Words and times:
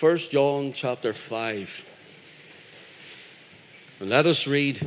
1 0.00 0.16
John 0.16 0.72
chapter 0.72 1.12
5. 1.12 1.90
And 4.00 4.10
let 4.10 4.26
us 4.26 4.48
read 4.48 4.80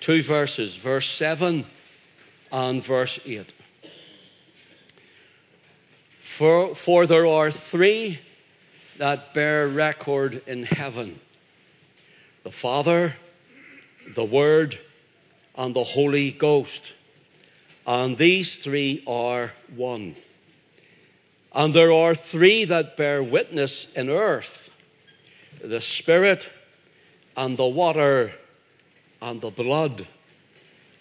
two 0.00 0.22
verses, 0.22 0.76
verse 0.76 1.06
7 1.08 1.64
and 2.52 2.84
verse 2.84 3.26
8. 3.26 3.54
For, 6.18 6.74
for 6.74 7.06
there 7.06 7.26
are 7.26 7.50
three 7.50 8.18
that 8.98 9.32
bear 9.32 9.66
record 9.66 10.42
in 10.46 10.64
heaven 10.64 11.18
the 12.42 12.50
Father, 12.50 13.16
the 14.14 14.24
Word, 14.24 14.78
and 15.56 15.74
the 15.74 15.84
Holy 15.84 16.32
Ghost. 16.32 16.92
And 17.86 18.18
these 18.18 18.58
three 18.58 19.04
are 19.06 19.54
one. 19.74 20.16
And 21.54 21.74
there 21.74 21.92
are 21.92 22.14
three 22.14 22.64
that 22.66 22.96
bear 22.96 23.22
witness 23.22 23.92
in 23.92 24.08
earth 24.08 24.62
the 25.62 25.80
Spirit, 25.80 26.50
and 27.36 27.56
the 27.56 27.66
water, 27.66 28.32
and 29.20 29.40
the 29.40 29.50
blood. 29.50 30.06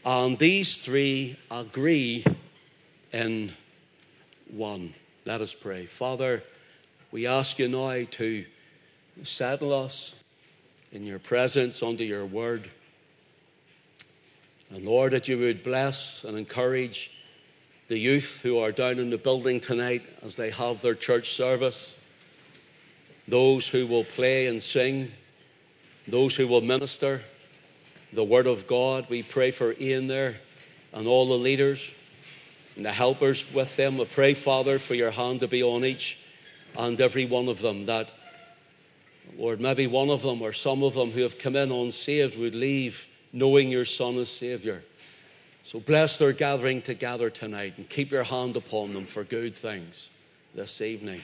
And 0.06 0.38
these 0.38 0.84
three 0.86 1.38
agree 1.50 2.24
in 3.12 3.52
one. 4.52 4.94
Let 5.26 5.42
us 5.42 5.54
pray. 5.54 5.86
Father, 5.86 6.44
we 7.12 7.28
ask 7.28 7.60
you 7.60 7.68
now 7.68 8.04
to 8.12 8.46
settle 9.24 9.74
us 9.74 10.16
in 10.92 11.06
your 11.06 11.20
presence 11.20 11.82
under 11.84 12.04
your 12.04 12.26
word. 12.26 12.70
And 14.70 14.86
Lord, 14.86 15.14
that 15.14 15.28
you 15.28 15.40
would 15.40 15.64
bless 15.64 16.24
and 16.24 16.38
encourage 16.38 17.12
the 17.92 18.00
youth 18.00 18.40
who 18.42 18.60
are 18.60 18.72
down 18.72 19.00
in 19.00 19.10
the 19.10 19.18
building 19.18 19.60
tonight 19.60 20.02
as 20.24 20.38
they 20.38 20.50
have 20.50 20.82
their 20.82 20.96
church 20.96 21.32
service, 21.32 22.00
those 23.28 23.68
who 23.68 23.86
will 23.86 24.06
play 24.06 24.48
and 24.48 24.64
sing, 24.64 25.12
those 26.08 26.34
who 26.34 26.48
will 26.48 26.62
minister 26.62 27.20
the 28.14 28.24
Word 28.24 28.48
of 28.48 28.66
God. 28.66 29.08
We 29.10 29.24
pray 29.24 29.52
for 29.52 29.76
Ian 29.78 30.08
there 30.08 30.38
and 30.94 31.06
all 31.06 31.28
the 31.28 31.38
leaders 31.38 31.94
and 32.78 32.86
the 32.86 32.94
helpers 32.94 33.54
with 33.54 33.76
them. 33.76 33.98
We 33.98 34.06
pray, 34.06 34.36
Father, 34.36 34.80
for 34.80 34.96
your 34.96 35.12
hand 35.12 35.42
to 35.42 35.50
be 35.50 35.62
on 35.62 35.84
each 35.84 36.18
and 36.78 37.02
every 37.02 37.26
one 37.26 37.50
of 37.50 37.60
them 37.60 37.88
that, 37.88 38.10
Lord, 39.38 39.60
maybe 39.60 39.88
one 39.88 40.10
of 40.10 40.22
them 40.22 40.42
or 40.42 40.54
some 40.54 40.82
of 40.84 40.94
them 40.94 41.12
who 41.12 41.24
have 41.24 41.38
come 41.38 41.58
in 41.58 41.74
unsaved 41.74 42.40
would 42.40 42.56
leave 42.56 43.06
knowing 43.34 43.70
your 43.70 43.84
Son 43.84 44.16
as 44.18 44.30
Savior. 44.30 44.82
So 45.72 45.80
bless 45.80 46.18
their 46.18 46.34
gathering 46.34 46.82
together 46.82 47.30
tonight 47.30 47.76
and 47.78 47.88
keep 47.88 48.12
your 48.12 48.26
hand 48.26 48.58
upon 48.58 48.94
them 48.94 49.06
for 49.06 49.24
good 49.24 49.56
things 49.56 50.12
this 50.54 50.82
evening. 50.82 51.22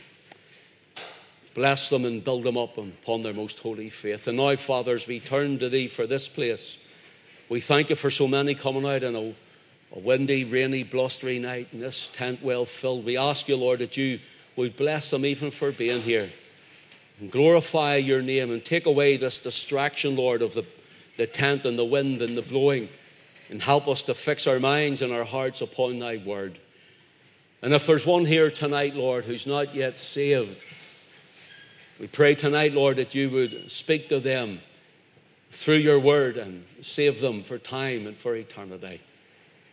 Bless 1.53 1.89
them 1.89 2.05
and 2.05 2.23
build 2.23 2.43
them 2.43 2.55
up 2.55 2.77
upon 2.77 3.23
their 3.23 3.33
most 3.33 3.59
holy 3.59 3.89
faith. 3.89 4.25
And 4.29 4.37
now, 4.37 4.55
Father, 4.55 4.95
as 4.95 5.05
we 5.05 5.19
turn 5.19 5.59
to 5.59 5.67
Thee 5.67 5.89
for 5.89 6.07
this 6.07 6.29
place, 6.29 6.77
we 7.49 7.59
thank 7.59 7.89
You 7.89 7.97
for 7.97 8.09
so 8.09 8.25
many 8.25 8.55
coming 8.55 8.85
out 8.85 9.03
on 9.03 9.17
a, 9.17 9.33
a 9.93 9.99
windy, 9.99 10.45
rainy, 10.45 10.83
blustery 10.83 11.39
night 11.39 11.67
and 11.73 11.81
this 11.81 12.07
tent 12.07 12.41
well 12.41 12.63
filled. 12.63 13.03
We 13.03 13.17
ask 13.17 13.49
You, 13.49 13.57
Lord, 13.57 13.79
that 13.79 13.97
You 13.97 14.17
would 14.55 14.77
bless 14.77 15.09
them 15.09 15.25
even 15.25 15.51
for 15.51 15.73
being 15.73 16.01
here 16.01 16.29
and 17.19 17.29
glorify 17.29 17.97
Your 17.97 18.21
name 18.21 18.51
and 18.51 18.63
take 18.63 18.85
away 18.85 19.17
this 19.17 19.41
distraction, 19.41 20.15
Lord, 20.15 20.41
of 20.41 20.53
the, 20.53 20.63
the 21.17 21.27
tent 21.27 21.65
and 21.65 21.77
the 21.77 21.83
wind 21.83 22.21
and 22.21 22.37
the 22.37 22.41
blowing 22.41 22.87
and 23.49 23.61
help 23.61 23.87
us 23.87 24.03
to 24.03 24.13
fix 24.13 24.47
our 24.47 24.59
minds 24.59 25.01
and 25.01 25.13
our 25.13 25.23
hearts 25.23 25.61
upon 25.61 25.99
Thy 25.99 26.17
word. 26.17 26.57
And 27.61 27.73
if 27.73 27.87
there's 27.87 28.05
one 28.05 28.25
here 28.25 28.51
tonight, 28.51 28.95
Lord, 28.95 29.25
who's 29.25 29.47
not 29.47 29.73
yet 29.73 29.97
saved, 29.97 30.63
we 31.99 32.07
pray 32.07 32.35
tonight, 32.35 32.73
Lord, 32.73 32.97
that 32.97 33.15
you 33.15 33.29
would 33.29 33.71
speak 33.71 34.09
to 34.09 34.19
them 34.19 34.59
through 35.51 35.75
your 35.75 35.99
word 35.99 36.37
and 36.37 36.63
save 36.81 37.19
them 37.19 37.41
for 37.41 37.57
time 37.57 38.05
and 38.05 38.15
for 38.15 38.35
eternity. 38.35 39.01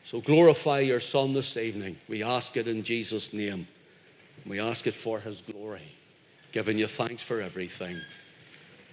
So 0.05 0.21
glorify 0.21 0.81
your 0.81 1.01
Son 1.01 1.33
this 1.33 1.57
evening. 1.57 1.97
We 2.09 2.23
ask 2.23 2.57
it 2.57 2.69
in 2.69 2.83
Jesus' 2.83 3.35
name. 3.35 3.67
We 4.47 4.61
ask 4.61 4.87
it 4.87 4.95
for 4.95 5.19
his 5.21 5.43
glory, 5.43 5.81
giving 6.53 6.79
you 6.79 6.87
thanks 6.87 7.23
for 7.23 7.41
everything. 7.41 8.01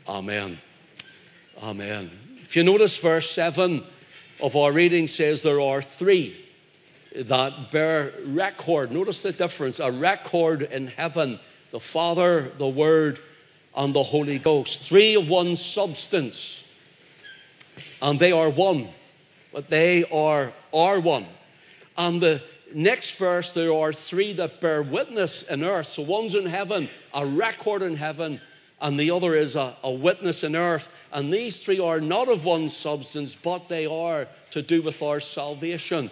Amen. 0.08 0.58
Amen. 1.62 2.10
If 2.44 2.56
you 2.56 2.64
notice, 2.64 2.98
verse 2.98 3.30
7 3.30 3.84
of 4.42 4.56
our 4.56 4.72
reading 4.72 5.08
says 5.08 5.42
there 5.42 5.62
are 5.62 5.82
three 5.82 6.36
that 7.16 7.72
bear 7.72 8.14
record. 8.26 8.92
Notice 8.92 9.22
the 9.22 9.32
difference 9.32 9.80
a 9.80 9.92
record 9.92 10.62
in 10.62 10.88
heaven 10.88 11.40
the 11.72 11.80
Father, 11.80 12.52
the 12.58 12.68
Word, 12.68 13.18
and 13.76 13.94
the 13.94 14.04
Holy 14.04 14.38
Ghost. 14.40 14.80
Three 14.80 15.16
of 15.16 15.30
one 15.30 15.56
substance. 15.56 16.68
And 18.02 18.20
they 18.20 18.34
are 18.34 18.50
one. 18.50 18.88
But 19.54 19.70
they 19.70 20.04
are, 20.04 20.52
are 20.74 21.00
one. 21.00 21.26
And 21.98 22.22
the 22.22 22.42
next 22.74 23.18
verse, 23.18 23.54
there 23.54 23.74
are 23.74 23.94
three 23.94 24.34
that 24.34 24.62
bear 24.62 24.82
witness 24.82 25.44
in 25.44 25.64
earth. 25.64 25.88
So 25.88 26.04
one's 26.04 26.36
in 26.36 26.46
heaven, 26.46 26.90
a 27.14 27.26
record 27.26 27.82
in 27.82 27.96
heaven, 27.96 28.42
and 28.82 29.00
the 29.00 29.12
other 29.12 29.36
is 29.36 29.56
a, 29.56 29.76
a 29.84 29.92
witness 29.92 30.44
in 30.44 30.56
earth. 30.56 30.92
And 31.14 31.32
these 31.32 31.64
three 31.64 31.80
are 31.80 32.02
not 32.02 32.28
of 32.30 32.46
one 32.46 32.68
substance, 32.68 33.36
but 33.36 33.70
they 33.70 33.86
are 33.86 34.28
to 34.52 34.62
do 34.62 34.82
with 34.82 35.02
our 35.04 35.20
salvation. 35.20 36.10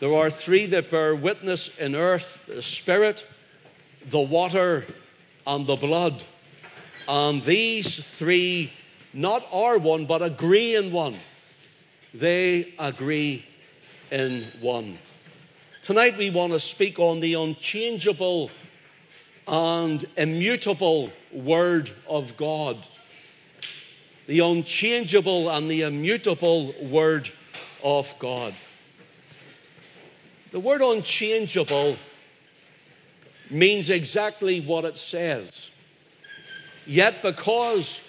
There 0.00 0.14
are 0.14 0.28
three 0.28 0.66
that 0.66 0.90
bear 0.90 1.14
witness 1.14 1.76
in 1.78 1.94
earth 1.94 2.44
the 2.46 2.62
Spirit, 2.62 3.26
the 4.10 4.20
water, 4.20 4.84
and 5.46 5.66
the 5.66 5.76
blood. 5.76 6.22
And 7.08 7.42
these 7.42 8.18
three 8.18 8.72
not 9.14 9.44
are 9.52 9.78
one, 9.78 10.04
but 10.04 10.22
agree 10.22 10.76
in 10.76 10.92
one. 10.92 11.14
They 12.12 12.74
agree 12.78 13.44
in 14.10 14.44
one. 14.60 14.98
Tonight 15.82 16.18
we 16.18 16.30
want 16.30 16.52
to 16.52 16.60
speak 16.60 16.98
on 16.98 17.20
the 17.20 17.34
unchangeable 17.34 18.50
and 19.46 20.04
immutable 20.16 21.10
Word 21.32 21.90
of 22.08 22.36
God. 22.36 22.76
The 24.26 24.40
unchangeable 24.40 25.50
and 25.50 25.70
the 25.70 25.82
immutable 25.82 26.74
Word 26.80 27.30
of 27.82 28.14
God. 28.18 28.54
The 30.54 30.60
word 30.60 30.82
unchangeable 30.82 31.96
means 33.50 33.90
exactly 33.90 34.60
what 34.60 34.84
it 34.84 34.96
says. 34.96 35.70
Yet, 36.86 37.22
because 37.22 38.06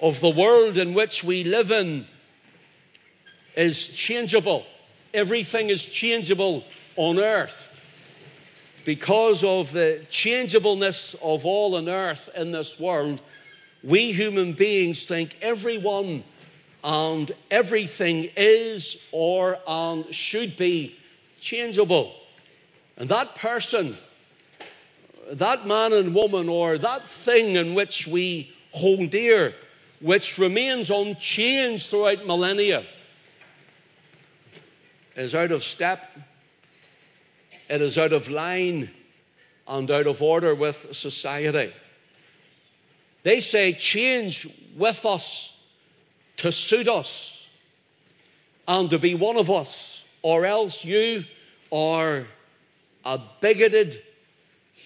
of 0.00 0.18
the 0.20 0.30
world 0.30 0.78
in 0.78 0.94
which 0.94 1.22
we 1.22 1.44
live 1.44 1.70
in 1.70 2.06
is 3.56 3.94
changeable, 3.94 4.64
everything 5.12 5.68
is 5.68 5.84
changeable 5.84 6.64
on 6.96 7.18
earth. 7.18 7.61
Because 8.84 9.44
of 9.44 9.72
the 9.72 10.04
changeableness 10.10 11.14
of 11.22 11.46
all 11.46 11.76
on 11.76 11.88
earth 11.88 12.28
in 12.36 12.52
this 12.52 12.78
world, 12.80 13.22
we 13.82 14.12
human 14.12 14.52
beings 14.52 15.04
think 15.04 15.36
everyone 15.42 16.24
and 16.82 17.30
everything 17.50 18.28
is 18.36 19.02
or 19.12 19.58
and 19.66 20.12
should 20.14 20.56
be 20.56 20.96
changeable. 21.40 22.12
And 22.96 23.08
that 23.08 23.36
person 23.36 23.96
that 25.32 25.66
man 25.66 25.92
and 25.92 26.14
woman 26.14 26.48
or 26.48 26.76
that 26.76 27.02
thing 27.02 27.56
in 27.56 27.74
which 27.74 28.06
we 28.06 28.52
hold 28.72 29.10
dear, 29.10 29.54
which 30.00 30.38
remains 30.38 30.90
unchanged 30.90 31.90
throughout 31.90 32.26
millennia, 32.26 32.84
is 35.16 35.34
out 35.34 35.52
of 35.52 35.62
step, 35.62 36.10
it 37.72 37.80
is 37.80 37.96
out 37.96 38.12
of 38.12 38.28
line 38.28 38.90
and 39.66 39.90
out 39.90 40.06
of 40.06 40.20
order 40.20 40.54
with 40.54 40.94
society. 40.94 41.72
They 43.22 43.40
say 43.40 43.72
change 43.72 44.46
with 44.76 45.06
us 45.06 45.58
to 46.36 46.52
suit 46.52 46.86
us 46.86 47.48
and 48.68 48.90
to 48.90 48.98
be 48.98 49.14
one 49.14 49.38
of 49.38 49.48
us, 49.48 50.04
or 50.20 50.44
else 50.44 50.84
you 50.84 51.24
are 51.72 52.26
a 53.06 53.20
bigoted, 53.40 53.96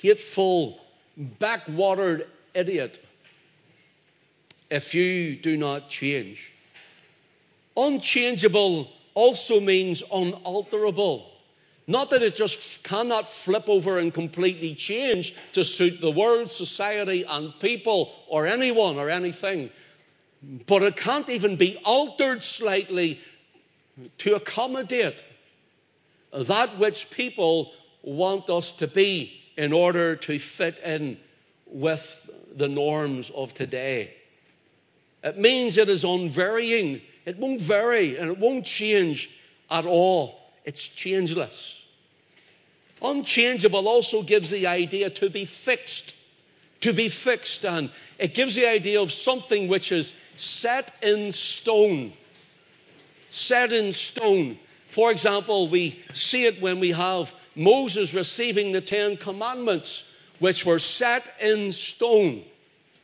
hateful, 0.01 0.79
backwatered 1.19 2.25
idiot 2.55 3.05
if 4.71 4.95
you 4.95 5.35
do 5.35 5.57
not 5.57 5.89
change. 5.89 6.53
Unchangeable 7.77 8.89
also 9.15 9.59
means 9.59 10.05
unalterable. 10.13 11.33
Not 11.87 12.11
that 12.11 12.23
it 12.23 12.35
just 12.35 12.83
cannot 12.83 13.29
flip 13.29 13.69
over 13.69 13.99
and 13.99 14.13
completely 14.13 14.75
change 14.75 15.35
to 15.53 15.65
suit 15.65 16.01
the 16.01 16.11
world, 16.11 16.51
society, 16.51 17.25
and 17.25 17.57
people, 17.61 18.13
or 18.27 18.47
anyone 18.47 18.97
or 18.97 19.09
anything, 19.09 19.71
but 20.67 20.83
it 20.83 20.97
can't 20.97 21.29
even 21.29 21.57
be 21.57 21.79
altered 21.85 22.43
slightly 22.43 23.21
to 24.19 24.35
accommodate 24.35 25.23
that 26.33 26.77
which 26.79 27.11
people 27.11 27.73
want 28.03 28.51
us 28.51 28.73
to 28.73 28.89
be 28.89 29.41
in 29.57 29.73
order 29.73 30.17
to 30.17 30.39
fit 30.39 30.79
in 30.81 31.19
with 31.67 32.29
the 32.55 32.69
norms 32.69 33.31
of 33.31 33.55
today. 33.55 34.13
It 35.23 35.39
means 35.39 35.79
it 35.79 35.89
is 35.89 36.05
unvarying. 36.05 37.01
It 37.25 37.39
won't 37.39 37.61
vary 37.61 38.17
and 38.17 38.31
it 38.31 38.39
won't 38.39 38.65
change 38.65 39.31
at 39.71 39.87
all. 39.87 40.39
It's 40.65 40.89
changeless. 40.89 41.76
Unchangeable 43.03 43.89
also 43.89 44.23
gives 44.23 44.51
the 44.51 44.67
idea 44.67 45.11
to 45.11 45.31
be 45.31 45.45
fixed. 45.45 46.15
To 46.83 46.93
be 46.93 47.09
fixed, 47.09 47.65
and 47.65 47.91
it 48.19 48.35
gives 48.35 48.55
the 48.55 48.69
idea 48.69 49.01
of 49.01 49.11
something 49.11 49.69
which 49.69 49.93
is 49.93 50.13
set 50.37 50.93
in 51.03 51.33
stone. 51.33 52.13
Set 53.29 53.73
in 53.73 53.93
stone. 53.93 54.59
For 54.89 55.11
example, 55.11 55.69
we 55.69 55.99
see 56.15 56.45
it 56.45 56.61
when 56.61 56.81
we 56.81 56.93
have 56.93 57.35
Moses 57.55 58.15
receiving 58.15 58.73
the 58.73 58.81
Ten 58.81 59.17
Commandments, 59.17 60.05
which 60.39 60.65
were 60.65 60.79
set 60.79 61.29
in 61.41 61.73
stone, 61.73 62.43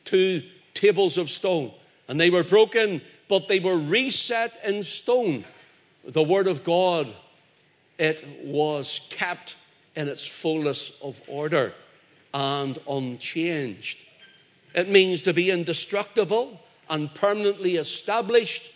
two 0.05 0.43
tables 0.73 1.17
of 1.17 1.29
stone. 1.29 1.71
And 2.07 2.19
they 2.19 2.29
were 2.29 2.43
broken, 2.43 3.01
but 3.27 3.47
they 3.47 3.59
were 3.59 3.77
reset 3.77 4.57
in 4.65 4.83
stone. 4.83 5.45
The 6.05 6.23
Word 6.23 6.47
of 6.47 6.63
God, 6.63 7.11
it 7.97 8.23
was 8.43 9.07
kept 9.11 9.55
in 9.95 10.07
its 10.07 10.25
fullness 10.25 10.91
of 11.01 11.19
order 11.27 11.73
and 12.33 12.79
unchanged. 12.89 13.99
It 14.73 14.89
means 14.89 15.23
to 15.23 15.33
be 15.33 15.51
indestructible 15.51 16.59
and 16.89 17.13
permanently 17.13 17.75
established. 17.75 18.71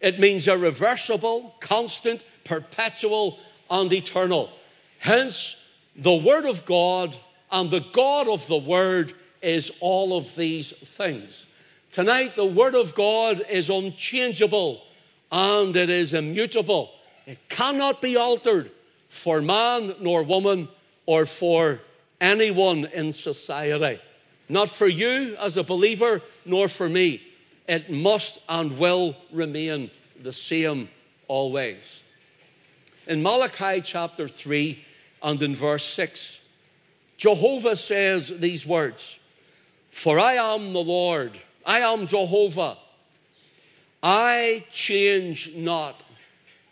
It 0.00 0.18
means 0.18 0.48
irreversible, 0.48 1.54
constant, 1.60 2.22
perpetual, 2.44 3.38
and 3.70 3.92
eternal. 3.92 4.50
Hence, 4.98 5.56
the 5.96 6.16
Word 6.16 6.44
of 6.44 6.66
God 6.66 7.16
and 7.50 7.70
the 7.70 7.84
God 7.92 8.28
of 8.28 8.46
the 8.46 8.58
Word 8.58 9.12
is 9.42 9.72
all 9.80 10.16
of 10.16 10.34
these 10.36 10.72
things. 10.72 11.46
Tonight, 11.92 12.36
the 12.36 12.46
Word 12.46 12.74
of 12.74 12.94
God 12.94 13.42
is 13.48 13.70
unchangeable 13.70 14.82
and 15.32 15.74
it 15.74 15.90
is 15.90 16.14
immutable. 16.14 16.90
It 17.26 17.38
cannot 17.48 18.02
be 18.02 18.16
altered 18.16 18.70
for 19.20 19.42
man 19.42 19.94
nor 20.00 20.22
woman 20.22 20.68
or 21.06 21.26
for 21.26 21.80
anyone 22.20 22.86
in 22.86 23.12
society. 23.12 24.00
Not 24.48 24.68
for 24.68 24.86
you 24.86 25.36
as 25.38 25.56
a 25.56 25.62
believer, 25.62 26.22
nor 26.44 26.68
for 26.68 26.88
me. 26.88 27.22
It 27.68 27.90
must 27.90 28.40
and 28.48 28.78
will 28.78 29.14
remain 29.30 29.90
the 30.20 30.32
same 30.32 30.88
always. 31.28 32.02
In 33.06 33.22
Malachi 33.22 33.80
chapter 33.82 34.26
3 34.26 34.84
and 35.22 35.42
in 35.42 35.54
verse 35.54 35.84
6, 35.84 36.40
Jehovah 37.16 37.76
says 37.76 38.28
these 38.28 38.66
words 38.66 39.18
For 39.90 40.18
I 40.18 40.34
am 40.54 40.72
the 40.72 40.82
Lord, 40.82 41.32
I 41.66 41.80
am 41.80 42.06
Jehovah, 42.06 42.76
I 44.02 44.64
change 44.72 45.54
not. 45.54 46.02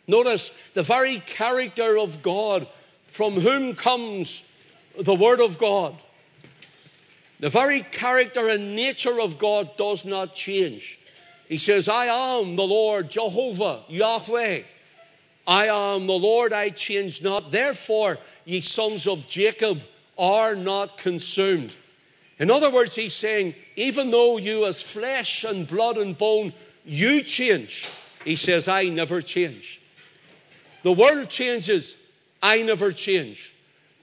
Notice 0.08 0.50
the 0.72 0.82
very 0.82 1.20
character 1.20 1.98
of 1.98 2.22
God 2.22 2.66
from 3.06 3.34
whom 3.34 3.74
comes 3.74 4.42
the 4.98 5.14
Word 5.14 5.40
of 5.40 5.58
God. 5.58 5.94
The 7.40 7.50
very 7.50 7.82
character 7.82 8.48
and 8.48 8.74
nature 8.74 9.20
of 9.20 9.38
God 9.38 9.76
does 9.76 10.04
not 10.04 10.34
change. 10.34 10.98
He 11.48 11.58
says, 11.58 11.88
I 11.88 12.06
am 12.06 12.56
the 12.56 12.66
Lord, 12.66 13.10
Jehovah, 13.10 13.80
Yahweh. 13.88 14.62
I 15.46 15.66
am 15.68 16.06
the 16.06 16.18
Lord, 16.18 16.52
I 16.52 16.70
change 16.70 17.22
not. 17.22 17.50
Therefore, 17.50 18.18
ye 18.44 18.60
sons 18.60 19.06
of 19.06 19.28
Jacob 19.28 19.80
are 20.18 20.54
not 20.56 20.98
consumed. 20.98 21.74
In 22.38 22.50
other 22.50 22.70
words, 22.70 22.94
he's 22.94 23.14
saying, 23.14 23.54
even 23.76 24.10
though 24.10 24.38
you 24.38 24.66
as 24.66 24.82
flesh 24.82 25.44
and 25.44 25.66
blood 25.66 25.96
and 25.98 26.16
bone, 26.16 26.52
you 26.84 27.22
change. 27.22 27.88
He 28.24 28.36
says, 28.36 28.68
I 28.68 28.84
never 28.84 29.22
change. 29.22 29.77
The 30.82 30.92
world 30.92 31.28
changes, 31.28 31.96
I 32.42 32.62
never 32.62 32.92
change. 32.92 33.54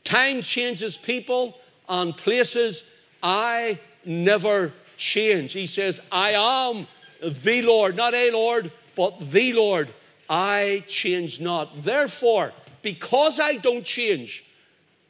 Time 0.04 0.42
changes 0.42 0.98
people 0.98 1.58
and 1.88 2.16
places, 2.16 2.84
I 3.24 3.80
never 4.06 4.72
change. 4.98 5.54
He 5.54 5.68
says, 5.68 6.02
I 6.12 6.32
am 6.32 6.88
the 7.22 7.62
Lord, 7.62 7.96
not 7.96 8.14
a 8.14 8.32
Lord, 8.32 8.72
but 8.96 9.32
the 9.32 9.54
Lord. 9.54 9.90
I 10.30 10.84
change 10.88 11.40
not. 11.40 11.82
Therefore, 11.82 12.52
because 12.82 13.40
I 13.40 13.58
don't 13.58 13.86
change, 13.86 14.44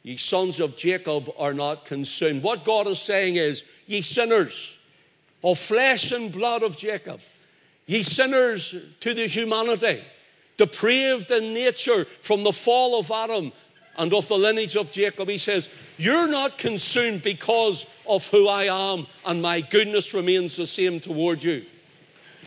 ye 0.02 0.16
sons 0.16 0.60
of 0.60 0.76
Jacob 0.76 1.30
are 1.38 1.54
not 1.54 1.86
consumed. 1.86 2.42
What 2.42 2.64
God 2.64 2.86
is 2.86 2.98
saying 2.98 3.36
is, 3.36 3.64
ye 3.86 4.02
sinners 4.02 4.76
of 5.42 5.58
flesh 5.58 6.12
and 6.12 6.32
blood 6.32 6.62
of 6.62 6.76
Jacob, 6.76 7.20
ye 7.86 8.02
sinners 8.02 8.74
to 9.00 9.14
the 9.14 9.26
humanity, 9.26 10.00
depraved 10.56 11.30
in 11.30 11.54
nature 11.54 12.04
from 12.20 12.44
the 12.44 12.52
fall 12.52 12.98
of 12.98 13.10
Adam 13.10 13.52
and 13.98 14.12
of 14.12 14.28
the 14.28 14.38
lineage 14.38 14.76
of 14.76 14.92
Jacob. 14.92 15.28
He 15.28 15.38
says, 15.38 15.68
You're 15.98 16.28
not 16.28 16.58
consumed 16.58 17.22
because 17.22 17.86
of 18.06 18.26
who 18.28 18.48
I 18.48 18.94
am, 18.94 19.06
and 19.24 19.42
my 19.42 19.60
goodness 19.60 20.14
remains 20.14 20.56
the 20.56 20.66
same 20.66 21.00
toward 21.00 21.42
you. 21.42 21.64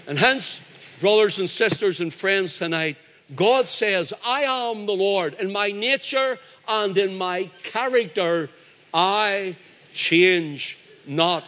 And 0.07 0.17
hence, 0.17 0.61
brothers 0.99 1.39
and 1.39 1.49
sisters 1.49 2.01
and 2.01 2.13
friends 2.13 2.57
tonight, 2.57 2.97
God 3.35 3.67
says, 3.67 4.13
I 4.25 4.41
am 4.41 4.85
the 4.85 4.93
Lord. 4.93 5.35
In 5.35 5.51
my 5.51 5.71
nature 5.71 6.37
and 6.67 6.97
in 6.97 7.17
my 7.17 7.49
character, 7.63 8.49
I 8.93 9.55
change 9.93 10.79
not. 11.05 11.47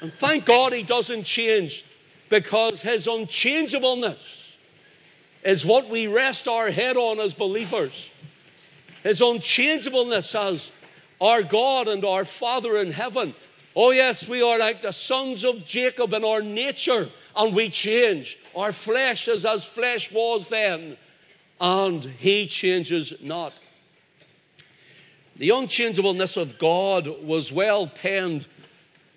And 0.00 0.12
thank 0.12 0.44
God 0.44 0.72
He 0.72 0.84
doesn't 0.84 1.24
change 1.24 1.84
because 2.28 2.82
His 2.82 3.08
unchangeableness 3.08 4.37
is 5.44 5.64
what 5.64 5.88
we 5.88 6.06
rest 6.06 6.48
our 6.48 6.70
head 6.70 6.96
on 6.96 7.20
as 7.20 7.34
believers. 7.34 8.10
His 9.02 9.20
unchangeableness 9.20 10.34
as 10.34 10.72
our 11.20 11.42
God 11.42 11.88
and 11.88 12.04
our 12.04 12.24
Father 12.24 12.76
in 12.78 12.92
heaven. 12.92 13.34
Oh, 13.76 13.90
yes, 13.90 14.28
we 14.28 14.42
are 14.42 14.58
like 14.58 14.82
the 14.82 14.92
sons 14.92 15.44
of 15.44 15.64
Jacob 15.64 16.12
in 16.12 16.24
our 16.24 16.42
nature, 16.42 17.08
and 17.36 17.54
we 17.54 17.68
change. 17.68 18.38
Our 18.56 18.72
flesh 18.72 19.28
is 19.28 19.44
as 19.44 19.64
flesh 19.64 20.10
was 20.10 20.48
then, 20.48 20.96
and 21.60 22.02
He 22.04 22.46
changes 22.46 23.22
not. 23.22 23.52
The 25.36 25.50
unchangeableness 25.50 26.36
of 26.36 26.58
God 26.58 27.06
was 27.24 27.52
well 27.52 27.86
penned 27.86 28.46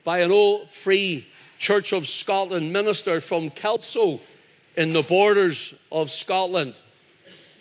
by 0.04 0.20
an 0.20 0.32
old 0.32 0.70
free 0.70 1.26
Church 1.58 1.94
of 1.94 2.08
Scotland 2.08 2.74
minister 2.74 3.22
from 3.22 3.50
Kelso 3.50 4.20
in 4.75 4.94
the 4.94 5.04
borders 5.04 5.74
of 5.92 6.10
Scotland. 6.10 6.80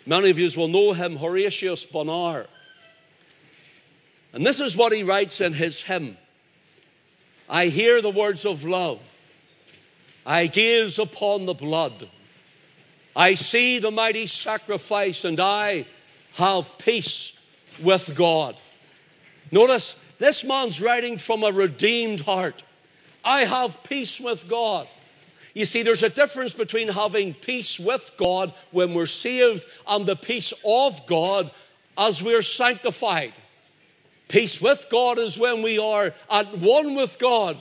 Many 0.05 0.29
of 0.29 0.39
you 0.39 0.49
will 0.57 0.67
know 0.67 0.93
him, 0.93 1.15
Horatius 1.15 1.85
Bonar. 1.85 2.47
And 4.33 4.45
this 4.45 4.61
is 4.61 4.77
what 4.77 4.93
he 4.93 5.03
writes 5.03 5.41
in 5.41 5.53
his 5.53 5.81
hymn 5.81 6.17
I 7.49 7.65
hear 7.65 8.01
the 8.01 8.09
words 8.09 8.45
of 8.45 8.65
love. 8.65 8.99
I 10.25 10.47
gaze 10.47 10.99
upon 10.99 11.45
the 11.45 11.53
blood. 11.53 12.07
I 13.15 13.33
see 13.33 13.79
the 13.79 13.91
mighty 13.91 14.27
sacrifice, 14.27 15.25
and 15.25 15.39
I 15.39 15.85
have 16.35 16.77
peace 16.77 17.37
with 17.83 18.15
God. 18.15 18.55
Notice, 19.51 19.95
this 20.17 20.45
man's 20.45 20.81
writing 20.81 21.17
from 21.17 21.43
a 21.43 21.51
redeemed 21.51 22.21
heart. 22.21 22.63
I 23.25 23.41
have 23.41 23.83
peace 23.83 24.21
with 24.21 24.47
God. 24.47 24.87
You 25.53 25.65
see, 25.65 25.83
there's 25.83 26.03
a 26.03 26.09
difference 26.09 26.53
between 26.53 26.87
having 26.87 27.33
peace 27.33 27.79
with 27.79 28.13
God 28.17 28.53
when 28.71 28.93
we're 28.93 29.05
saved 29.05 29.65
and 29.87 30.05
the 30.05 30.15
peace 30.15 30.53
of 30.65 31.05
God 31.07 31.51
as 31.97 32.23
we're 32.23 32.41
sanctified. 32.41 33.33
Peace 34.29 34.61
with 34.61 34.87
God 34.89 35.19
is 35.19 35.37
when 35.37 35.61
we 35.61 35.77
are 35.77 36.13
at 36.29 36.57
one 36.57 36.95
with 36.95 37.19
God, 37.19 37.57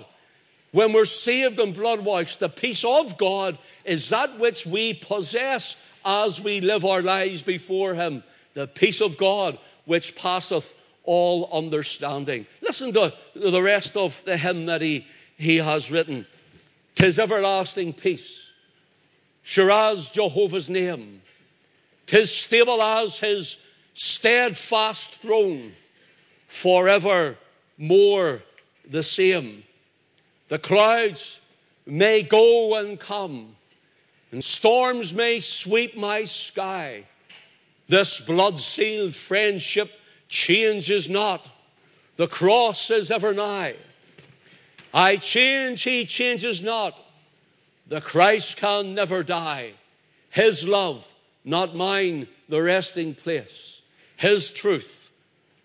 when 0.71 0.93
we're 0.93 1.05
saved 1.05 1.59
and 1.59 1.75
blood 1.75 2.05
washed. 2.05 2.39
The 2.39 2.49
peace 2.49 2.85
of 2.85 3.19
God 3.19 3.59
is 3.85 4.11
that 4.11 4.39
which 4.39 4.67
we 4.67 4.95
possess 4.95 5.77
as 6.05 6.41
we 6.41 6.61
live 6.61 6.85
our 6.85 7.03
lives 7.03 7.43
before 7.43 7.95
Him. 7.95 8.23
The 8.55 8.69
peace 8.69 9.01
of 9.01 9.19
God 9.19 9.59
which 9.85 10.15
passeth 10.15 10.77
all 11.05 11.49
understanding. 11.53 12.47
Listen 12.63 12.93
to 12.93 13.13
the 13.35 13.63
rest 13.63 13.97
of 13.97 14.25
the 14.25 14.37
hymn 14.37 14.67
that 14.67 14.81
he, 14.81 15.07
he 15.37 15.57
has 15.57 15.91
written. 15.91 16.27
Tis 17.01 17.19
everlasting 17.19 17.95
peace, 17.95 18.53
sure 19.41 19.71
as 19.71 20.11
Jehovah's 20.11 20.69
name. 20.69 21.23
Tis 22.05 22.31
stable 22.31 22.83
as 22.83 23.19
his 23.19 23.57
steadfast 23.95 25.15
throne, 25.15 25.73
forever 26.47 27.39
more 27.79 28.43
the 28.87 29.03
same. 29.03 29.63
The 30.49 30.59
clouds 30.59 31.41
may 31.87 32.21
go 32.21 32.75
and 32.75 33.01
come, 33.01 33.57
and 34.31 34.45
storms 34.45 35.15
may 35.15 35.41
sweep 35.41 35.97
my 35.97 36.25
sky. 36.25 37.07
This 37.89 38.21
blood 38.21 38.61
sealed 38.61 39.15
friendship 39.15 39.91
changes 40.29 41.09
not. 41.09 41.49
The 42.17 42.27
cross 42.27 42.91
is 42.91 43.11
ever 43.11 43.33
nigh. 43.33 43.77
I 44.93 45.17
change, 45.17 45.83
he 45.83 46.05
changes 46.07 46.63
not. 46.63 47.01
The 47.87 48.01
Christ 48.01 48.57
can 48.57 48.95
never 48.95 49.23
die. 49.23 49.73
His 50.31 50.67
love, 50.67 51.07
not 51.45 51.75
mine, 51.75 52.29
the 52.49 52.63
resting 52.63 53.15
place. 53.15 53.83
His 54.17 54.51
truth, 54.51 55.11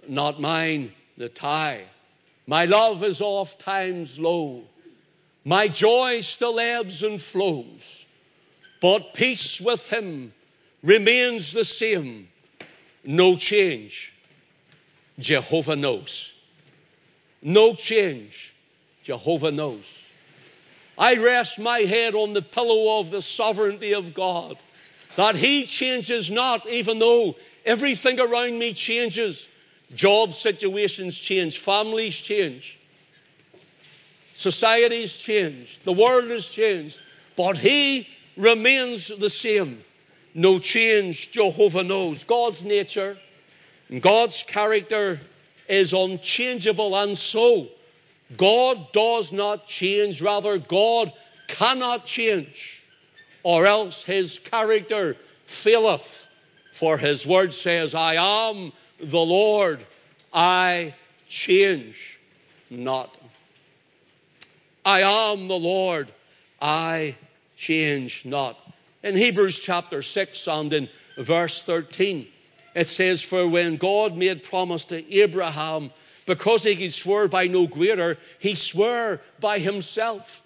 not 0.08 0.39
mine, 0.39 0.91
the 1.17 1.29
tie. 1.29 1.82
My 2.48 2.65
love 2.65 3.03
is 3.03 3.22
oft 3.22 3.60
times 3.60 4.20
low. 4.20 4.63
My 5.44 5.67
joy 5.67 6.22
still 6.22 6.60
ebbs 6.60 7.03
and 7.03 7.22
flows. 7.22 8.05
But 8.82 9.13
peace 9.13 9.62
with 9.62 9.91
him 9.91 10.34
remains 10.84 11.53
the 11.53 11.63
same. 11.63 12.27
No 13.03 13.36
change. 13.38 14.13
Jehovah 15.20 15.75
knows. 15.75 16.34
No 17.41 17.75
change. 17.75 18.54
Jehovah 19.05 19.51
knows. 19.51 20.09
I 20.97 21.17
rest 21.17 21.59
my 21.59 21.79
head 21.79 22.15
on 22.15 22.33
the 22.33 22.41
pillow 22.41 23.00
of 23.00 23.12
the 23.12 23.21
sovereignty 23.21 23.93
of 23.93 24.15
God, 24.15 24.57
that 25.15 25.35
He 25.35 25.67
changes 25.67 26.31
not, 26.31 26.67
even 26.67 26.97
though 26.97 27.35
everything 27.65 28.19
around 28.19 28.57
me 28.57 28.74
changes. 28.74 29.47
Job 29.93 30.33
situations 30.33 31.19
change, 31.19 31.59
families 31.59 32.19
change, 32.19 32.79
societies 34.33 35.15
change, 35.17 35.77
the 35.83 35.93
world 35.93 36.31
has 36.31 36.50
changed, 36.50 37.00
but 37.35 37.55
He 37.55 38.07
remains 38.35 39.09
the 39.09 39.29
same. 39.29 39.83
No 40.33 40.57
change, 40.57 41.29
Jehovah 41.31 41.83
knows. 41.83 42.24
God's 42.24 42.63
nature 42.63 43.15
and 43.89 44.01
God's 44.01 44.41
character 44.41 45.19
is 45.69 45.93
unchangeable, 45.93 46.95
and 46.95 47.15
so 47.15 47.67
God 48.36 48.91
does 48.91 49.32
not 49.32 49.67
change, 49.67 50.22
rather, 50.22 50.58
God 50.58 51.12
cannot 51.48 52.05
change, 52.05 52.84
or 53.44 53.65
else 53.65 54.03
his 54.03 54.39
character 54.39 55.15
faileth. 55.46 56.27
For 56.72 56.98
his 56.98 57.25
word 57.25 57.53
says, 57.53 57.96
I 57.96 58.15
am 58.15 58.74
the 59.00 59.20
Lord, 59.20 59.79
I 60.34 60.94
change 61.27 62.20
not. 62.70 63.15
I 64.84 65.01
am 65.01 65.48
the 65.48 65.58
Lord, 65.58 66.12
I 66.62 67.15
change 67.55 68.25
not. 68.25 68.60
In 69.03 69.15
Hebrews 69.15 69.60
chapter 69.60 70.01
6 70.01 70.48
and 70.48 70.74
in 70.74 70.89
verse 71.17 71.62
13, 71.62 72.27
it 72.74 72.88
says, 72.88 73.22
For 73.22 73.48
when 73.48 73.77
God 73.77 74.17
made 74.17 74.44
promise 74.44 74.86
to 74.86 75.13
Abraham, 75.15 75.91
because 76.25 76.63
he 76.63 76.75
could 76.75 76.94
swear 76.94 77.27
by 77.27 77.48
no 77.48 77.67
greater, 77.67 78.17
he 78.39 78.55
swore 78.55 79.22
by 79.39 79.60
himself. 79.60 80.41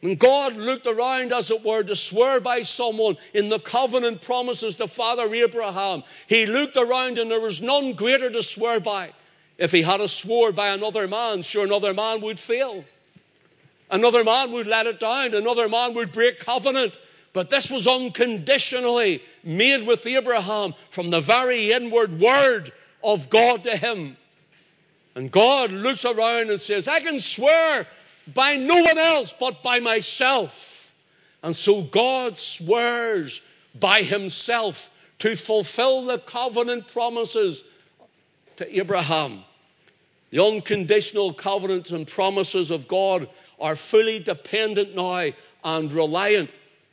When 0.00 0.16
God 0.16 0.56
looked 0.56 0.88
around, 0.88 1.32
as 1.32 1.52
it 1.52 1.64
were, 1.64 1.82
to 1.84 1.94
swear 1.94 2.40
by 2.40 2.62
someone 2.62 3.16
in 3.32 3.48
the 3.48 3.60
covenant 3.60 4.22
promises 4.22 4.76
to 4.76 4.88
Father 4.88 5.32
Abraham. 5.32 6.02
He 6.26 6.46
looked 6.46 6.76
around 6.76 7.18
and 7.18 7.30
there 7.30 7.40
was 7.40 7.62
none 7.62 7.92
greater 7.92 8.28
to 8.28 8.42
swear 8.42 8.80
by. 8.80 9.12
If 9.58 9.70
he 9.70 9.82
had 9.82 10.00
a 10.00 10.08
swore 10.08 10.50
by 10.50 10.70
another 10.70 11.06
man, 11.06 11.42
sure 11.42 11.64
another 11.64 11.94
man 11.94 12.20
would 12.22 12.40
fail. 12.40 12.84
Another 13.92 14.24
man 14.24 14.50
would 14.52 14.66
let 14.66 14.86
it 14.86 14.98
down. 14.98 15.34
Another 15.34 15.68
man 15.68 15.94
would 15.94 16.10
break 16.10 16.40
covenant. 16.40 16.98
But 17.32 17.48
this 17.48 17.70
was 17.70 17.86
unconditionally 17.86 19.22
made 19.44 19.86
with 19.86 20.04
Abraham 20.06 20.74
from 20.88 21.10
the 21.10 21.20
very 21.20 21.70
inward 21.70 22.18
word 22.18 22.72
of 23.04 23.30
God 23.30 23.64
to 23.64 23.76
him. 23.76 24.16
And 25.14 25.30
God 25.30 25.70
looks 25.70 26.04
around 26.04 26.50
and 26.50 26.60
says, 26.60 26.88
I 26.88 27.00
can 27.00 27.20
swear 27.20 27.86
by 28.32 28.56
no 28.56 28.82
one 28.82 28.98
else 28.98 29.34
but 29.38 29.62
by 29.62 29.80
myself. 29.80 30.94
And 31.42 31.54
so 31.54 31.82
God 31.82 32.38
swears 32.38 33.42
by 33.78 34.02
himself 34.02 34.90
to 35.18 35.36
fulfill 35.36 36.06
the 36.06 36.18
covenant 36.18 36.88
promises 36.88 37.64
to 38.56 38.78
Abraham. 38.78 39.42
The 40.30 40.42
unconditional 40.42 41.34
covenants 41.34 41.90
and 41.90 42.06
promises 42.06 42.70
of 42.70 42.88
God 42.88 43.28
are 43.60 43.76
fully 43.76 44.18
dependent 44.18 44.96
now 44.96 45.30
and 45.62 45.92
reliant 45.92 46.50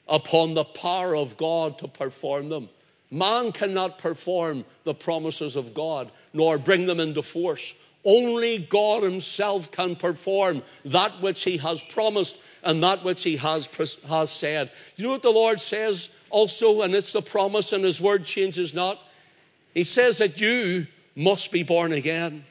upon 0.08 0.56
the 0.56 0.66
power 0.66 1.16
of 1.16 1.38
God 1.38 1.80
to 1.80 1.88
perform 1.88 2.50
them. 2.50 2.70
Man 3.12 3.52
cannot 3.52 3.98
perform 3.98 4.66
the 4.84 4.94
promises 4.94 5.56
of 5.56 5.74
God 5.74 6.12
nor 6.34 6.58
bring 6.58 6.86
them 6.86 7.00
into 7.00 7.22
force. 7.22 7.74
Only 8.06 8.58
God 8.58 9.04
Himself 9.04 9.72
can 9.72 9.96
perform 9.96 10.64
that 10.86 11.22
which 11.22 11.44
He 11.44 11.58
has 11.58 11.82
promised 11.82 12.40
and 12.64 12.84
that 12.84 13.04
which 13.04 13.24
He 13.24 13.38
has, 13.38 13.68
has 14.08 14.32
said. 14.32 14.72
You 14.96 15.06
know 15.06 15.12
what 15.12 15.22
the 15.22 15.32
Lord 15.32 15.60
says 15.60 16.10
also, 16.30 16.82
and 16.82 16.94
it's 16.96 17.14
the 17.14 17.22
promise, 17.22 17.74
and 17.74 17.84
His 17.84 18.00
word 18.00 18.26
changes 18.26 18.74
not? 18.74 19.00
He 19.74 19.84
says 19.84 20.20
that 20.20 20.40
you 20.40 20.88
must 21.16 21.52
be 21.52 21.64
born 21.64 21.92
again. 21.92 22.46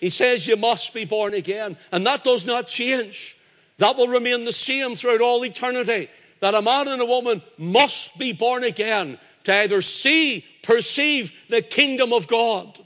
He 0.00 0.10
says 0.10 0.46
you 0.46 0.56
must 0.56 0.94
be 0.94 1.04
born 1.04 1.34
again, 1.34 1.76
and 1.90 2.06
that 2.06 2.22
does 2.22 2.46
not 2.46 2.68
change. 2.68 3.36
That 3.78 3.96
will 3.96 4.08
remain 4.08 4.44
the 4.44 4.52
same 4.52 4.94
throughout 4.94 5.20
all 5.20 5.44
eternity. 5.44 6.08
That 6.40 6.54
a 6.54 6.62
man 6.62 6.86
and 6.86 7.02
a 7.02 7.06
woman 7.06 7.42
must 7.56 8.16
be 8.16 8.32
born 8.32 8.62
again 8.62 9.18
to 9.44 9.54
either 9.54 9.82
see, 9.82 10.44
perceive 10.62 11.32
the 11.48 11.62
kingdom 11.62 12.12
of 12.12 12.28
God. 12.28 12.78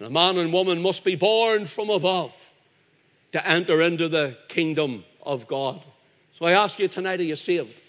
A 0.00 0.10
man 0.10 0.36
and 0.36 0.52
woman 0.52 0.82
must 0.82 1.04
be 1.04 1.16
born 1.16 1.64
from 1.64 1.90
above 1.90 2.52
to 3.32 3.46
enter 3.46 3.80
into 3.80 4.08
the 4.08 4.36
kingdom 4.48 5.04
of 5.22 5.46
God. 5.46 5.82
So 6.32 6.44
I 6.44 6.52
ask 6.52 6.78
you 6.78 6.88
tonight, 6.88 7.20
are 7.20 7.24
you 7.24 7.36
saved? 7.36 7.80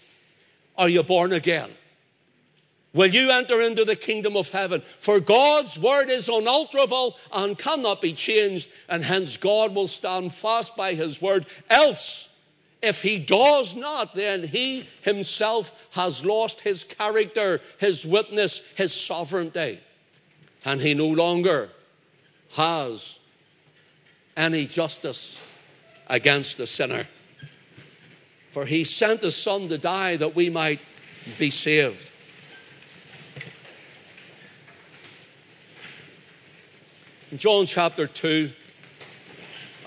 Are 0.77 0.87
you 0.87 1.03
born 1.03 1.33
again? 1.33 1.69
Will 2.93 3.07
you 3.13 3.31
enter 3.31 3.61
into 3.61 3.83
the 3.83 3.95
kingdom 3.95 4.37
of 4.37 4.49
heaven? 4.49 4.81
For 4.99 5.19
God's 5.19 5.77
word 5.77 6.09
is 6.09 6.29
unalterable 6.29 7.17
and 7.31 7.57
cannot 7.57 8.01
be 8.01 8.13
changed, 8.13 8.69
and 8.87 9.03
hence 9.03 9.37
God 9.37 9.75
will 9.75 9.87
stand 9.87 10.33
fast 10.33 10.77
by 10.77 10.93
his 10.93 11.21
word. 11.21 11.45
Else, 11.69 12.33
if 12.81 13.01
he 13.01 13.19
does 13.19 13.75
not, 13.75 14.15
then 14.15 14.43
he 14.43 14.87
himself 15.01 15.71
has 15.91 16.23
lost 16.23 16.61
his 16.61 16.85
character, 16.85 17.59
his 17.79 18.05
witness, 18.05 18.65
his 18.75 18.93
sovereignty, 18.93 19.79
and 20.63 20.79
he 20.79 20.93
no 20.93 21.07
longer 21.07 21.69
has 22.55 23.19
any 24.35 24.65
justice 24.65 25.41
against 26.07 26.57
the 26.57 26.67
sinner. 26.67 27.05
For 28.51 28.65
he 28.65 28.83
sent 28.85 29.21
his 29.21 29.35
son 29.35 29.69
to 29.69 29.77
die 29.77 30.15
that 30.17 30.35
we 30.35 30.49
might 30.49 30.83
be 31.37 31.49
saved. 31.49 32.11
In 37.31 37.37
John 37.37 37.65
chapter 37.65 38.07
2 38.07 38.49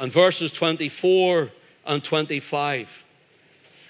and 0.00 0.12
verses 0.12 0.52
24 0.52 1.50
and 1.86 2.04
25. 2.04 3.04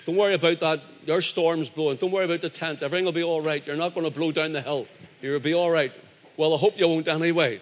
Don't 0.07 0.17
worry 0.17 0.35
about 0.35 0.61
that. 0.61 0.81
There's 1.05 1.27
storms 1.27 1.69
blowing. 1.69 1.97
Don't 1.97 2.11
worry 2.11 2.25
about 2.25 2.41
the 2.41 2.49
tent. 2.49 2.83
Everything 2.83 3.05
will 3.05 3.13
be 3.13 3.23
all 3.23 3.41
right. 3.41 3.67
You're 3.67 3.77
not 3.77 3.95
going 3.95 4.07
to 4.07 4.17
blow 4.17 4.33
down 4.33 4.53
the 4.53 4.63
hill. 4.63 4.87
You'll 5.21 5.41
be 5.41 5.55
all 5.55 5.71
right. 5.71 5.93
Well, 6.37 6.55
I 6.55 6.59
hope 6.59 6.79
you 6.79 6.89
won't 6.89 7.09
anyway. 7.09 7.61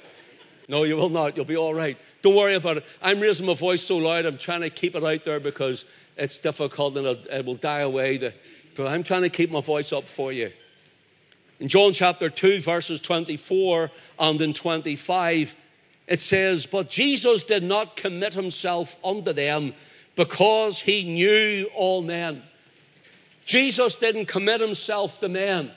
No, 0.68 0.84
you 0.84 0.96
will 0.96 1.08
not. 1.08 1.36
You'll 1.36 1.46
be 1.46 1.56
all 1.56 1.74
right. 1.74 1.96
Don't 2.22 2.36
worry 2.36 2.54
about 2.54 2.78
it. 2.78 2.84
I'm 3.02 3.20
raising 3.20 3.46
my 3.46 3.54
voice 3.54 3.82
so 3.82 3.96
loud, 3.96 4.26
I'm 4.26 4.38
trying 4.38 4.60
to 4.60 4.70
keep 4.70 4.94
it 4.94 5.02
out 5.02 5.24
there 5.24 5.40
because 5.40 5.84
it's 6.16 6.38
difficult 6.38 6.96
and 6.96 7.06
it 7.06 7.44
will 7.46 7.54
die 7.54 7.80
away. 7.80 8.18
But 8.76 8.86
I'm 8.86 9.02
trying 9.02 9.22
to 9.22 9.30
keep 9.30 9.50
my 9.50 9.62
voice 9.62 9.92
up 9.92 10.08
for 10.08 10.30
you. 10.30 10.52
In 11.58 11.68
John 11.68 11.92
chapter 11.92 12.28
2, 12.28 12.60
verses 12.60 13.00
24 13.00 13.90
and 14.20 14.40
in 14.40 14.52
25, 14.52 15.56
it 16.06 16.20
says, 16.20 16.66
But 16.66 16.88
Jesus 16.88 17.44
did 17.44 17.62
not 17.62 17.96
commit 17.96 18.34
himself 18.34 18.96
unto 19.04 19.32
them 19.32 19.72
because 20.14 20.80
he 20.80 21.04
knew 21.04 21.68
all 21.74 22.02
men. 22.02 22.42
Jesus 23.44 23.96
didn't 23.96 24.26
commit 24.26 24.60
himself 24.60 25.20
to 25.20 25.28
men. 25.28 25.70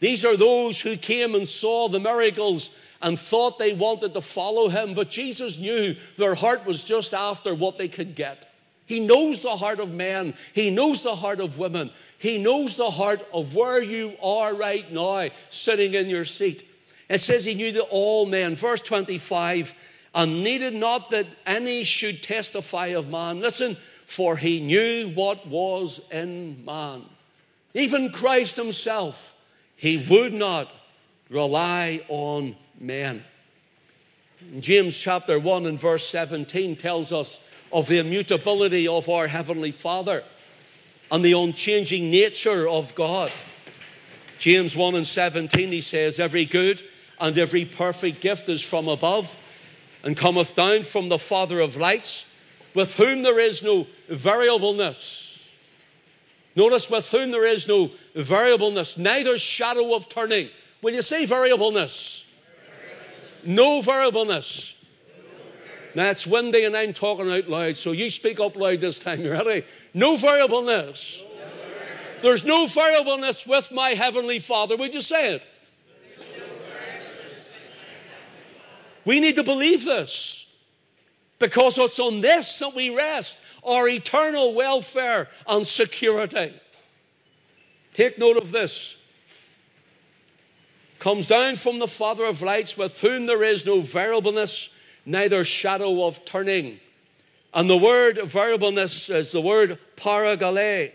These 0.00 0.24
are 0.24 0.36
those 0.36 0.80
who 0.80 0.96
came 0.96 1.34
and 1.34 1.46
saw 1.46 1.88
the 1.88 2.00
miracles 2.00 2.74
and 3.02 3.18
thought 3.18 3.58
they 3.58 3.74
wanted 3.74 4.14
to 4.14 4.20
follow 4.20 4.68
him, 4.68 4.94
but 4.94 5.10
Jesus 5.10 5.58
knew 5.58 5.94
their 6.16 6.34
heart 6.34 6.66
was 6.66 6.84
just 6.84 7.14
after 7.14 7.54
what 7.54 7.78
they 7.78 7.88
could 7.88 8.14
get. 8.14 8.46
He 8.86 8.98
knows 8.98 9.42
the 9.42 9.56
heart 9.56 9.78
of 9.78 9.92
men, 9.94 10.34
He 10.52 10.70
knows 10.70 11.04
the 11.04 11.14
heart 11.14 11.38
of 11.38 11.58
women, 11.58 11.90
He 12.18 12.38
knows 12.38 12.76
the 12.76 12.90
heart 12.90 13.24
of 13.32 13.54
where 13.54 13.80
you 13.80 14.12
are 14.20 14.52
right 14.52 14.90
now, 14.90 15.28
sitting 15.48 15.94
in 15.94 16.08
your 16.08 16.24
seat. 16.24 16.64
It 17.08 17.18
says 17.18 17.44
He 17.44 17.54
knew 17.54 17.70
that 17.70 17.86
all 17.90 18.26
men, 18.26 18.56
verse 18.56 18.80
25, 18.80 19.74
and 20.12 20.42
needed 20.42 20.74
not 20.74 21.10
that 21.10 21.26
any 21.46 21.84
should 21.84 22.20
testify 22.20 22.88
of 22.88 23.08
man. 23.08 23.40
Listen, 23.40 23.76
for 24.06 24.36
He 24.36 24.58
knew 24.58 25.10
what 25.14 25.46
was 25.46 26.00
in 26.10 26.64
man. 26.64 27.04
Even 27.74 28.10
Christ 28.10 28.56
Himself, 28.56 29.32
He 29.76 30.04
would 30.10 30.32
not 30.32 30.68
rely 31.30 32.00
on 32.08 32.56
men. 32.80 33.22
James 34.58 34.98
chapter 34.98 35.38
1 35.38 35.66
and 35.66 35.78
verse 35.78 36.08
17 36.08 36.76
tells 36.76 37.12
us 37.12 37.38
of 37.72 37.86
the 37.86 37.98
immutability 37.98 38.88
of 38.88 39.08
our 39.10 39.26
Heavenly 39.26 39.70
Father 39.70 40.24
and 41.12 41.22
the 41.22 41.34
unchanging 41.34 42.10
nature 42.10 42.66
of 42.66 42.94
God. 42.94 43.30
James 44.38 44.74
1 44.74 44.94
and 44.94 45.06
17, 45.06 45.70
he 45.70 45.82
says, 45.82 46.18
Every 46.18 46.46
good 46.46 46.82
and 47.20 47.36
every 47.36 47.66
perfect 47.66 48.22
gift 48.22 48.48
is 48.48 48.62
from 48.62 48.88
above 48.88 49.36
and 50.02 50.16
cometh 50.16 50.54
down 50.54 50.82
from 50.82 51.10
the 51.10 51.18
Father 51.18 51.60
of 51.60 51.76
lights, 51.76 52.24
with 52.74 52.96
whom 52.96 53.22
there 53.22 53.38
is 53.38 53.62
no 53.62 53.86
variableness. 54.08 55.26
Notice, 56.56 56.90
with 56.90 57.10
whom 57.10 57.30
there 57.30 57.44
is 57.44 57.68
no 57.68 57.90
variableness, 58.14 58.96
neither 58.96 59.36
shadow 59.36 59.94
of 59.94 60.08
turning. 60.08 60.48
When 60.80 60.94
you 60.94 61.02
say 61.02 61.26
variableness? 61.26 62.09
No 63.44 63.80
variableness. 63.80 64.76
Now 65.94 66.10
it's 66.10 66.26
windy 66.26 66.64
and 66.64 66.76
I'm 66.76 66.92
talking 66.92 67.30
out 67.30 67.48
loud, 67.48 67.76
so 67.76 67.92
you 67.92 68.10
speak 68.10 68.38
up 68.38 68.56
loud 68.56 68.80
this 68.80 68.98
time. 68.98 69.22
You 69.22 69.32
ready? 69.32 69.64
No 69.92 70.16
variableness. 70.16 71.24
No 71.24 71.30
variableness. 71.30 72.22
There's 72.22 72.44
no 72.44 72.66
variableness 72.66 73.46
with 73.46 73.72
my 73.72 73.90
heavenly 73.90 74.38
Father. 74.38 74.76
Would 74.76 74.94
you 74.94 75.00
say 75.00 75.34
it? 75.34 75.46
We 79.04 79.20
need 79.20 79.36
to 79.36 79.42
believe 79.42 79.84
this 79.84 80.46
because 81.38 81.78
it's 81.78 81.98
on 81.98 82.20
this 82.20 82.58
that 82.58 82.74
we 82.74 82.94
rest 82.94 83.42
our 83.64 83.88
eternal 83.88 84.54
welfare 84.54 85.28
and 85.48 85.66
security. 85.66 86.52
Take 87.94 88.18
note 88.18 88.36
of 88.36 88.52
this. 88.52 88.96
Comes 91.00 91.26
down 91.26 91.56
from 91.56 91.78
the 91.78 91.88
Father 91.88 92.24
of 92.24 92.42
lights, 92.42 92.76
with 92.76 93.00
whom 93.00 93.24
there 93.24 93.42
is 93.42 93.64
no 93.64 93.80
variableness, 93.80 94.68
neither 95.06 95.44
shadow 95.46 96.06
of 96.06 96.24
turning. 96.26 96.78
And 97.54 97.68
the 97.68 97.76
word 97.76 98.18
variableness 98.18 99.08
is 99.08 99.32
the 99.32 99.40
word 99.40 99.78
parallage. 99.96 100.92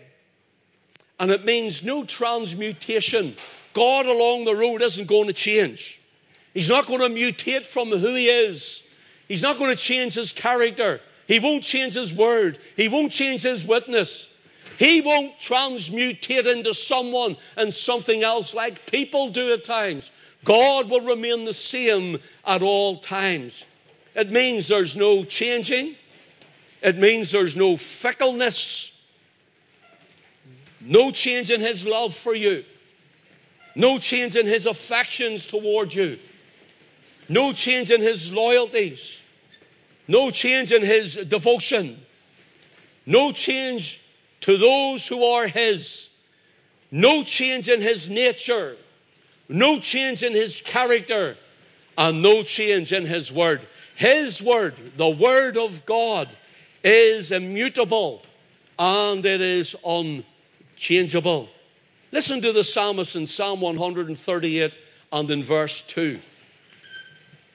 And 1.18 1.30
it 1.32 1.44
means 1.44 1.82
no 1.82 2.04
transmutation. 2.04 3.34
God 3.74 4.06
along 4.06 4.44
the 4.44 4.54
road 4.54 4.80
isn't 4.82 5.08
going 5.08 5.26
to 5.26 5.32
change. 5.32 6.00
He's 6.54 6.70
not 6.70 6.86
going 6.86 7.00
to 7.00 7.08
mutate 7.08 7.62
from 7.62 7.88
who 7.88 8.14
he 8.14 8.28
is. 8.28 8.88
He's 9.26 9.42
not 9.42 9.58
going 9.58 9.74
to 9.74 9.82
change 9.82 10.14
his 10.14 10.32
character. 10.32 11.00
He 11.26 11.40
won't 11.40 11.64
change 11.64 11.94
his 11.94 12.14
word. 12.14 12.58
He 12.76 12.86
won't 12.86 13.10
change 13.10 13.42
his 13.42 13.66
witness. 13.66 14.32
He 14.78 15.00
won't 15.00 15.38
transmutate 15.38 16.46
into 16.46 16.74
someone 16.74 17.36
and 17.56 17.72
something 17.72 18.22
else 18.22 18.54
like 18.54 18.90
people 18.90 19.30
do 19.30 19.52
at 19.52 19.64
times. 19.64 20.10
God 20.44 20.90
will 20.90 21.00
remain 21.00 21.44
the 21.44 21.54
same 21.54 22.18
at 22.46 22.62
all 22.62 22.98
times. 22.98 23.64
It 24.14 24.30
means 24.30 24.68
there's 24.68 24.96
no 24.96 25.24
changing. 25.24 25.94
It 26.82 26.98
means 26.98 27.32
there's 27.32 27.56
no 27.56 27.76
fickleness. 27.76 28.92
No 30.80 31.10
change 31.10 31.50
in 31.50 31.60
his 31.60 31.86
love 31.86 32.14
for 32.14 32.34
you. 32.34 32.64
No 33.74 33.98
change 33.98 34.36
in 34.36 34.46
his 34.46 34.66
affections 34.66 35.46
toward 35.46 35.92
you. 35.92 36.18
No 37.28 37.52
change 37.52 37.90
in 37.90 38.00
his 38.00 38.32
loyalties. 38.32 39.22
No 40.06 40.30
change 40.30 40.72
in 40.72 40.82
his 40.82 41.16
devotion. 41.16 41.98
No 43.04 43.32
change 43.32 44.00
to 44.42 44.56
those 44.56 45.06
who 45.06 45.24
are 45.24 45.46
his. 45.46 46.10
No 46.90 47.22
change 47.22 47.68
in 47.68 47.80
his 47.80 48.08
nature. 48.08 48.76
No 49.48 49.78
change 49.78 50.22
in 50.22 50.32
his 50.32 50.60
character. 50.60 51.36
And 51.98 52.22
no 52.22 52.42
change 52.42 52.92
in 52.92 53.06
his 53.06 53.32
word. 53.32 53.60
His 53.96 54.42
word, 54.42 54.74
the 54.96 55.08
word 55.08 55.56
of 55.56 55.86
God, 55.86 56.28
is 56.84 57.32
immutable 57.32 58.22
and 58.78 59.24
it 59.24 59.40
is 59.40 59.74
unchangeable. 59.84 61.48
Listen 62.12 62.42
to 62.42 62.52
the 62.52 62.62
psalmist 62.62 63.16
in 63.16 63.26
Psalm 63.26 63.62
138 63.62 64.76
and 65.12 65.30
in 65.30 65.42
verse 65.42 65.80
2. 65.82 66.18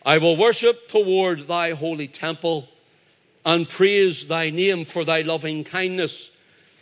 I 0.04 0.18
will 0.18 0.36
worship 0.36 0.88
toward 0.88 1.42
thy 1.42 1.72
holy 1.72 2.08
temple 2.08 2.68
and 3.46 3.70
praise 3.70 4.28
thy 4.28 4.50
name 4.50 4.86
for 4.86 5.06
thy 5.06 5.22
loving 5.22 5.64
kindness 5.64 6.31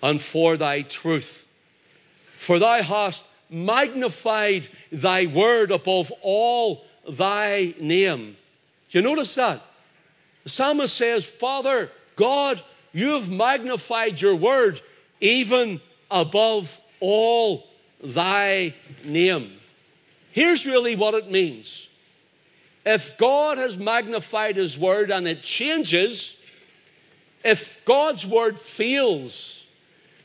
and 0.01 0.21
for 0.21 0.57
thy 0.57 0.81
truth. 0.81 1.47
For 2.35 2.59
thou 2.59 2.81
hast 2.81 3.27
magnified 3.49 4.67
thy 4.91 5.25
word 5.25 5.71
above 5.71 6.11
all 6.21 6.85
thy 7.07 7.73
name. 7.79 8.35
Do 8.89 8.97
you 8.97 9.03
notice 9.03 9.35
that? 9.35 9.61
The 10.43 10.49
psalmist 10.49 10.95
says, 10.95 11.29
Father, 11.29 11.91
God, 12.15 12.61
you've 12.93 13.29
magnified 13.29 14.19
your 14.21 14.35
word 14.35 14.79
even 15.19 15.81
above 16.09 16.79
all 16.99 17.67
thy 18.03 18.73
name. 19.03 19.51
Here's 20.31 20.65
really 20.65 20.95
what 20.95 21.15
it 21.15 21.29
means 21.29 21.89
if 22.85 23.17
God 23.17 23.57
has 23.57 23.77
magnified 23.77 24.55
His 24.55 24.79
word 24.79 25.11
and 25.11 25.27
it 25.27 25.41
changes, 25.41 26.41
if 27.43 27.83
God's 27.85 28.25
word 28.25 28.59
fails, 28.59 29.48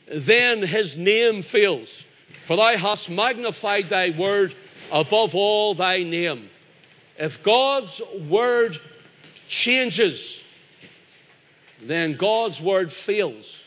then 0.07 0.61
His 0.61 0.97
name 0.97 1.41
fails. 1.41 2.05
For 2.43 2.57
thou 2.57 2.77
hast 2.77 3.09
magnified 3.09 3.85
thy 3.85 4.11
word 4.11 4.53
above 4.91 5.35
all 5.35 5.73
thy 5.73 6.03
name. 6.03 6.49
If 7.17 7.43
God's 7.43 8.01
word 8.29 8.77
changes, 9.47 10.43
then 11.81 12.13
God's 12.13 12.61
word 12.61 12.91
fails. 12.91 13.63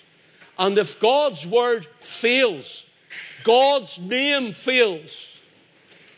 And 0.58 0.76
if 0.76 1.00
God's 1.00 1.46
word 1.46 1.86
fails, 2.00 2.84
God's 3.44 3.98
name 3.98 4.52
fails. 4.52 5.40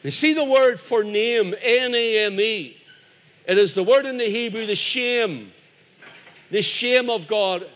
You 0.02 0.10
see 0.10 0.32
the 0.32 0.44
word 0.44 0.80
for 0.80 1.04
name, 1.04 1.54
N 1.62 1.94
A 1.94 2.26
M 2.26 2.40
E. 2.40 2.76
It 3.46 3.58
is 3.58 3.74
the 3.74 3.82
word 3.82 4.06
in 4.06 4.16
the 4.16 4.24
Hebrew, 4.24 4.64
the 4.64 4.76
shame. 4.76 5.52
The 6.50 6.62
shame 6.62 7.10
of 7.10 7.28
God. 7.28 7.66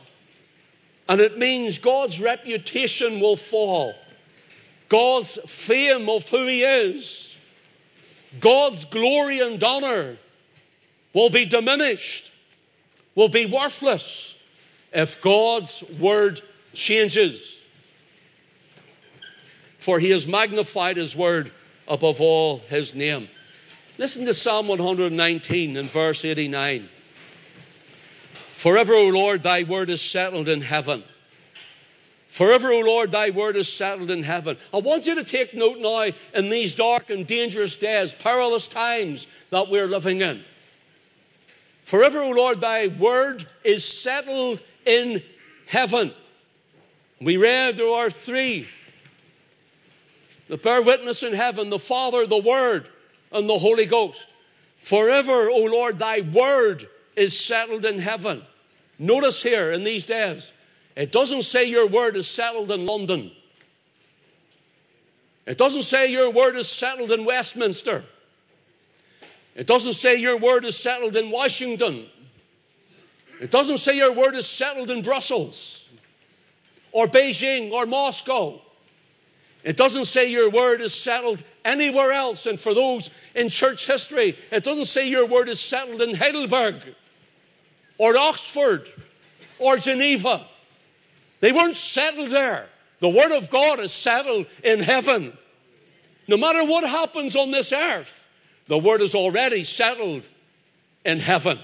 And 1.09 1.21
it 1.21 1.39
means 1.39 1.79
God's 1.79 2.21
reputation 2.21 3.21
will 3.21 3.37
fall. 3.37 3.95
God's 4.89 5.39
fame 5.47 6.09
of 6.09 6.29
who 6.29 6.47
He 6.47 6.63
is. 6.63 7.37
God's 8.41 8.85
glory 8.87 9.41
and 9.41 9.63
honor 9.63 10.17
will 11.13 11.31
be 11.31 11.45
diminished, 11.45 12.31
will 13.15 13.29
be 13.29 13.47
worthless 13.47 14.37
if 14.93 15.23
God's 15.23 15.85
word 16.01 16.41
changes. 16.73 17.63
For 19.79 19.99
He 19.99 20.11
has 20.11 20.27
magnified 20.27 20.97
His 20.97 21.15
word 21.15 21.51
above 21.89 22.21
all 22.21 22.59
his 22.69 22.95
name. 22.95 23.29
Listen 23.99 24.27
to 24.27 24.35
Psalm 24.35 24.69
119 24.69 25.77
and 25.77 25.91
verse 25.91 26.25
89. 26.25 26.89
Forever, 28.65 28.95
O 28.95 29.09
Lord, 29.09 29.43
thy 29.43 29.65
word 29.65 29.91
is 29.91 30.01
settled 30.01 30.49
in 30.49 30.63
heaven. 30.63 31.03
Forever, 32.29 32.73
O 32.73 32.81
Lord, 32.81 33.13
thy 33.13 33.29
word 33.29 33.57
is 33.57 33.71
settled 33.71 34.11
in 34.11 34.23
heaven. 34.23 34.57
I 34.73 34.79
want 34.79 35.07
you 35.07 35.17
to 35.17 35.23
take 35.23 35.53
note 35.53 35.81
now 35.81 36.09
in 36.33 36.49
these 36.49 36.75
dark 36.75 37.11
and 37.11 37.27
dangerous 37.27 37.77
days, 37.77 38.15
perilous 38.15 38.67
times 38.67 39.27
that 39.51 39.69
we're 39.69 39.87
living 39.87 40.23
in. 40.23 40.43
Forever, 41.83 42.21
O 42.21 42.31
Lord, 42.31 42.63
thy 42.63 42.87
word 42.87 43.47
is 43.65 43.85
settled 43.85 44.63
in 44.87 45.23
heaven. 45.67 46.11
We 47.21 47.37
read 47.37 47.77
there 47.77 47.87
are 47.87 48.09
three 48.09 48.67
the 50.49 50.57
bear 50.57 50.81
witness 50.81 51.23
in 51.23 51.35
heaven, 51.35 51.69
the 51.69 51.79
Father, 51.79 52.27
the 52.27 52.41
Word, 52.41 52.89
and 53.31 53.47
the 53.47 53.59
Holy 53.59 53.85
Ghost. 53.85 54.27
Forever, 54.79 55.51
O 55.51 55.69
Lord, 55.71 55.99
thy 55.99 56.23
word 56.23 56.89
is 57.15 57.39
settled 57.39 57.85
in 57.85 57.99
heaven. 57.99 58.41
Notice 58.99 59.43
here 59.43 59.73
in 59.73 59.85
these 59.85 60.07
days, 60.07 60.53
it 60.97 61.11
doesn't 61.11 61.43
say 61.43 61.69
your 61.69 61.89
word 61.89 62.17
is 62.17 62.29
settled 62.29 62.71
in 62.71 62.87
London. 62.87 63.31
It 65.47 65.59
doesn't 65.59 65.83
say 65.83 66.11
your 66.11 66.31
word 66.31 66.57
is 66.57 66.69
settled 66.69 67.11
in 67.11 67.25
Westminster. 67.25 68.05
It 69.55 69.67
doesn't 69.67 69.93
say 69.93 70.17
your 70.17 70.39
word 70.39 70.65
is 70.65 70.77
settled 70.77 71.17
in 71.17 71.31
Washington. 71.31 72.05
It 73.41 73.51
doesn't 73.51 73.79
say 73.79 73.97
your 73.97 74.13
word 74.13 74.35
is 74.37 74.47
settled 74.49 74.91
in 74.91 75.03
Brussels 75.03 75.89
or 76.93 77.07
Beijing 77.07 77.73
or 77.73 77.87
Moscow. 77.87 78.61
It 79.65 79.77
doesn't 79.77 80.05
say 80.05 80.31
your 80.31 80.51
word 80.51 80.81
is 80.81 80.95
settled 80.95 81.43
anywhere 81.65 82.13
else. 82.13 82.47
And 82.47 82.61
for 82.61 82.75
those 82.75 83.11
in 83.35 83.49
church 83.49 83.87
history, 83.87 84.37
it 84.53 84.63
doesn't 84.63 84.85
say 84.85 85.09
your 85.09 85.27
word 85.27 85.49
is 85.49 85.61
settled 85.61 86.03
in 86.03 86.15
Heidelberg 86.15 86.75
or 87.99 88.17
Oxford 88.17 88.89
or 89.59 89.77
Geneva. 89.77 90.45
They 91.41 91.53
weren't 91.53 91.77
settled 91.77 92.31
there. 92.31 92.67
The 93.01 93.09
word 93.09 93.37
of 93.37 93.51
God 93.51 93.81
is 93.81 93.93
settled 93.93 94.47
in 94.63 94.81
heaven. 94.81 95.37
No 96.27 96.37
matter 96.37 96.65
what 96.65 96.85
happens 96.85 97.37
on 97.37 97.51
this 97.51 97.73
earth, 97.73 98.27
the 98.67 98.79
word 98.79 99.03
is 99.03 99.15
already 99.15 99.65
settled 99.65 100.27
in 101.05 101.21
heaven. 101.21 101.59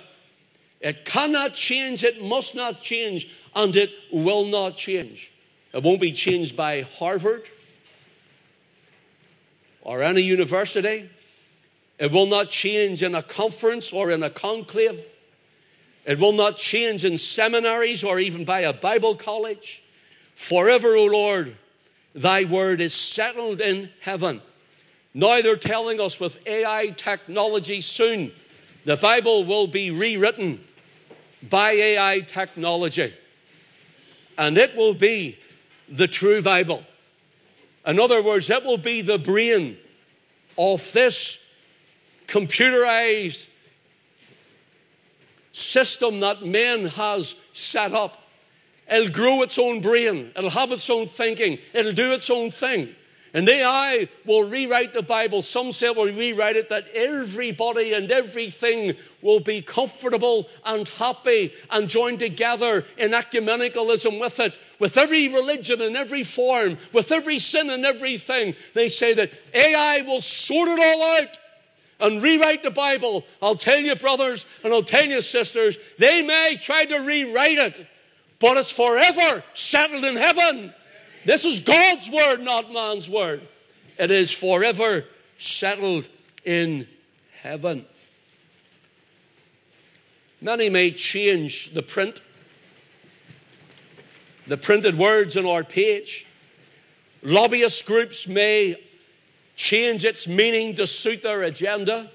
It 0.81 1.05
cannot 1.05 1.55
change, 1.55 2.05
it 2.05 2.23
must 2.23 2.55
not 2.55 2.81
change, 2.81 3.29
and 3.55 3.75
it 3.77 3.91
will 4.13 4.47
not 4.47 4.77
change. 4.77 5.31
It 5.73 5.83
won't 5.83 6.01
be 6.01 6.13
changed 6.13 6.57
by 6.57 6.83
Harvard 6.99 7.43
or 9.83 10.03
any 10.03 10.23
university. 10.23 11.09
It 11.99 12.13
will 12.13 12.27
not 12.27 12.49
change 12.49 13.03
in 13.03 13.15
a 13.15 13.23
conference 13.23 13.93
or 13.93 14.11
in 14.11 14.23
a 14.23 14.31
conclave. 14.31 15.05
It 16.05 16.19
will 16.19 16.33
not 16.33 16.57
change 16.57 17.05
in 17.05 17.19
seminaries 17.19 18.05
or 18.05 18.19
even 18.19 18.45
by 18.45 18.61
a 18.61 18.73
Bible 18.73 19.15
college. 19.15 19.83
Forever, 20.35 20.97
O 20.97 21.07
Lord, 21.07 21.55
thy 22.15 22.45
word 22.45 22.81
is 22.81 22.95
settled 22.95 23.61
in 23.61 23.91
heaven. 24.01 24.41
Now 25.13 25.41
they're 25.43 25.57
telling 25.57 26.01
us 26.01 26.19
with 26.19 26.47
AI 26.47 26.89
technology 26.97 27.81
soon, 27.81 28.33
the 28.85 28.97
Bible 28.97 29.45
will 29.45 29.67
be 29.67 29.91
rewritten 29.91 30.61
by 31.49 31.73
AI 31.73 32.21
technology. 32.21 33.13
And 34.39 34.57
it 34.57 34.77
will 34.77 34.95
be 34.95 35.37
the 35.89 36.07
true 36.07 36.41
Bible. 36.41 36.83
In 37.87 38.01
other 38.01 38.23
words, 38.23 38.49
it 38.49 38.65
will 38.65 38.79
be 38.79 39.03
the 39.03 39.19
brain 39.19 39.77
of 40.57 40.93
this 40.93 41.47
computerized 42.27 43.47
system 45.53 46.21
that 46.21 46.45
man 46.45 46.87
has 46.87 47.35
set 47.53 47.93
up. 47.93 48.17
It'll 48.91 49.13
grow 49.13 49.43
its 49.43 49.59
own 49.59 49.81
brain. 49.81 50.33
It'll 50.37 50.51
have 50.51 50.73
its 50.73 50.91
own 50.91 51.07
thinking. 51.07 51.59
It'll 51.73 51.93
do 51.93 52.13
its 52.13 52.31
own 52.31 52.51
thing. 52.51 52.95
And 53.33 53.49
AI 53.49 54.09
will 54.27 54.45
rewrite 54.45 54.93
the 54.93 55.03
Bible. 55.03 55.43
Some 55.43 55.71
say 55.71 55.91
we'll 55.91 56.13
rewrite 56.13 56.57
it 56.57 56.71
that 56.71 56.89
everybody 56.93 57.93
and 57.93 58.11
everything 58.11 58.97
will 59.23 59.39
be 59.39 59.63
comfortable 59.63 60.49
and 60.65 60.89
happy 60.89 61.53
and 61.71 61.89
joined 61.89 62.19
together 62.19 62.85
in 62.99 63.13
ecumenicalism 63.13 64.21
with 64.21 64.41
it, 64.41 64.59
with 64.81 64.97
every 64.97 65.29
religion 65.29 65.81
and 65.81 65.97
every 65.97 66.25
form, 66.25 66.77
with 66.93 67.13
every 67.13 67.39
sin 67.39 67.71
and 67.71 67.85
everything. 67.85 68.57
They 68.75 68.89
say 68.89 69.15
that 69.15 69.31
AI 69.55 70.03
will 70.03 70.23
sort 70.23 70.69
it 70.69 70.81
all 70.81 71.03
out 71.19 71.39
and 72.01 72.23
rewrite 72.23 72.63
the 72.63 72.71
Bible. 72.71 73.25
I'll 73.43 73.57
tell 73.57 73.79
you, 73.79 73.95
brothers, 73.97 74.47
and 74.65 74.73
I'll 74.73 74.83
tell 74.83 75.05
you, 75.05 75.21
sisters, 75.21 75.79
they 75.99 76.23
may 76.23 76.57
try 76.61 76.85
to 76.85 76.99
rewrite 77.01 77.59
it, 77.59 77.87
but 78.39 78.57
it's 78.57 78.73
forever 78.73 79.45
settled 79.55 80.05
in 80.05 80.17
heaven. 80.17 80.73
This 81.25 81.45
is 81.45 81.61
God's 81.61 82.11
word, 82.11 82.41
not 82.41 82.73
man's 82.73 83.09
word. 83.09 83.41
It 83.99 84.11
is 84.11 84.33
forever 84.33 85.05
settled 85.39 86.09
in 86.45 86.87
heaven. 87.43 87.85
Many 90.41 90.71
may 90.71 90.91
change 90.93 91.71
the 91.71 91.83
print, 91.83 92.21
the 94.47 94.57
printed 94.57 94.97
words 94.97 95.37
on 95.37 95.45
our 95.45 95.65
page. 95.65 96.27
Lobbyist 97.23 97.85
groups 97.85 98.27
may 98.27 98.77
change 99.61 100.07
its 100.07 100.27
meaning 100.27 100.77
to 100.77 100.87
suit 100.87 101.23
their 101.23 101.43
agenda. 101.43 102.11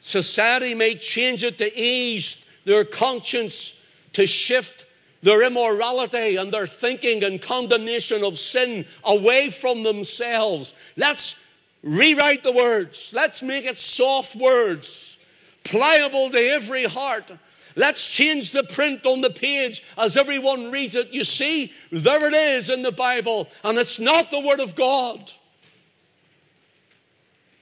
Society 0.00 0.74
may 0.74 0.94
change 0.94 1.44
it 1.44 1.56
to 1.58 1.78
ease 1.78 2.46
their 2.66 2.84
conscience, 2.84 3.82
to 4.12 4.26
shift 4.26 4.84
their 5.22 5.42
immorality 5.42 6.36
and 6.36 6.52
their 6.52 6.66
thinking 6.66 7.24
and 7.24 7.40
condemnation 7.40 8.22
of 8.22 8.38
sin 8.38 8.84
away 9.02 9.48
from 9.48 9.82
themselves. 9.82 10.74
Let's 10.94 11.38
rewrite 11.82 12.42
the 12.42 12.52
words. 12.52 13.14
Let's 13.16 13.42
make 13.42 13.64
it 13.64 13.78
soft 13.78 14.36
words, 14.36 15.16
pliable 15.64 16.30
to 16.30 16.38
every 16.38 16.84
heart. 16.84 17.32
Let's 17.76 18.14
change 18.14 18.52
the 18.52 18.64
print 18.64 19.06
on 19.06 19.22
the 19.22 19.30
page 19.30 19.82
as 19.96 20.18
everyone 20.18 20.70
reads 20.70 20.96
it. 20.96 21.14
You 21.14 21.24
see, 21.24 21.72
there 21.90 22.28
it 22.28 22.34
is 22.34 22.68
in 22.68 22.82
the 22.82 22.92
Bible, 22.92 23.48
and 23.64 23.78
it's 23.78 23.98
not 23.98 24.30
the 24.30 24.40
Word 24.40 24.60
of 24.60 24.74
God. 24.74 25.32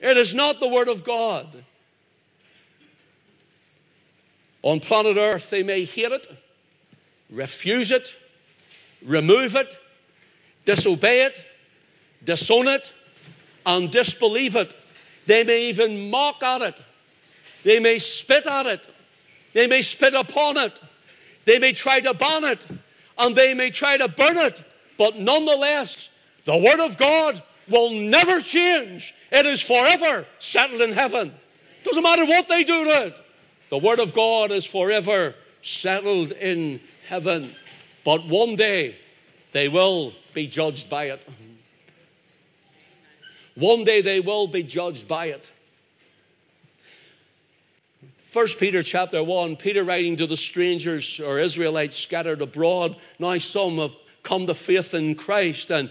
It 0.01 0.17
is 0.17 0.35
not 0.35 0.61
the 0.61 0.69
Word 0.69 0.89
of 0.89 1.05
God. 1.05 1.47
On 4.63 4.81
planet 4.81 5.17
Earth, 5.17 5.51
they 5.51 5.63
may 5.63 5.85
hate 5.85 6.13
it 6.13 6.27
refuse 7.31 7.91
it, 7.91 8.13
remove 9.05 9.55
it, 9.55 9.77
disobey 10.65 11.27
it, 11.27 11.45
disown 12.25 12.69
it, 12.69 12.93
and 13.67 13.91
disbelieve 13.91 14.57
it. 14.57 14.75
They 15.27 15.45
may 15.45 15.69
even 15.69 16.11
mock 16.11 16.43
at 16.43 16.63
it. 16.63 16.81
They 17.65 17.81
may 17.81 17.99
spit 17.99 18.47
at 18.47 18.67
it. 18.67 18.89
They 19.53 19.67
may 19.67 19.83
spit 19.83 20.15
upon 20.15 20.57
it. 20.57 20.81
They 21.45 21.59
may 21.59 21.73
try 21.73 22.01
to 22.01 22.15
ban 22.15 22.45
it. 22.45 22.67
And 23.19 23.35
they 23.35 23.55
may 23.55 23.71
try 23.71 23.97
to 23.97 24.09
burn 24.09 24.39
it. 24.39 24.63
But 24.97 25.17
nonetheless, 25.17 26.09
the 26.45 26.57
Word 26.57 26.81
of 26.81 26.97
God 26.97 27.43
will 27.70 27.90
never 27.90 28.40
change. 28.40 29.14
It 29.31 29.46
is 29.46 29.62
forever 29.62 30.26
settled 30.38 30.83
in 30.83 30.92
heaven. 30.92 31.33
Doesn't 31.85 32.02
matter 32.02 32.24
what 32.24 32.48
they 32.48 32.64
do 32.64 32.85
to 32.85 33.07
it. 33.07 33.18
The 33.70 33.78
Word 33.78 34.00
of 34.00 34.14
God 34.14 34.50
is 34.50 34.66
forever 34.66 35.35
settled 35.62 36.33
in 36.33 36.81
heaven. 37.09 37.48
But 38.04 38.26
one 38.26 38.57
day 38.57 38.94
they 39.52 39.68
will 39.68 40.12
be 40.35 40.46
judged 40.46 40.88
by 40.88 41.04
it. 41.07 41.26
One 43.54 43.85
day 43.85 44.02
they 44.02 44.20
will 44.20 44.46
be 44.46 44.62
judged 44.62 45.09
by 45.09 45.26
it. 45.26 45.50
First 48.26 48.61
Peter 48.61 48.83
chapter 48.83 49.24
1, 49.24 49.57
Peter 49.57 49.83
writing 49.83 50.16
to 50.16 50.26
the 50.26 50.37
strangers 50.37 51.18
or 51.18 51.38
Israelites 51.38 51.96
scattered 51.96 52.42
abroad. 52.42 52.94
Now 53.18 53.38
some 53.38 53.78
have 53.78 53.96
come 54.22 54.46
to 54.46 54.54
faith 54.54 54.94
in 54.94 55.14
Christ. 55.14 55.70
And 55.70 55.90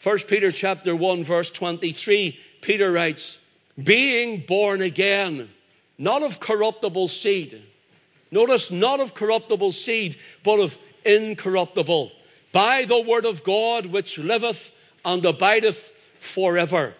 First 0.00 0.28
Peter 0.28 0.50
chapter 0.50 0.96
1, 0.96 1.24
verse 1.24 1.50
23, 1.50 2.38
Peter 2.60 2.90
writes, 2.90 3.38
being 3.82 4.40
born 4.40 4.82
again, 4.82 5.48
not 5.98 6.22
of 6.22 6.40
corruptible 6.40 7.08
seed 7.08 7.62
Notice, 8.30 8.70
not 8.70 9.00
of 9.00 9.14
corruptible 9.14 9.72
seed, 9.72 10.16
but 10.44 10.60
of 10.60 10.78
incorruptible, 11.04 12.12
by 12.52 12.84
the 12.84 13.00
word 13.00 13.24
of 13.24 13.42
God 13.42 13.86
which 13.86 14.18
liveth 14.18 14.72
and 15.04 15.24
abideth 15.24 15.92
forever. 16.20 16.94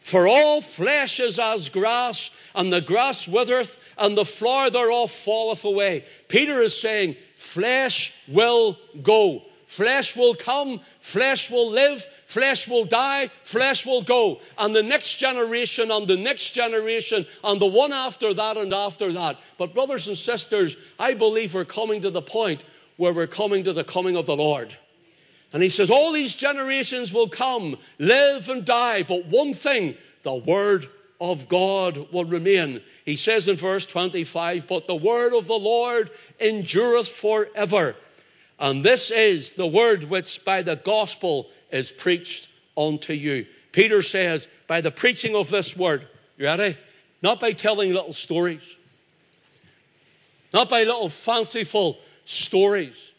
For 0.00 0.26
all 0.26 0.60
flesh 0.60 1.20
is 1.20 1.38
as 1.38 1.68
grass, 1.68 2.36
and 2.54 2.72
the 2.72 2.80
grass 2.80 3.28
withereth, 3.28 3.78
and 3.96 4.18
the 4.18 4.24
flower 4.24 4.70
thereof 4.70 5.10
falleth 5.10 5.64
away. 5.64 6.04
Peter 6.26 6.60
is 6.60 6.80
saying, 6.80 7.16
flesh 7.36 8.12
will 8.26 8.76
go. 9.00 9.42
Flesh 9.66 10.16
will 10.16 10.34
come, 10.34 10.80
flesh 10.98 11.50
will 11.50 11.70
live, 11.70 12.04
Flesh 12.32 12.66
will 12.66 12.86
die, 12.86 13.28
flesh 13.42 13.84
will 13.84 14.00
go. 14.00 14.40
And 14.56 14.74
the 14.74 14.82
next 14.82 15.16
generation, 15.16 15.90
and 15.90 16.08
the 16.08 16.16
next 16.16 16.52
generation, 16.52 17.26
and 17.44 17.60
the 17.60 17.66
one 17.66 17.92
after 17.92 18.32
that, 18.32 18.56
and 18.56 18.72
after 18.72 19.12
that. 19.12 19.36
But, 19.58 19.74
brothers 19.74 20.08
and 20.08 20.16
sisters, 20.16 20.74
I 20.98 21.12
believe 21.12 21.52
we're 21.52 21.66
coming 21.66 22.00
to 22.00 22.10
the 22.10 22.22
point 22.22 22.64
where 22.96 23.12
we're 23.12 23.26
coming 23.26 23.64
to 23.64 23.74
the 23.74 23.84
coming 23.84 24.16
of 24.16 24.24
the 24.24 24.34
Lord. 24.34 24.74
And 25.52 25.62
he 25.62 25.68
says, 25.68 25.90
All 25.90 26.12
these 26.12 26.34
generations 26.34 27.12
will 27.12 27.28
come, 27.28 27.76
live 27.98 28.48
and 28.48 28.64
die, 28.64 29.02
but 29.02 29.26
one 29.26 29.52
thing, 29.52 29.94
the 30.22 30.34
word 30.34 30.86
of 31.20 31.50
God 31.50 32.12
will 32.12 32.24
remain. 32.24 32.80
He 33.04 33.16
says 33.16 33.46
in 33.46 33.56
verse 33.56 33.84
25, 33.84 34.66
But 34.66 34.86
the 34.86 34.94
word 34.94 35.34
of 35.34 35.46
the 35.48 35.58
Lord 35.58 36.08
endureth 36.40 37.08
forever. 37.08 37.94
And 38.58 38.82
this 38.82 39.10
is 39.10 39.54
the 39.54 39.66
word 39.66 40.04
which 40.04 40.44
by 40.44 40.62
the 40.62 40.76
gospel 40.76 41.50
is 41.72 41.90
preached 41.90 42.48
unto 42.76 43.12
you. 43.12 43.46
Peter 43.72 44.02
says, 44.02 44.46
by 44.66 44.82
the 44.82 44.90
preaching 44.90 45.34
of 45.34 45.48
this 45.50 45.76
word, 45.76 46.06
you 46.36 46.44
ready? 46.44 46.76
Not 47.22 47.40
by 47.40 47.52
telling 47.52 47.92
little 47.92 48.12
stories, 48.12 48.76
not 50.52 50.68
by 50.68 50.82
little 50.82 51.08
fanciful 51.08 51.98
stories. 52.24 53.10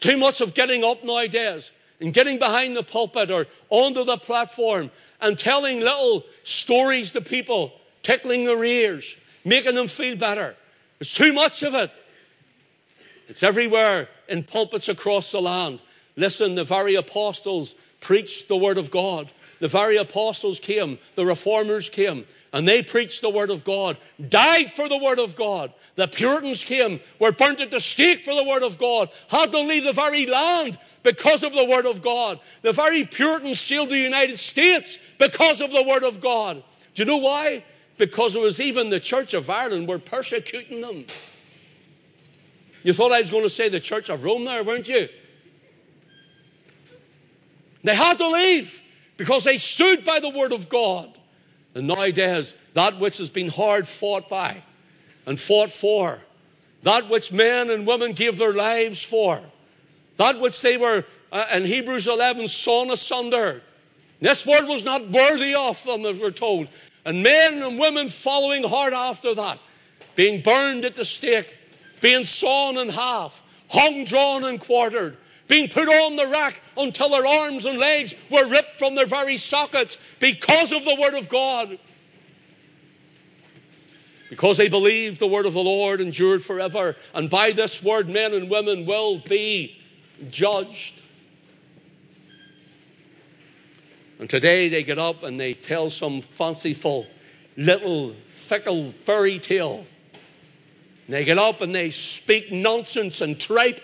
Too 0.00 0.16
much 0.16 0.40
of 0.40 0.54
getting 0.54 0.82
up 0.82 1.04
nowadays 1.04 1.70
and 2.00 2.12
getting 2.12 2.38
behind 2.38 2.74
the 2.74 2.82
pulpit 2.82 3.30
or 3.30 3.46
onto 3.68 4.04
the 4.04 4.16
platform 4.16 4.90
and 5.20 5.38
telling 5.38 5.80
little 5.80 6.24
stories 6.42 7.12
to 7.12 7.20
people, 7.20 7.72
tickling 8.02 8.44
their 8.44 8.64
ears, 8.64 9.16
making 9.44 9.76
them 9.76 9.86
feel 9.86 10.16
better. 10.16 10.56
There's 10.98 11.14
too 11.14 11.32
much 11.32 11.62
of 11.62 11.74
it. 11.74 11.90
It's 13.28 13.42
everywhere 13.42 14.08
in 14.28 14.42
pulpits 14.42 14.88
across 14.88 15.30
the 15.30 15.40
land. 15.40 15.80
Listen, 16.16 16.54
the 16.54 16.64
very 16.64 16.94
apostles 16.96 17.74
preached 18.00 18.48
the 18.48 18.56
word 18.56 18.78
of 18.78 18.90
God. 18.90 19.30
The 19.60 19.68
very 19.68 19.96
apostles 19.96 20.58
came, 20.58 20.98
the 21.14 21.24
reformers 21.24 21.88
came, 21.88 22.24
and 22.52 22.66
they 22.66 22.82
preached 22.82 23.20
the 23.20 23.30
word 23.30 23.50
of 23.50 23.62
God, 23.62 23.96
died 24.28 24.70
for 24.70 24.88
the 24.88 24.98
word 24.98 25.20
of 25.20 25.36
God. 25.36 25.72
The 25.94 26.08
Puritans 26.08 26.64
came, 26.64 26.98
were 27.20 27.30
burnt 27.30 27.60
at 27.60 27.70
the 27.70 27.80
stake 27.80 28.24
for 28.24 28.34
the 28.34 28.42
word 28.42 28.64
of 28.64 28.76
God, 28.76 29.08
had 29.28 29.52
to 29.52 29.60
leave 29.60 29.84
the 29.84 29.92
very 29.92 30.26
land 30.26 30.76
because 31.04 31.44
of 31.44 31.54
the 31.54 31.64
word 31.64 31.86
of 31.86 32.02
God. 32.02 32.40
The 32.62 32.72
very 32.72 33.04
Puritans 33.04 33.60
sailed 33.60 33.88
to 33.88 33.94
the 33.94 34.00
United 34.00 34.36
States 34.36 34.98
because 35.18 35.60
of 35.60 35.70
the 35.70 35.84
word 35.84 36.02
of 36.02 36.20
God. 36.20 36.62
Do 36.94 37.02
you 37.02 37.06
know 37.06 37.18
why? 37.18 37.62
because 37.98 38.34
it 38.34 38.42
was 38.42 38.60
even 38.60 38.90
the 38.90 38.98
Church 39.00 39.34
of 39.34 39.48
Ireland 39.48 39.88
were 39.88 40.00
persecuting 40.00 40.80
them. 40.80 41.04
You 42.82 42.92
thought 42.92 43.12
I 43.12 43.20
was 43.20 43.30
going 43.30 43.44
to 43.44 43.50
say 43.50 43.68
the 43.68 43.78
Church 43.78 44.08
of 44.08 44.24
Rome 44.24 44.44
there, 44.44 44.64
weren't 44.64 44.88
you? 44.88 45.08
They 47.82 47.94
had 47.94 48.18
to 48.18 48.28
leave 48.28 48.80
because 49.16 49.44
they 49.44 49.58
stood 49.58 50.04
by 50.04 50.20
the 50.20 50.30
Word 50.30 50.52
of 50.52 50.68
God. 50.68 51.08
And 51.74 51.86
nowadays, 51.86 52.54
that 52.74 52.98
which 52.98 53.18
has 53.18 53.30
been 53.30 53.48
hard 53.48 53.86
fought 53.86 54.28
by 54.28 54.62
and 55.26 55.38
fought 55.38 55.70
for, 55.70 56.18
that 56.82 57.08
which 57.08 57.32
men 57.32 57.70
and 57.70 57.86
women 57.86 58.12
gave 58.12 58.38
their 58.38 58.52
lives 58.52 59.02
for, 59.02 59.40
that 60.16 60.38
which 60.40 60.60
they 60.60 60.76
were, 60.76 61.04
uh, 61.30 61.46
in 61.54 61.64
Hebrews 61.64 62.08
11, 62.08 62.48
sawn 62.48 62.90
asunder. 62.90 63.62
This 64.20 64.46
world 64.46 64.68
was 64.68 64.84
not 64.84 65.08
worthy 65.08 65.54
of 65.54 65.82
them, 65.84 66.04
as 66.04 66.18
we're 66.18 66.30
told. 66.30 66.68
And 67.04 67.22
men 67.22 67.62
and 67.62 67.78
women 67.78 68.08
following 68.08 68.62
hard 68.62 68.92
after 68.92 69.34
that, 69.34 69.58
being 70.14 70.42
burned 70.42 70.84
at 70.84 70.94
the 70.94 71.04
stake, 71.04 71.56
being 72.00 72.24
sawn 72.24 72.76
in 72.76 72.88
half, 72.88 73.42
hung, 73.68 74.04
drawn, 74.04 74.44
and 74.44 74.60
quartered, 74.60 75.16
being 75.48 75.68
put 75.68 75.88
on 75.88 76.16
the 76.16 76.26
rack 76.26 76.60
until 76.76 77.10
their 77.10 77.26
arms 77.26 77.66
and 77.66 77.78
legs 77.78 78.14
were 78.30 78.48
ripped 78.48 78.76
from 78.76 78.94
their 78.94 79.06
very 79.06 79.36
sockets 79.36 79.98
because 80.18 80.72
of 80.72 80.84
the 80.84 80.96
Word 81.00 81.14
of 81.14 81.28
God. 81.28 81.78
Because 84.30 84.56
they 84.56 84.68
believed 84.68 85.20
the 85.20 85.26
Word 85.26 85.44
of 85.44 85.52
the 85.52 85.62
Lord 85.62 86.00
endured 86.00 86.42
forever. 86.42 86.96
And 87.14 87.28
by 87.28 87.50
this 87.50 87.82
Word, 87.82 88.08
men 88.08 88.32
and 88.32 88.48
women 88.48 88.86
will 88.86 89.18
be 89.18 89.76
judged. 90.30 91.00
And 94.18 94.30
today 94.30 94.68
they 94.68 94.84
get 94.84 94.98
up 94.98 95.22
and 95.24 95.38
they 95.38 95.52
tell 95.52 95.90
some 95.90 96.20
fanciful 96.20 97.06
little 97.56 98.14
fickle 98.34 98.84
fairy 98.84 99.38
tale. 99.38 99.84
And 101.06 101.14
they 101.14 101.24
get 101.24 101.38
up 101.38 101.60
and 101.60 101.74
they 101.74 101.90
speak 101.90 102.52
nonsense 102.52 103.20
and 103.20 103.38
tripe. 103.38 103.80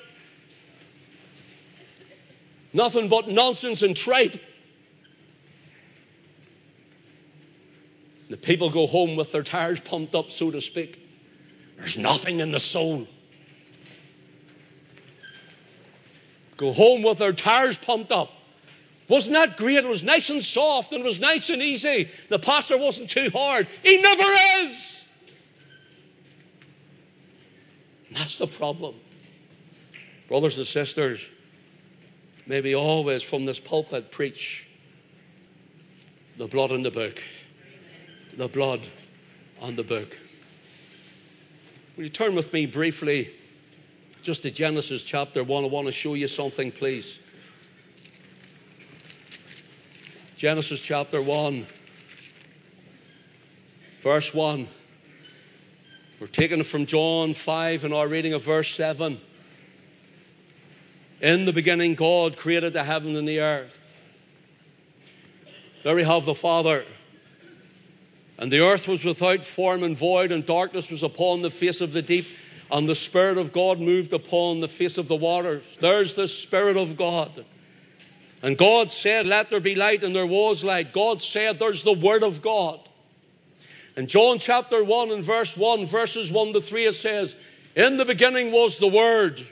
Nothing 2.73 3.09
but 3.09 3.29
nonsense 3.29 3.83
and 3.83 3.97
tripe. 3.97 4.37
The 8.29 8.37
people 8.37 8.71
go 8.71 8.87
home 8.87 9.17
with 9.17 9.33
their 9.33 9.43
tires 9.43 9.81
pumped 9.81 10.15
up, 10.15 10.31
so 10.31 10.51
to 10.51 10.61
speak. 10.61 11.01
There's 11.79 11.97
nothing 11.97 12.41
in 12.41 12.53
the 12.53 12.61
soul. 12.61 13.07
Go 16.59 16.73
home 16.73 17.03
with 17.03 17.19
their 17.19 17.33
tires 17.33 17.79
pumped 17.79 18.13
up. 18.13 18.33
Wasn't 19.09 19.35
that 19.35 19.57
great? 19.57 19.77
It 19.77 19.89
was 19.89 20.03
nice 20.03 20.29
and 20.29 20.43
soft 20.43 20.93
and 20.93 21.03
it 21.03 21.07
was 21.07 21.21
nice 21.21 21.49
and 21.49 21.63
easy. 21.63 22.09
The 22.29 22.39
pastor 22.39 22.77
wasn't 22.77 23.09
too 23.09 23.31
hard. 23.33 23.67
He 23.83 24.03
never 24.03 24.25
is. 24.59 25.11
And 28.09 28.17
that's 28.19 28.37
the 28.37 28.47
problem. 28.47 28.95
Brothers 30.29 30.59
and 30.59 30.67
sisters, 30.67 31.31
maybe 32.49 32.75
always 32.75 33.23
from 33.23 33.45
this 33.45 33.61
pulpit 33.61 34.11
preach 34.11 34.67
the 36.39 36.47
blood 36.47 36.73
in 36.73 36.83
the 36.83 36.91
book. 36.91 37.23
The 38.37 38.49
blood 38.49 38.81
on 39.61 39.77
the 39.77 39.85
book. 39.85 40.17
Will 41.97 42.05
you 42.05 42.11
turn 42.11 42.35
with 42.35 42.53
me 42.53 42.67
briefly 42.67 43.31
just 44.23 44.43
to 44.43 44.51
Genesis 44.51 45.03
chapter 45.03 45.45
1? 45.45 45.65
I 45.65 45.67
want 45.69 45.87
to 45.87 45.93
show 45.93 46.15
you 46.15 46.29
something, 46.29 46.73
please. 46.73 47.21
Genesis 50.37 50.81
chapter 50.81 51.21
1, 51.21 51.67
verse 54.01 54.33
1. 54.33 54.69
We're 56.21 56.27
taking 56.29 56.61
it 56.61 56.67
from 56.67 56.87
John 56.87 57.35
5 57.35 57.85
in 57.85 57.93
our 57.93 58.07
reading 58.07 58.35
of 58.35 58.45
verse 58.45 58.69
7. 58.71 59.19
In 61.21 61.47
the 61.47 61.53
beginning, 61.53 61.95
God 61.95 62.37
created 62.37 62.73
the 62.73 62.85
heaven 62.85 63.17
and 63.17 63.27
the 63.27 63.41
earth. 63.41 63.85
There 65.83 65.97
we 65.97 66.05
have 66.05 66.25
the 66.25 66.35
Father. 66.35 66.85
And 68.39 68.53
the 68.53 68.61
earth 68.61 68.87
was 68.87 69.05
without 69.05 69.45
form 69.45 69.83
and 69.83 69.99
void, 69.99 70.31
and 70.31 70.47
darkness 70.47 70.91
was 70.91 71.03
upon 71.03 71.43
the 71.43 71.51
face 71.51 71.81
of 71.81 71.93
the 71.93 72.03
deep, 72.03 72.29
and 72.71 72.89
the 72.89 72.95
Spirit 72.95 73.37
of 73.39 73.53
God 73.53 73.81
moved 73.81 74.13
upon 74.13 74.61
the 74.61 74.69
face 74.69 74.97
of 74.97 75.09
the 75.09 75.17
waters. 75.17 75.77
There's 75.81 76.15
the 76.15 76.29
Spirit 76.29 76.77
of 76.77 76.97
God. 76.97 77.45
And 78.43 78.57
God 78.57 78.93
said, 78.93 79.27
Let 79.27 79.51
there 79.51 79.61
be 79.61 79.75
light, 79.75 80.05
and 80.05 80.15
there 80.15 80.27
was 80.27 80.63
light. 80.63 80.93
God 80.93 81.21
said, 81.21 81.59
There's 81.59 81.83
the 81.83 81.95
Word 81.95 82.23
of 82.23 82.43
God. 82.43 82.79
In 83.97 84.07
John 84.07 84.39
chapter 84.39 84.85
1 84.85 85.11
and 85.11 85.25
verse 85.25 85.57
1, 85.57 85.87
verses 85.87 86.31
1 86.31 86.53
to 86.53 86.61
3, 86.61 86.85
it 86.85 86.93
says, 86.93 87.37
In 87.75 87.97
the 87.97 88.05
beginning 88.05 88.53
was 88.53 88.79
the 88.79 88.87
Word, 88.87 89.45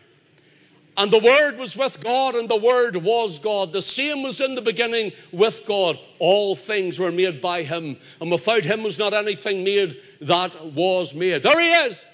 and 0.97 1.11
the 1.11 1.19
Word 1.19 1.59
was 1.59 1.77
with 1.77 2.03
God, 2.03 2.35
and 2.35 2.49
the 2.49 2.57
Word 2.57 2.97
was 2.97 3.39
God. 3.39 3.73
The 3.73 3.83
same 3.83 4.23
was 4.23 4.41
in 4.41 4.55
the 4.55 4.63
beginning 4.63 5.13
with 5.33 5.67
God. 5.67 5.99
All 6.19 6.57
things 6.57 6.99
were 6.99 7.13
made 7.13 7.41
by 7.41 7.63
Him, 7.63 7.97
and 8.21 8.31
without 8.31 8.65
Him 8.65 8.83
was 8.83 8.99
not 8.99 9.13
anything 9.13 9.65
made 9.65 9.97
that 10.23 10.65
was 10.65 11.15
made. 11.15 11.43
There 11.43 11.61
He 11.61 11.71
is, 11.89 12.05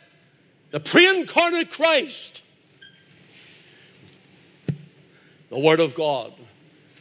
the 0.71 0.81
pre 0.81 1.21
incarnate 1.21 1.71
Christ, 1.71 2.43
the 5.51 5.59
Word 5.59 5.81
of 5.81 5.95
God. 5.95 6.33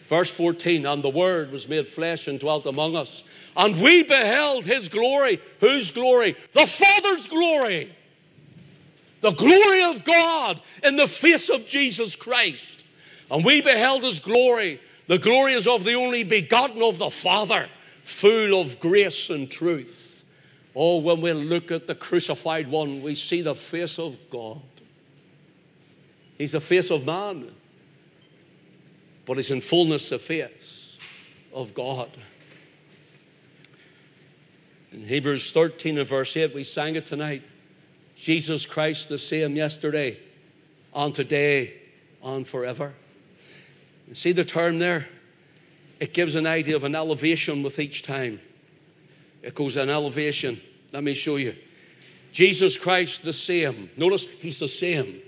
Verse 0.05 0.29
14, 0.29 0.85
and 0.85 1.01
the 1.01 1.09
Word 1.09 1.53
was 1.53 1.69
made 1.69 1.87
flesh 1.87 2.27
and 2.27 2.37
dwelt 2.37 2.65
among 2.65 2.97
us. 2.97 3.23
And 3.55 3.81
we 3.81 4.03
beheld 4.03 4.65
his 4.65 4.89
glory. 4.89 5.39
Whose 5.61 5.91
glory? 5.91 6.35
The 6.51 6.65
Father's 6.65 7.27
glory. 7.27 7.89
The 9.21 9.31
glory 9.31 9.83
of 9.83 10.03
God 10.03 10.61
in 10.83 10.97
the 10.97 11.07
face 11.07 11.49
of 11.49 11.67
Jesus 11.67 12.15
Christ. 12.15 12.85
And 13.29 13.45
we 13.45 13.61
beheld 13.61 14.03
his 14.03 14.19
glory. 14.19 14.79
The 15.07 15.19
glory 15.19 15.53
is 15.53 15.67
of 15.67 15.83
the 15.83 15.93
only 15.93 16.23
begotten 16.23 16.81
of 16.81 16.97
the 16.97 17.09
Father, 17.09 17.67
full 18.03 18.59
of 18.59 18.79
grace 18.79 19.29
and 19.29 19.49
truth. 19.49 20.25
Oh, 20.75 20.99
when 20.99 21.21
we 21.21 21.33
look 21.33 21.71
at 21.71 21.87
the 21.87 21.95
crucified 21.95 22.67
one, 22.67 23.01
we 23.01 23.15
see 23.15 23.41
the 23.41 23.55
face 23.55 23.99
of 23.99 24.17
God. 24.29 24.61
He's 26.37 26.53
the 26.53 26.61
face 26.61 26.91
of 26.91 27.05
man 27.05 27.51
but 29.25 29.37
he's 29.37 29.51
in 29.51 29.61
fullness 29.61 30.09
the 30.09 30.19
face 30.19 30.97
of 31.53 31.73
God. 31.73 32.09
In 34.91 35.05
Hebrews 35.05 35.51
13 35.51 35.97
and 35.99 36.07
verse 36.07 36.35
8, 36.35 36.53
we 36.53 36.63
sang 36.63 36.95
it 36.95 37.05
tonight. 37.05 37.43
Jesus 38.21 38.67
Christ 38.67 39.09
the 39.09 39.17
same 39.17 39.55
yesterday, 39.55 40.15
on 40.93 41.11
today, 41.11 41.73
on 42.21 42.43
forever. 42.43 42.93
You 44.07 44.13
see 44.13 44.31
the 44.31 44.45
term 44.45 44.77
there? 44.77 45.07
It 45.99 46.13
gives 46.13 46.35
an 46.35 46.45
idea 46.45 46.75
of 46.75 46.83
an 46.83 46.93
elevation 46.93 47.63
with 47.63 47.79
each 47.79 48.03
time. 48.03 48.39
It 49.41 49.55
goes 49.55 49.75
an 49.75 49.89
elevation. 49.89 50.59
Let 50.93 51.03
me 51.03 51.15
show 51.15 51.37
you. 51.37 51.55
Jesus 52.31 52.77
Christ 52.77 53.23
the 53.23 53.33
same. 53.33 53.89
Notice 53.97 54.25
he's 54.25 54.59
the 54.59 54.67
same. 54.67 55.19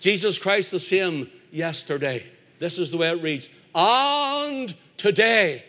Jesus 0.00 0.38
Christ 0.38 0.70
the 0.70 0.80
same 0.80 1.30
yesterday. 1.52 2.24
This 2.58 2.78
is 2.78 2.90
the 2.90 2.96
way 2.96 3.10
it 3.10 3.22
reads 3.22 3.50
and 3.74 4.74
today 4.96 5.62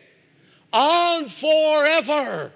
and 0.71 1.29
forever. 1.29 2.53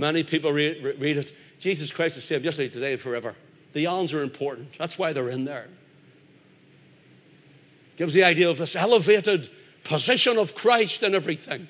Many 0.00 0.22
people 0.22 0.50
read, 0.50 0.96
read 0.98 1.18
it. 1.18 1.32
Jesus 1.58 1.92
Christ 1.92 2.16
is 2.16 2.24
same 2.24 2.42
yesterday, 2.42 2.70
today, 2.70 2.92
and 2.92 3.00
forever. 3.00 3.34
The 3.74 3.88
ands 3.88 4.14
are 4.14 4.22
important. 4.22 4.78
That's 4.78 4.98
why 4.98 5.12
they're 5.12 5.28
in 5.28 5.44
there. 5.44 5.68
Gives 7.98 8.14
the 8.14 8.24
idea 8.24 8.48
of 8.48 8.56
this 8.56 8.76
elevated 8.76 9.46
position 9.84 10.38
of 10.38 10.54
Christ 10.54 11.02
in 11.02 11.14
everything. 11.14 11.68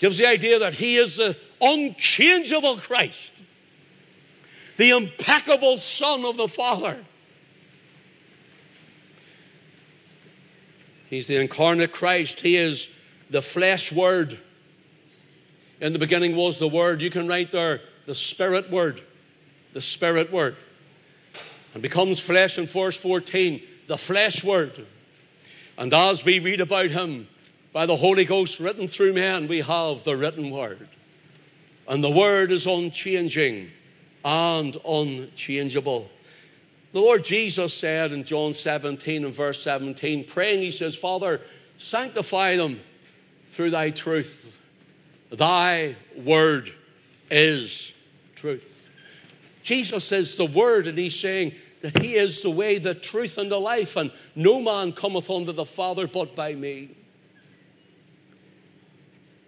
Gives 0.00 0.18
the 0.18 0.26
idea 0.26 0.58
that 0.58 0.74
He 0.74 0.96
is 0.96 1.18
the 1.18 1.36
unchangeable 1.60 2.78
Christ, 2.78 3.32
the 4.76 4.90
impeccable 4.90 5.78
Son 5.78 6.24
of 6.24 6.36
the 6.36 6.48
Father. 6.48 6.98
He's 11.08 11.28
the 11.28 11.36
incarnate 11.36 11.92
Christ. 11.92 12.40
He 12.40 12.56
is 12.56 12.88
the 13.30 13.42
flesh 13.42 13.92
word. 13.92 14.36
In 15.82 15.92
the 15.92 15.98
beginning 15.98 16.36
was 16.36 16.60
the 16.60 16.68
word. 16.68 17.02
You 17.02 17.10
can 17.10 17.26
write 17.26 17.50
there 17.50 17.80
the 18.06 18.14
spirit 18.14 18.70
word. 18.70 19.00
The 19.72 19.82
spirit 19.82 20.30
word. 20.30 20.54
And 21.74 21.82
becomes 21.82 22.20
flesh 22.20 22.56
in 22.56 22.66
verse 22.66 22.96
14. 22.96 23.60
The 23.88 23.98
flesh 23.98 24.44
word. 24.44 24.72
And 25.76 25.92
as 25.92 26.24
we 26.24 26.38
read 26.38 26.60
about 26.60 26.86
him 26.86 27.26
by 27.72 27.86
the 27.86 27.96
Holy 27.96 28.24
Ghost 28.24 28.60
written 28.60 28.86
through 28.86 29.14
men, 29.14 29.48
we 29.48 29.58
have 29.58 30.04
the 30.04 30.16
written 30.16 30.52
word. 30.52 30.86
And 31.88 32.02
the 32.02 32.12
word 32.12 32.52
is 32.52 32.68
unchanging 32.68 33.68
and 34.24 34.76
unchangeable. 34.86 36.08
The 36.92 37.00
Lord 37.00 37.24
Jesus 37.24 37.74
said 37.74 38.12
in 38.12 38.22
John 38.22 38.54
17 38.54 39.24
and 39.24 39.34
verse 39.34 39.60
17, 39.62 40.26
praying, 40.26 40.60
He 40.60 40.70
says, 40.70 40.94
Father, 40.94 41.40
sanctify 41.76 42.54
them 42.54 42.78
through 43.48 43.70
thy 43.70 43.90
truth. 43.90 44.61
Thy 45.32 45.96
word 46.16 46.68
is 47.30 47.94
truth. 48.36 48.68
Jesus 49.62 50.12
is 50.12 50.36
the 50.36 50.44
word, 50.44 50.86
and 50.86 50.98
he's 50.98 51.18
saying 51.18 51.54
that 51.80 52.02
he 52.02 52.14
is 52.14 52.42
the 52.42 52.50
way, 52.50 52.78
the 52.78 52.94
truth, 52.94 53.38
and 53.38 53.50
the 53.50 53.58
life, 53.58 53.96
and 53.96 54.10
no 54.34 54.60
man 54.60 54.92
cometh 54.92 55.30
unto 55.30 55.52
the 55.52 55.64
Father 55.64 56.06
but 56.06 56.36
by 56.36 56.52
me. 56.54 56.90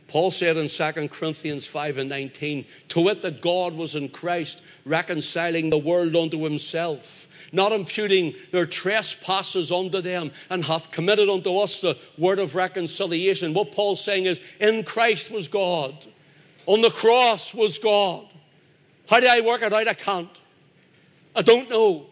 Paul 0.08 0.30
said 0.30 0.56
in 0.56 0.68
2 0.68 1.08
Corinthians 1.08 1.66
5 1.66 1.98
and 1.98 2.08
19, 2.08 2.64
To 2.90 3.00
wit, 3.00 3.22
that 3.22 3.40
God 3.40 3.74
was 3.74 3.96
in 3.96 4.08
Christ, 4.08 4.62
reconciling 4.84 5.70
the 5.70 5.78
world 5.78 6.14
unto 6.14 6.44
himself, 6.44 7.23
not 7.54 7.72
imputing 7.72 8.34
their 8.50 8.66
trespasses 8.66 9.72
unto 9.72 10.00
them, 10.00 10.32
and 10.50 10.64
hath 10.64 10.90
committed 10.90 11.28
unto 11.28 11.58
us 11.58 11.80
the 11.80 11.96
word 12.18 12.38
of 12.38 12.54
reconciliation. 12.54 13.54
What 13.54 13.72
Paul's 13.72 14.04
saying 14.04 14.26
is, 14.26 14.40
In 14.60 14.82
Christ 14.82 15.30
was 15.30 15.48
God, 15.48 15.94
on 16.66 16.80
the 16.80 16.90
cross 16.90 17.54
was 17.54 17.78
God. 17.78 18.26
How 19.08 19.20
do 19.20 19.26
I 19.30 19.42
work 19.42 19.62
it 19.62 19.72
out? 19.72 19.88
I 19.88 19.94
can't. 19.94 20.40
I 21.36 21.42
don't 21.42 21.68
know. 21.68 22.06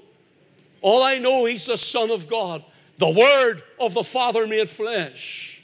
All 0.80 1.02
I 1.02 1.18
know, 1.18 1.44
He's 1.44 1.66
the 1.66 1.78
Son 1.78 2.10
of 2.10 2.28
God, 2.28 2.64
the 2.98 3.10
Word 3.10 3.62
of 3.80 3.94
the 3.94 4.04
Father 4.04 4.46
made 4.46 4.68
flesh. 4.68 5.62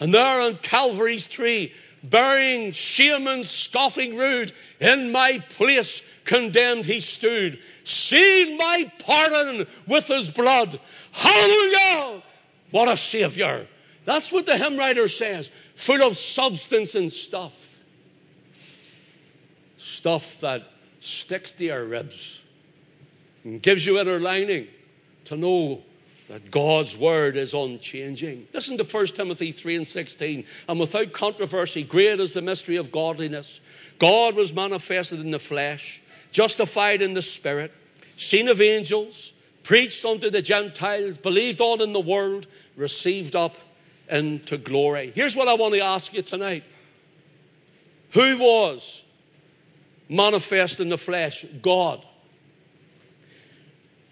And 0.00 0.12
there 0.12 0.42
on 0.42 0.56
Calvary's 0.58 1.26
tree, 1.26 1.72
bearing 2.02 2.72
shame 2.72 3.26
and 3.26 3.46
scoffing 3.46 4.16
rude, 4.16 4.52
in 4.80 5.12
my 5.12 5.38
place 5.50 6.02
condemned 6.24 6.84
he 6.84 7.00
stood, 7.00 7.58
sealed 7.86 8.58
my 8.58 8.90
pardon 9.06 9.66
with 9.86 10.06
his 10.08 10.30
blood. 10.30 10.78
Hallelujah! 11.12 12.22
What 12.70 12.88
a 12.88 12.96
Savior! 12.96 13.66
That's 14.04 14.32
what 14.32 14.46
the 14.46 14.56
hymn 14.56 14.76
writer 14.76 15.08
says, 15.08 15.50
full 15.74 16.02
of 16.02 16.16
substance 16.16 16.94
and 16.94 17.12
stuff. 17.12 17.62
Stuff 19.78 20.40
that 20.40 20.62
sticks 21.00 21.52
to 21.52 21.64
your 21.64 21.84
ribs 21.84 22.40
and 23.44 23.62
gives 23.62 23.86
you 23.86 23.98
inner 23.98 24.20
lining 24.20 24.68
to 25.26 25.36
know 25.36 25.82
that 26.28 26.50
God's 26.50 26.96
word 26.98 27.36
is 27.36 27.54
unchanging. 27.54 28.48
Listen 28.52 28.78
to 28.78 28.84
1 28.84 29.06
Timothy 29.08 29.52
3 29.52 29.76
and 29.76 29.86
16. 29.86 30.44
And 30.68 30.80
without 30.80 31.12
controversy, 31.12 31.84
great 31.84 32.18
is 32.18 32.34
the 32.34 32.42
mystery 32.42 32.76
of 32.76 32.90
godliness. 32.90 33.60
God 33.98 34.34
was 34.34 34.52
manifested 34.52 35.20
in 35.20 35.30
the 35.30 35.38
flesh, 35.38 36.02
justified 36.30 37.02
in 37.02 37.14
the 37.14 37.22
spirit, 37.22 37.72
seen 38.16 38.48
of 38.48 38.60
angels, 38.60 39.32
preached 39.62 40.04
unto 40.04 40.30
the 40.30 40.42
Gentiles, 40.42 41.16
believed 41.16 41.60
on 41.60 41.80
in 41.80 41.92
the 41.92 42.00
world, 42.00 42.46
received 42.76 43.34
up 43.34 43.56
into 44.08 44.56
glory. 44.56 45.12
Here's 45.14 45.34
what 45.34 45.48
I 45.48 45.54
want 45.54 45.74
to 45.74 45.80
ask 45.80 46.14
you 46.14 46.22
tonight 46.22 46.64
Who 48.12 48.38
was 48.38 49.04
manifest 50.08 50.80
in 50.80 50.88
the 50.88 50.98
flesh? 50.98 51.44
God. 51.62 52.04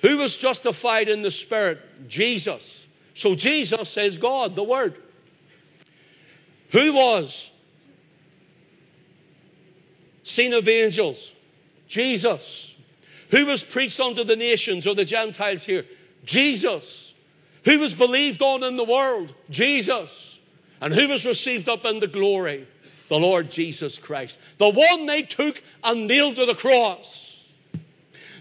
Who 0.00 0.18
was 0.18 0.37
justified 0.37 1.09
in 1.09 1.22
the 1.22 1.31
Spirit? 1.31 1.79
Jesus. 2.09 2.87
So 3.14 3.35
Jesus 3.35 3.96
is 3.96 4.18
God, 4.18 4.55
the 4.55 4.62
Word. 4.62 4.94
Who 6.70 6.92
was 6.92 7.50
seen 10.24 10.53
of 10.53 10.68
angels? 10.68 11.33
Jesus. 11.94 12.74
Who 13.30 13.46
was 13.46 13.62
preached 13.62 14.00
unto 14.00 14.24
the 14.24 14.37
nations 14.37 14.87
or 14.87 14.94
the 14.94 15.04
Gentiles 15.04 15.64
here? 15.64 15.85
Jesus. 16.24 17.14
Who 17.64 17.78
was 17.78 17.94
believed 17.94 18.42
on 18.42 18.62
in 18.64 18.76
the 18.76 18.85
world? 18.85 19.33
Jesus. 19.48 20.38
And 20.80 20.94
who 20.94 21.09
was 21.09 21.26
received 21.26 21.68
up 21.68 21.85
into 21.85 22.07
glory? 22.07 22.66
The 23.09 23.18
Lord 23.18 23.50
Jesus 23.50 23.98
Christ. 23.98 24.38
The 24.59 24.70
one 24.70 25.07
they 25.07 25.22
took 25.22 25.62
and 25.83 26.07
nailed 26.07 26.37
to 26.37 26.46
the 26.46 26.54
cross 26.54 27.24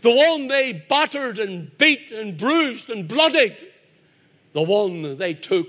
the 0.04 0.12
one 0.12 0.50
they 0.50 0.74
battered 0.74 1.40
and 1.40 1.76
beat 1.78 2.12
and 2.12 2.38
bruised 2.38 2.90
and 2.90 3.08
bloodied, 3.08 3.66
the 4.52 4.62
one 4.62 5.18
they 5.18 5.34
took 5.34 5.68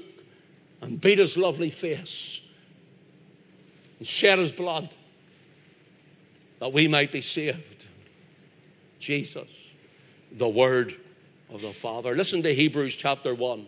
and 0.82 1.00
beat 1.00 1.18
his 1.18 1.36
lovely 1.36 1.70
face 1.70 2.42
and 3.98 4.06
shed 4.06 4.40
his 4.40 4.50
blood 4.50 4.92
that 6.60 6.72
we 6.72 6.88
might 6.88 7.12
be 7.12 7.20
saved. 7.20 7.84
Jesus, 8.98 9.48
the 10.32 10.48
Word 10.48 10.94
of 11.52 11.62
the 11.62 11.72
Father. 11.72 12.14
Listen 12.14 12.42
to 12.42 12.54
Hebrews 12.54 12.96
chapter 12.96 13.34
1, 13.34 13.66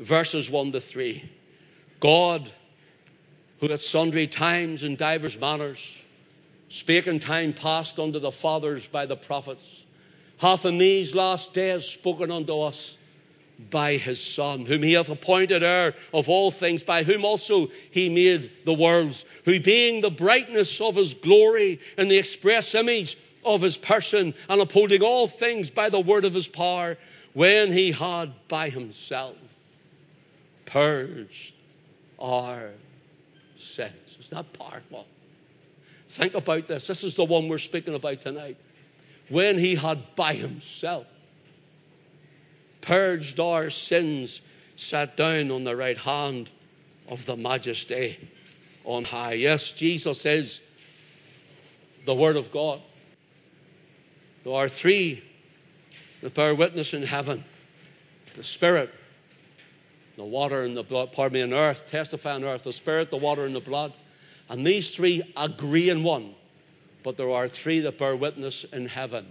verses 0.00 0.50
1 0.50 0.72
to 0.72 0.80
3. 0.80 1.22
God, 2.00 2.50
who 3.60 3.72
at 3.72 3.80
sundry 3.80 4.26
times 4.26 4.82
and 4.82 4.96
divers 4.96 5.38
manners 5.38 6.02
spake 6.68 7.06
in 7.06 7.18
time 7.18 7.52
past 7.52 7.98
unto 7.98 8.18
the 8.18 8.32
fathers 8.32 8.88
by 8.88 9.06
the 9.06 9.16
prophets, 9.16 9.86
hath 10.38 10.66
in 10.66 10.78
these 10.78 11.14
last 11.14 11.54
days 11.54 11.84
spoken 11.84 12.30
unto 12.30 12.60
us 12.60 12.96
by 13.70 13.96
his 13.96 14.22
Son, 14.22 14.66
whom 14.66 14.82
he 14.82 14.92
hath 14.92 15.08
appointed 15.08 15.62
heir 15.62 15.94
of 16.12 16.28
all 16.28 16.50
things, 16.50 16.82
by 16.82 17.02
whom 17.02 17.24
also 17.24 17.68
he 17.90 18.08
made 18.08 18.50
the 18.64 18.74
worlds, 18.74 19.24
who 19.44 19.58
being 19.60 20.00
the 20.00 20.10
brightness 20.10 20.80
of 20.80 20.96
his 20.96 21.14
glory 21.14 21.80
and 21.96 22.10
the 22.10 22.18
express 22.18 22.74
image 22.74 23.16
of 23.44 23.62
his 23.62 23.76
person, 23.76 24.34
and 24.48 24.60
upholding 24.60 25.02
all 25.02 25.26
things 25.26 25.70
by 25.70 25.88
the 25.88 26.00
word 26.00 26.24
of 26.24 26.34
his 26.34 26.48
power, 26.48 26.96
when 27.32 27.72
he 27.72 27.92
had 27.92 28.32
by 28.48 28.68
himself 28.68 29.36
purged 30.66 31.54
our 32.18 32.70
sins. 33.56 34.16
Is 34.18 34.30
that 34.30 34.52
powerful? 34.52 35.06
Think 36.08 36.34
about 36.34 36.68
this. 36.68 36.86
This 36.86 37.04
is 37.04 37.16
the 37.16 37.24
one 37.24 37.48
we're 37.48 37.58
speaking 37.58 37.94
about 37.94 38.20
tonight. 38.20 38.56
When 39.28 39.58
he 39.58 39.74
had 39.74 40.14
by 40.14 40.34
himself 40.34 41.06
purged 42.86 43.40
our 43.40 43.68
sins, 43.68 44.40
sat 44.76 45.16
down 45.16 45.50
on 45.50 45.64
the 45.64 45.76
right 45.76 45.98
hand 45.98 46.50
of 47.08 47.26
the 47.26 47.36
majesty 47.36 48.16
on 48.84 49.04
high. 49.04 49.34
Yes, 49.34 49.72
Jesus 49.72 50.24
is 50.24 50.60
the 52.04 52.14
Word 52.14 52.36
of 52.36 52.52
God. 52.52 52.80
There 54.44 54.54
are 54.54 54.68
three 54.68 55.22
that 56.22 56.34
bear 56.34 56.54
witness 56.54 56.94
in 56.94 57.02
heaven 57.02 57.44
the 58.36 58.44
Spirit, 58.44 58.92
the 60.16 60.24
water, 60.24 60.62
and 60.62 60.76
the 60.76 60.82
blood. 60.82 61.10
Pardon 61.12 61.34
me, 61.34 61.42
on 61.42 61.54
earth, 61.54 61.90
testify 61.90 62.34
on 62.34 62.44
earth 62.44 62.64
the 62.64 62.72
Spirit, 62.72 63.10
the 63.10 63.16
water, 63.16 63.44
and 63.44 63.56
the 63.56 63.60
blood. 63.60 63.92
And 64.48 64.64
these 64.64 64.94
three 64.94 65.22
agree 65.36 65.90
in 65.90 66.04
one. 66.04 66.34
But 67.02 67.16
there 67.16 67.30
are 67.30 67.48
three 67.48 67.80
that 67.80 67.98
bear 67.98 68.14
witness 68.14 68.64
in 68.64 68.86
heaven 68.86 69.26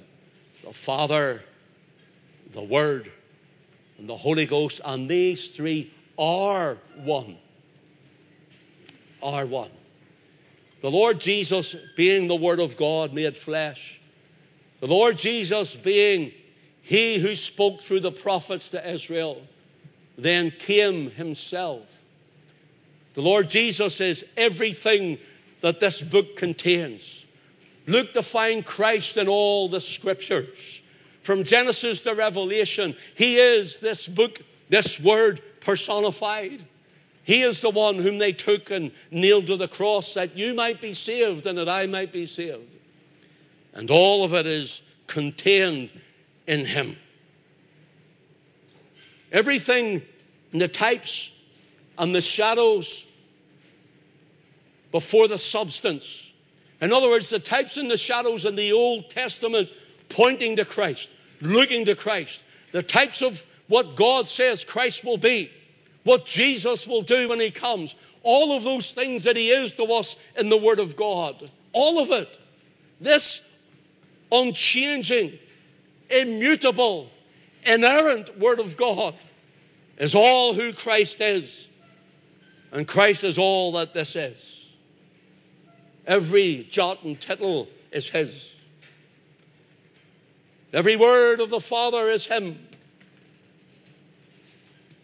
the 0.63 0.73
Father, 0.73 1.43
the 2.53 2.63
Word, 2.63 3.11
and 3.97 4.09
the 4.09 4.15
Holy 4.15 4.45
Ghost. 4.45 4.81
And 4.83 5.09
these 5.09 5.47
three 5.47 5.91
are 6.17 6.77
one. 6.95 7.37
Are 9.21 9.45
one. 9.45 9.71
The 10.81 10.91
Lord 10.91 11.19
Jesus 11.19 11.75
being 11.95 12.27
the 12.27 12.35
Word 12.35 12.59
of 12.59 12.77
God 12.77 13.13
made 13.13 13.35
flesh. 13.35 13.99
The 14.81 14.87
Lord 14.87 15.17
Jesus 15.17 15.75
being 15.75 16.31
He 16.81 17.17
who 17.17 17.35
spoke 17.35 17.81
through 17.81 18.01
the 18.01 18.11
prophets 18.11 18.69
to 18.69 18.91
Israel, 18.93 19.41
then 20.17 20.51
came 20.51 21.09
Himself 21.11 22.03
the 23.15 23.21
Lord 23.21 23.49
Jesus 23.49 24.01
is 24.01 24.25
everything 24.35 25.17
that 25.61 25.79
this 25.79 26.01
book 26.01 26.35
contains. 26.35 27.25
Look 27.87 28.11
to 28.13 28.21
find 28.21 28.65
Christ 28.65 29.15
in 29.15 29.29
all 29.29 29.69
the 29.69 29.79
scriptures. 29.79 30.74
From 31.25 31.43
Genesis 31.43 32.01
to 32.01 32.13
Revelation, 32.13 32.95
He 33.15 33.37
is 33.37 33.77
this 33.77 34.07
book, 34.07 34.39
this 34.69 34.99
word 34.99 35.41
personified. 35.61 36.63
He 37.23 37.41
is 37.41 37.61
the 37.61 37.71
one 37.71 37.95
whom 37.95 38.19
they 38.19 38.31
took 38.31 38.69
and 38.69 38.91
nailed 39.09 39.47
to 39.47 39.57
the 39.57 39.67
cross 39.67 40.13
that 40.13 40.37
you 40.37 40.53
might 40.53 40.81
be 40.81 40.93
saved 40.93 41.47
and 41.47 41.57
that 41.57 41.67
I 41.67 41.87
might 41.87 42.13
be 42.13 42.27
saved. 42.27 42.69
And 43.73 43.89
all 43.89 44.23
of 44.23 44.35
it 44.35 44.45
is 44.45 44.83
contained 45.07 45.91
in 46.45 46.63
Him. 46.63 46.95
Everything 49.31 50.03
in 50.53 50.59
the 50.59 50.67
types 50.67 51.35
and 51.97 52.13
the 52.13 52.21
shadows 52.21 53.11
before 54.91 55.27
the 55.27 55.39
substance. 55.39 56.31
In 56.81 56.93
other 56.93 57.09
words, 57.09 57.31
the 57.31 57.39
types 57.39 57.77
and 57.77 57.89
the 57.89 57.97
shadows 57.97 58.45
in 58.45 58.55
the 58.55 58.73
Old 58.73 59.09
Testament 59.09 59.71
pointing 60.09 60.57
to 60.57 60.65
Christ, 60.65 61.09
looking 61.41 61.85
to 61.85 61.95
Christ. 61.95 62.43
The 62.71 62.83
types 62.83 63.21
of 63.21 63.43
what 63.67 63.95
God 63.95 64.27
says 64.29 64.63
Christ 64.63 65.03
will 65.03 65.17
be, 65.17 65.51
what 66.03 66.25
Jesus 66.25 66.87
will 66.87 67.01
do 67.01 67.29
when 67.29 67.39
He 67.39 67.51
comes. 67.51 67.95
All 68.23 68.55
of 68.55 68.63
those 68.63 68.91
things 68.91 69.25
that 69.25 69.35
He 69.35 69.49
is 69.49 69.73
to 69.73 69.83
us 69.85 70.15
in 70.37 70.49
the 70.49 70.57
Word 70.57 70.79
of 70.79 70.95
God. 70.95 71.35
All 71.73 71.99
of 71.99 72.11
it. 72.11 72.37
This 72.99 73.51
unchanging, 74.31 75.37
immutable, 76.09 77.09
inerrant 77.65 78.37
Word 78.37 78.59
of 78.59 78.77
God 78.77 79.13
is 79.97 80.15
all 80.15 80.53
who 80.53 80.73
Christ 80.73 81.21
is. 81.21 81.69
And 82.71 82.87
Christ 82.87 83.23
is 83.23 83.37
all 83.37 83.73
that 83.73 83.93
this 83.93 84.15
is. 84.15 84.69
Every 86.07 86.67
jot 86.69 87.03
and 87.03 87.19
tittle 87.19 87.67
is 87.91 88.09
His. 88.09 88.54
Every 90.73 90.95
word 90.95 91.39
of 91.39 91.49
the 91.49 91.61
Father 91.61 92.09
is 92.09 92.25
Him. 92.25 92.59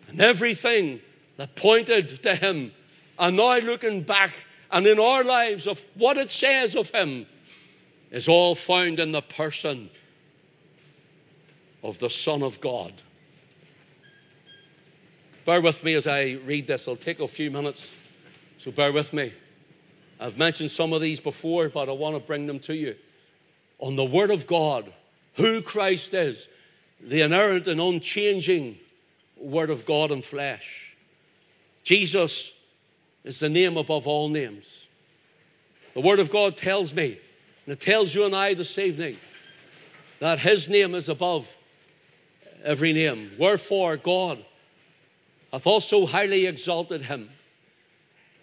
And 0.10 0.20
everything 0.20 1.02
that 1.38 1.56
pointed 1.56 2.24
to 2.24 2.36
Him, 2.36 2.72
and 3.18 3.38
now 3.38 3.58
looking 3.60 4.02
back 4.02 4.34
and 4.72 4.86
in 4.88 5.00
our 5.00 5.24
lives 5.24 5.68
of 5.68 5.84
what 5.96 6.18
it 6.18 6.30
says 6.30 6.76
of 6.76 6.90
Him, 6.90 7.26
is 8.12 8.28
all 8.28 8.56
found 8.56 9.00
in 9.00 9.12
the 9.12 9.22
person 9.22 9.90
of 11.84 12.00
the 12.00 12.10
Son 12.10 12.44
of 12.44 12.60
God. 12.62 12.94
Bear 15.46 15.62
with 15.62 15.84
me 15.84 15.96
as 15.96 16.08
I 16.08 16.38
read 16.46 16.68
this. 16.68 16.84
It'll 16.84 16.96
take 16.96 17.20
a 17.20 17.28
few 17.28 17.50
minutes, 17.50 17.96
so 18.58 18.72
bear 18.72 18.92
with 18.92 19.12
me. 19.14 19.32
I've 20.20 20.38
mentioned 20.38 20.70
some 20.70 20.94
of 20.94 21.02
these 21.02 21.20
before, 21.20 21.70
but 21.70 21.90
I 21.90 21.94
want 21.94 22.16
to 22.16 22.22
bring 22.22 22.46
them 22.46 22.60
to 22.60 22.76
you. 22.76 22.96
On 23.80 23.96
the 23.96 24.06
Word 24.06 24.30
of 24.30 24.46
God, 24.46 24.92
who 25.36 25.62
Christ 25.62 26.14
is, 26.14 26.48
the 27.02 27.22
inerrant 27.22 27.68
and 27.68 27.80
unchanging 27.80 28.78
Word 29.38 29.70
of 29.70 29.86
God 29.86 30.12
in 30.12 30.22
flesh. 30.22 30.96
Jesus 31.84 32.54
is 33.24 33.40
the 33.40 33.50
name 33.50 33.78
above 33.78 34.08
all 34.08 34.30
names. 34.30 34.88
The 35.94 36.02
Word 36.02 36.20
of 36.20 36.32
God 36.32 36.58
tells 36.58 36.94
me, 36.94 37.18
and 37.66 37.74
it 37.74 37.80
tells 37.80 38.14
you 38.14 38.26
and 38.26 38.36
I 38.36 38.54
this 38.54 38.78
evening, 38.78 39.18
that 40.20 40.40
His 40.40 40.70
name 40.70 40.94
is 40.96 41.10
above 41.10 41.56
every 42.64 42.94
name. 42.94 43.32
Wherefore, 43.40 43.98
God 43.98 44.44
hath 45.52 45.66
also 45.66 46.06
highly 46.06 46.46
exalted 46.46 47.02
Him 47.02 47.30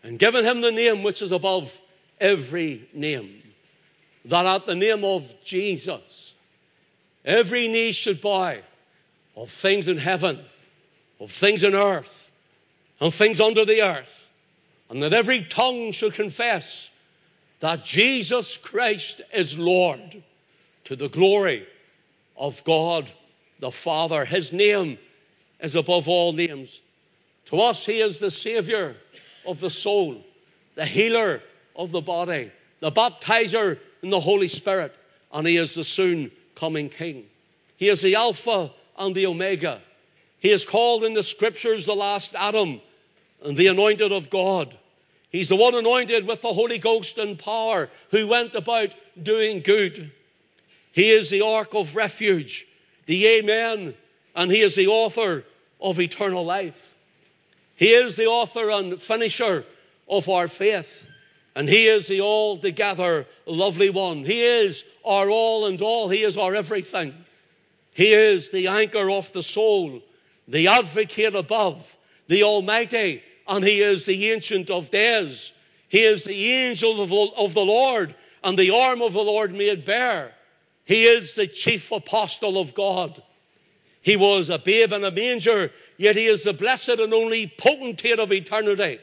and 0.02 0.18
given 0.18 0.44
him 0.44 0.60
the 0.60 0.72
name 0.72 1.02
which 1.02 1.22
is 1.22 1.32
above 1.32 1.78
every 2.20 2.88
name, 2.94 3.42
that 4.26 4.46
at 4.46 4.66
the 4.66 4.74
name 4.74 5.04
of 5.04 5.34
Jesus 5.44 6.27
every 7.24 7.68
knee 7.68 7.92
should 7.92 8.20
bow 8.20 8.56
of 9.36 9.50
things 9.50 9.88
in 9.88 9.98
heaven, 9.98 10.38
of 11.20 11.30
things 11.30 11.64
in 11.64 11.74
earth, 11.74 12.30
and 13.00 13.12
things 13.12 13.40
under 13.40 13.64
the 13.64 13.82
earth, 13.82 14.28
and 14.90 15.02
that 15.02 15.12
every 15.12 15.42
tongue 15.44 15.92
should 15.92 16.14
confess 16.14 16.90
that 17.60 17.84
Jesus 17.84 18.56
Christ 18.56 19.20
is 19.32 19.58
Lord 19.58 20.22
to 20.84 20.96
the 20.96 21.08
glory 21.08 21.66
of 22.36 22.62
God 22.64 23.10
the 23.58 23.70
Father. 23.70 24.24
His 24.24 24.52
name 24.52 24.98
is 25.60 25.74
above 25.74 26.08
all 26.08 26.32
names. 26.32 26.82
To 27.46 27.60
us, 27.60 27.84
He 27.84 28.00
is 28.00 28.20
the 28.20 28.30
Savior 28.30 28.96
of 29.46 29.60
the 29.60 29.70
soul, 29.70 30.24
the 30.74 30.84
healer 30.84 31.42
of 31.74 31.92
the 31.92 32.00
body, 32.00 32.50
the 32.80 32.92
baptizer 32.92 33.78
in 34.02 34.10
the 34.10 34.20
Holy 34.20 34.48
Spirit, 34.48 34.94
and 35.32 35.46
He 35.46 35.56
is 35.56 35.74
the 35.74 35.84
soon 35.84 36.30
coming 36.58 36.88
King. 36.88 37.26
He 37.76 37.88
is 37.88 38.00
the 38.00 38.16
Alpha 38.16 38.70
and 38.98 39.14
the 39.14 39.26
Omega. 39.26 39.80
He 40.40 40.50
is 40.50 40.64
called 40.64 41.04
in 41.04 41.14
the 41.14 41.22
Scriptures 41.22 41.86
the 41.86 41.94
last 41.94 42.34
Adam 42.34 42.80
and 43.44 43.56
the 43.56 43.68
anointed 43.68 44.12
of 44.12 44.30
God. 44.30 44.74
He's 45.30 45.48
the 45.48 45.56
one 45.56 45.74
anointed 45.74 46.26
with 46.26 46.42
the 46.42 46.48
Holy 46.52 46.78
Ghost 46.78 47.18
and 47.18 47.38
power 47.38 47.88
who 48.10 48.28
went 48.28 48.54
about 48.54 48.94
doing 49.20 49.60
good. 49.60 50.10
He 50.92 51.10
is 51.10 51.30
the 51.30 51.42
ark 51.42 51.74
of 51.74 51.96
refuge, 51.96 52.66
the 53.06 53.26
Amen, 53.38 53.94
and 54.34 54.50
He 54.50 54.60
is 54.60 54.74
the 54.74 54.88
author 54.88 55.44
of 55.80 56.00
eternal 56.00 56.44
life. 56.44 56.94
He 57.76 57.90
is 57.90 58.16
the 58.16 58.26
author 58.26 58.70
and 58.70 59.00
finisher 59.00 59.64
of 60.08 60.28
our 60.28 60.48
faith. 60.48 61.08
And 61.58 61.68
He 61.68 61.88
is 61.88 62.06
the 62.06 62.20
altogether 62.20 63.26
lovely 63.44 63.90
one. 63.90 64.24
He 64.24 64.40
is 64.40 64.84
our 65.04 65.28
all 65.28 65.66
and 65.66 65.82
all. 65.82 66.08
He 66.08 66.22
is 66.22 66.38
our 66.38 66.54
everything. 66.54 67.12
He 67.94 68.12
is 68.12 68.52
the 68.52 68.68
anchor 68.68 69.10
of 69.10 69.32
the 69.32 69.42
soul, 69.42 70.00
the 70.46 70.68
advocate 70.68 71.34
above, 71.34 71.96
the 72.28 72.44
Almighty, 72.44 73.24
and 73.48 73.64
He 73.64 73.80
is 73.80 74.06
the 74.06 74.30
Ancient 74.30 74.70
of 74.70 74.92
Days. 74.92 75.52
He 75.88 76.04
is 76.04 76.22
the 76.22 76.52
angel 76.52 77.02
of 77.02 77.54
the 77.54 77.64
Lord 77.64 78.14
and 78.44 78.56
the 78.56 78.70
arm 78.70 79.02
of 79.02 79.12
the 79.12 79.24
Lord 79.24 79.52
made 79.52 79.84
bare. 79.84 80.32
He 80.84 81.06
is 81.06 81.34
the 81.34 81.48
chief 81.48 81.90
apostle 81.90 82.56
of 82.56 82.72
God. 82.72 83.20
He 84.00 84.16
was 84.16 84.48
a 84.48 84.60
babe 84.60 84.92
in 84.92 85.02
a 85.02 85.10
manger 85.10 85.72
Yet 85.98 86.14
he 86.14 86.26
is 86.26 86.44
the 86.44 86.52
blessed 86.52 87.00
and 87.00 87.12
only 87.12 87.48
potentate 87.48 88.20
of 88.20 88.32
eternity. 88.32 89.00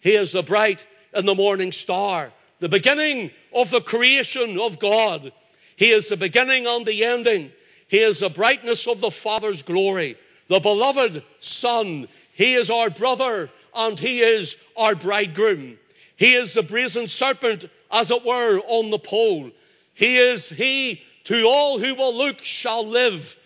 He 0.00 0.14
is 0.14 0.32
the 0.32 0.42
bright 0.42 0.86
and 1.14 1.26
the 1.26 1.34
morning 1.34 1.72
star, 1.72 2.32
the 2.60 2.68
beginning 2.68 3.30
of 3.52 3.70
the 3.70 3.80
creation 3.80 4.58
of 4.58 4.78
God. 4.78 5.32
He 5.76 5.90
is 5.90 6.08
the 6.08 6.16
beginning 6.16 6.66
and 6.66 6.86
the 6.86 7.04
ending. 7.04 7.52
He 7.88 7.98
is 7.98 8.20
the 8.20 8.28
brightness 8.28 8.86
of 8.86 9.00
the 9.00 9.10
Father's 9.10 9.62
glory, 9.62 10.16
the 10.48 10.60
beloved 10.60 11.22
Son. 11.38 12.08
He 12.32 12.54
is 12.54 12.70
our 12.70 12.90
brother 12.90 13.48
and 13.74 13.98
he 13.98 14.20
is 14.20 14.56
our 14.76 14.94
bridegroom. 14.94 15.78
He 16.16 16.34
is 16.34 16.54
the 16.54 16.62
brazen 16.62 17.06
serpent, 17.08 17.64
as 17.90 18.10
it 18.10 18.24
were, 18.24 18.60
on 18.60 18.90
the 18.90 18.98
pole. 18.98 19.50
He 19.94 20.16
is 20.16 20.48
he 20.48 21.02
to 21.24 21.44
all 21.46 21.78
who 21.78 21.94
will 21.94 22.16
look 22.16 22.40
shall 22.42 22.86
live. 22.86 23.38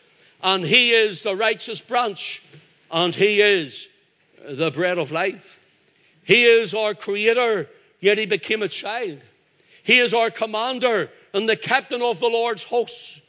And 0.43 0.65
he 0.65 0.91
is 0.91 1.23
the 1.23 1.35
righteous 1.35 1.81
branch 1.81 2.43
and 2.91 3.15
He 3.15 3.41
is 3.41 3.89
the 4.49 4.71
bread 4.71 4.99
of 4.99 5.13
life. 5.13 5.58
He 6.29 6.45
is 6.45 6.75
our 6.75 6.93
creator, 6.93 7.71
yet 8.01 8.19
He 8.19 8.27
became 8.27 8.63
a 8.63 8.69
child. 8.69 9.25
He 9.83 9.99
is 9.99 10.13
our 10.13 10.29
commander 10.29 11.11
and 11.33 11.49
the 11.49 11.57
captain 11.57 12.03
of 12.03 12.21
the 12.21 12.29
Lord's 12.29 12.63
hosts. 12.63 13.23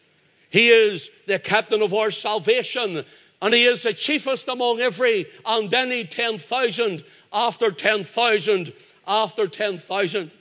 He 0.49 0.67
is 0.67 1.09
the 1.25 1.39
captain 1.39 1.81
of 1.81 1.93
our 1.93 2.11
salvation, 2.11 3.05
and 3.41 3.53
He 3.53 3.63
is 3.63 3.83
the 3.83 3.93
chiefest 3.93 4.49
among 4.49 4.81
every 4.81 5.27
and 5.45 5.73
any 5.73 6.03
10,000 6.03 7.01
after 7.31 7.71
10,000 7.71 8.73
after 9.07 9.47
10,000. 9.47 10.31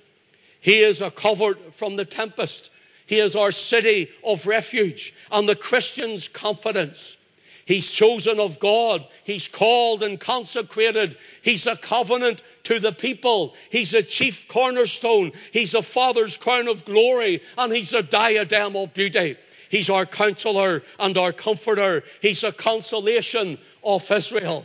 He 0.60 0.80
is 0.80 1.00
a 1.00 1.12
covert 1.12 1.74
from 1.74 1.94
the 1.94 2.04
tempest. 2.04 2.70
He 3.06 3.20
is 3.20 3.36
our 3.36 3.52
city 3.52 4.10
of 4.24 4.48
refuge 4.48 5.14
and 5.30 5.48
the 5.48 5.54
Christian's 5.54 6.26
confidence. 6.26 7.17
He's 7.68 7.90
chosen 7.90 8.40
of 8.40 8.58
God. 8.58 9.06
He's 9.24 9.46
called 9.46 10.02
and 10.02 10.18
consecrated. 10.18 11.14
He's 11.42 11.66
a 11.66 11.76
covenant 11.76 12.42
to 12.62 12.80
the 12.80 12.92
people. 12.92 13.54
He's 13.68 13.92
a 13.92 14.02
chief 14.02 14.48
cornerstone. 14.48 15.32
He's 15.52 15.74
a 15.74 15.82
father's 15.82 16.38
crown 16.38 16.68
of 16.68 16.86
glory 16.86 17.42
and 17.58 17.70
he's 17.70 17.92
a 17.92 18.02
diadem 18.02 18.74
of 18.74 18.94
beauty. 18.94 19.36
He's 19.68 19.90
our 19.90 20.06
counselor 20.06 20.82
and 20.98 21.18
our 21.18 21.34
comforter. 21.34 22.04
He's 22.22 22.42
a 22.42 22.52
consolation 22.52 23.58
of 23.84 24.10
Israel. 24.10 24.64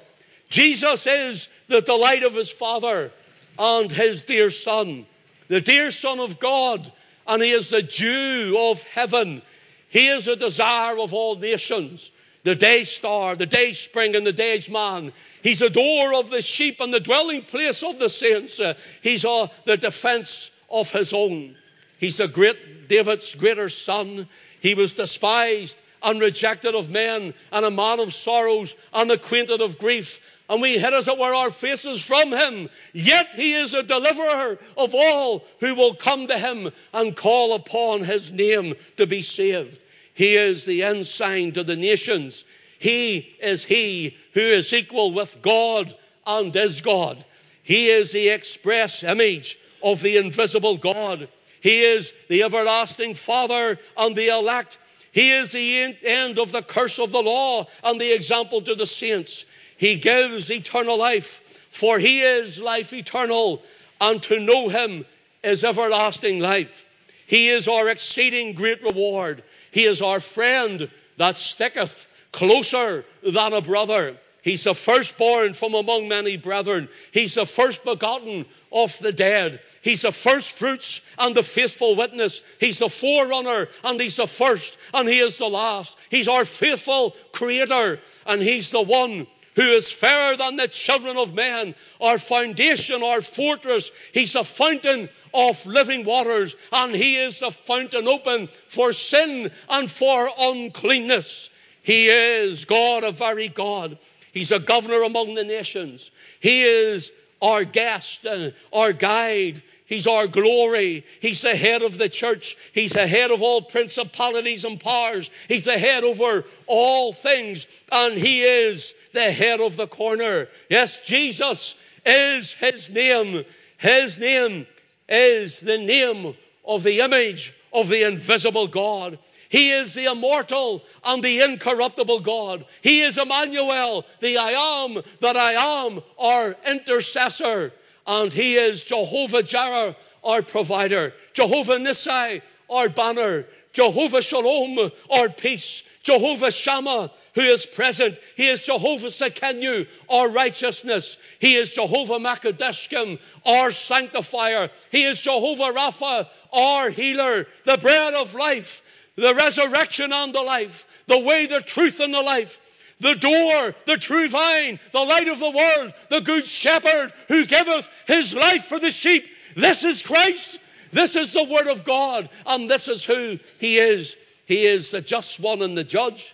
Jesus 0.49 1.06
is 1.06 1.49
the 1.68 1.82
delight 1.82 2.24
of 2.24 2.34
his 2.34 2.54
father 2.54 3.12
and 3.60 3.91
his 3.91 4.22
dear 4.22 4.49
son, 4.49 5.06
the 5.49 5.60
dear 5.60 5.91
son 5.91 6.22
of 6.22 6.39
God, 6.39 6.89
and 7.28 7.43
he 7.43 7.51
is 7.51 7.70
the 7.70 7.84
dew 7.84 8.56
of 8.72 8.82
heaven. 8.84 9.41
He 9.89 10.08
is 10.08 10.30
a 10.30 10.38
desire 10.38 10.97
of 10.97 11.14
all 11.14 11.36
nations 11.36 12.12
the 12.44 12.56
day 12.56 12.84
star, 12.84 13.36
the 13.36 13.46
day 13.46 13.72
spring, 13.72 14.16
and 14.16 14.26
the 14.26 14.34
day's 14.34 14.70
man. 14.70 15.14
He's 15.41 15.60
the 15.60 15.70
door 15.70 16.14
of 16.16 16.30
the 16.30 16.41
sheep 16.41 16.80
and 16.82 16.94
the 16.94 17.00
dwelling 17.00 17.41
place 17.44 17.84
of 17.84 18.00
the 18.00 18.10
saints. 18.10 18.60
Uh, 18.60 18.74
he's 19.02 19.26
uh, 19.26 19.48
the 19.66 19.78
defense 19.78 20.52
of 20.70 20.89
his 20.89 21.14
own. 21.14 21.56
He's 22.00 22.18
the 22.18 22.28
great 22.28 22.89
David's 22.89 23.36
greater 23.36 23.70
son. 23.70 24.28
He 24.60 24.76
was 24.76 24.94
despised 24.94 25.80
and 26.04 26.20
rejected 26.20 26.76
of 26.76 26.89
men, 26.89 27.34
and 27.52 27.66
a 27.66 27.72
man 27.72 28.02
of 28.02 28.14
sorrows 28.14 28.76
and 28.94 29.10
acquainted 29.10 29.62
of 29.62 29.78
grief. 29.78 30.20
And 30.50 30.62
we 30.62 30.78
hid, 30.78 30.94
as 30.94 31.08
it 31.08 31.18
were, 31.18 31.34
our 31.34 31.50
faces 31.50 32.04
from 32.06 32.34
him. 32.34 32.70
Yet 32.91 33.36
he 33.36 33.54
is 33.54 33.74
a 33.74 33.84
deliverer 33.84 34.60
of 34.78 34.94
all 34.94 35.46
who 35.62 35.74
will 35.76 35.94
come 35.94 36.28
to 36.28 36.38
him 36.38 36.70
and 36.94 37.16
call 37.16 37.56
upon 37.56 38.02
his 38.02 38.34
name 38.34 38.76
to 38.98 39.08
be 39.08 39.22
saved. 39.22 39.80
He 40.14 40.36
is 40.36 40.66
the 40.66 40.84
ensign 40.84 41.53
to 41.53 41.64
the 41.64 41.76
nations. 41.76 42.45
He 42.80 43.18
is 43.41 43.64
He 43.64 44.18
who 44.34 44.41
is 44.41 44.74
equal 44.74 45.11
with 45.11 45.41
God 45.41 45.93
and 46.26 46.55
is 46.55 46.82
God. 46.82 47.24
He 47.64 47.88
is 47.88 48.11
the 48.11 48.30
express 48.30 49.03
image 49.03 49.57
of 49.82 50.01
the 50.01 50.18
invisible 50.18 50.78
God. 50.78 51.28
He 51.61 51.82
is 51.82 52.14
the 52.28 52.43
everlasting 52.43 53.16
Father 53.16 53.80
and 53.97 54.16
the 54.16 54.28
elect. 54.28 54.78
He 55.14 55.32
is 55.32 55.51
the 55.51 55.95
end 56.03 56.39
of 56.39 56.51
the 56.51 56.61
curse 56.61 56.99
of 56.99 57.11
the 57.11 57.22
law 57.22 57.66
and 57.84 58.01
the 58.01 58.14
example 58.14 58.61
to 58.61 58.76
the 58.76 58.88
saints. 58.88 59.45
He 59.78 59.95
gives 59.95 60.51
eternal 60.51 60.97
life, 60.97 61.68
for 61.70 61.99
He 61.99 62.22
is 62.22 62.61
life 62.61 62.93
eternal, 62.93 63.64
and 64.01 64.22
to 64.24 64.39
know 64.39 64.70
Him 64.70 65.05
is 65.43 65.64
everlasting 65.64 66.39
life. 66.39 66.86
He 67.28 67.49
is 67.49 67.68
our 67.68 67.89
exceeding 67.89 68.53
great 68.53 68.84
reward. 68.84 69.43
He 69.74 69.86
is 69.86 70.01
our 70.01 70.19
friend 70.19 70.89
that 71.17 71.38
sticketh 71.38 72.07
closer 72.32 73.05
than 73.24 73.53
a 73.53 73.61
brother. 73.61 74.15
He's 74.43 74.65
the 74.65 74.76
firstborn 74.76 75.53
from 75.53 75.74
among 75.74 76.09
many 76.09 76.36
brethren. 76.36 76.89
He's 77.11 77.36
the 77.36 77.45
first 77.45 77.86
begotten 77.86 78.45
of 78.74 78.99
the 78.99 79.13
dead. 79.13 79.61
He's 79.82 80.01
the 80.01 80.11
first 80.11 80.57
fruits 80.57 81.01
and 81.17 81.34
the 81.34 81.43
faithful 81.43 81.95
witness. 81.95 82.41
He's 82.59 82.80
the 82.80 82.89
forerunner 82.89 83.69
and 83.86 84.01
he's 84.01 84.17
the 84.17 84.28
first 84.28 84.78
and 84.93 85.07
he 85.07 85.19
is 85.19 85.38
the 85.38 85.47
last. 85.47 85.97
He's 86.09 86.28
our 86.28 86.43
faithful 86.43 87.15
creator 87.32 87.99
and 88.26 88.41
he's 88.41 88.71
the 88.71 88.82
one 88.82 89.28
who 89.56 89.62
is 89.62 89.91
fairer 89.91 90.36
than 90.38 90.56
the 90.56 90.68
children 90.68 91.18
of 91.18 91.34
men, 91.34 91.76
our 92.01 92.18
foundation, 92.18 93.04
our 93.04 93.22
fortress. 93.22 93.91
He's 94.14 94.36
a 94.36 94.43
fountain 94.43 95.10
of 95.34 95.66
living 95.66 96.06
waters, 96.06 96.56
and 96.72 96.95
He 96.95 97.18
is 97.18 97.41
a 97.41 97.51
fountain 97.51 98.08
open 98.08 98.47
for 98.68 98.93
sin 98.93 99.51
and 99.70 99.89
for 99.89 100.28
uncleanness. 100.39 101.49
He 101.84 102.08
is 102.08 102.66
God, 102.66 103.04
a 103.04 103.12
very 103.12 103.47
God. 103.47 103.97
He's 104.32 104.51
a 104.51 104.60
governor 104.60 105.04
among 105.04 105.36
the 105.36 105.43
nations. 105.43 106.12
He 106.39 106.64
is 106.64 107.12
our 107.41 107.66
guest, 107.66 108.26
and 108.26 108.54
our 108.72 108.93
guide. 108.93 109.62
He's 109.86 110.08
our 110.08 110.28
glory. 110.28 111.06
He's 111.20 111.42
the 111.42 111.56
head 111.56 111.82
of 111.82 111.98
the 111.98 112.10
church. 112.10 112.56
He's 112.74 112.94
the 112.94 113.06
head 113.06 113.32
of 113.32 113.42
all 113.42 113.62
principalities 113.62 114.64
and 114.64 114.80
powers. 114.80 115.30
He's 115.48 115.66
the 115.66 115.78
head 115.78 116.04
over 116.04 116.46
all 116.68 117.12
things. 117.12 117.68
And 117.92 118.18
He 118.18 118.42
is 118.42 118.94
the 119.12 119.32
head 119.32 119.60
of 119.60 119.76
the 119.76 119.88
corner. 119.88 120.48
Yes, 120.70 121.06
Jesus 121.06 121.76
is 122.06 122.54
His 122.54 122.90
name. 122.90 123.44
His 123.78 124.20
name 124.20 124.66
is 125.10 125.60
the 125.60 125.78
name 125.78 126.34
of 126.66 126.84
the 126.84 127.02
image 127.02 127.54
of 127.74 127.90
the 127.90 128.08
invisible 128.08 128.68
God. 128.68 129.20
He 129.50 129.70
is 129.70 129.94
the 129.94 130.06
immortal 130.06 130.82
and 131.04 131.22
the 131.22 131.42
incorruptible 131.42 132.22
God. 132.22 132.66
He 132.82 133.02
is 133.02 133.18
Emmanuel, 133.18 134.06
the 134.20 134.38
I 134.38 134.86
am 134.86 135.02
that 135.20 135.38
I 135.38 135.86
am, 135.86 136.02
our 136.18 136.56
intercessor 136.66 137.72
and 138.08 138.32
He 138.32 138.56
is 138.56 138.86
Jehovah 138.86 139.43
Jireh, 139.43 139.95
our 140.24 140.41
provider, 140.41 141.14
Jehovah 141.34 141.78
Nissi, 141.78 142.41
our 142.70 142.89
banner, 142.89 143.45
Jehovah 143.74 144.22
Shalom, 144.22 144.91
our 145.12 145.30
peace, 145.30 145.84
Jehovah 146.04 146.51
Shammah, 146.51 147.12
who 147.36 147.41
is 147.41 147.66
present. 147.66 148.20
He 148.36 148.47
is 148.47 148.64
Jehovah 148.64 149.08
Tsidkenu, 149.08 149.88
our 150.10 150.30
righteousness. 150.30 151.18
He 151.39 151.56
is 151.56 151.74
Jehovah 151.74 152.20
Makadeshkim, 152.20 153.20
our 153.45 153.72
sanctifier. 153.72 154.70
He 154.91 155.04
is 155.04 155.22
Jehovah 155.22 155.74
Rapha, 155.74 156.28
our 156.54 156.89
healer, 156.89 157.47
the 157.66 157.78
bread 157.78 158.14
of 158.14 158.36
life, 158.36 158.84
the 159.16 159.34
resurrection 159.34 160.14
and 160.14 160.34
the 160.34 160.41
life, 160.43 160.86
the 161.08 161.20
way, 161.20 161.47
the 161.47 161.62
truth, 161.62 161.99
and 161.99 162.14
the 162.14 162.22
life 162.22 162.60
the 163.04 163.16
door, 163.16 163.76
the 163.86 163.97
true 163.97 164.28
vine, 164.30 164.80
the 164.91 164.99
light 164.99 165.28
of 165.28 165.39
the 165.39 165.51
world, 165.51 165.93
the 166.10 166.22
good 166.22 166.47
shepherd 166.47 167.12
who 167.28 167.45
giveth 167.45 167.88
his 168.08 168.36
life 168.36 168.66
for 168.66 168.80
the 168.80 168.89
sheep. 168.89 169.26
This 169.56 169.84
is 169.84 170.01
Christ. 170.01 170.60
This 170.91 171.16
is 171.16 171.34
the 171.34 171.43
word 171.43 171.68
of 171.68 171.84
God. 171.84 172.30
And 172.45 172.70
this 172.70 172.88
is 172.88 173.04
who 173.04 173.38
he 173.60 173.78
is. 173.78 174.16
He 174.45 174.66
is 174.66 174.91
the 174.91 175.01
just 175.01 175.39
one 175.39 175.62
and 175.62 175.78
the 175.78 175.84
judge. 175.84 176.34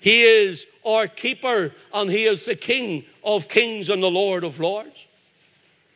He 0.00 0.22
is 0.22 0.66
our 0.84 1.06
keeper 1.06 1.72
and 1.92 2.10
he 2.10 2.24
is 2.24 2.44
the 2.44 2.54
king 2.54 3.04
of 3.24 3.48
kings 3.48 3.88
and 3.88 4.02
the 4.02 4.10
lord 4.10 4.44
of 4.44 4.60
lords. 4.60 5.06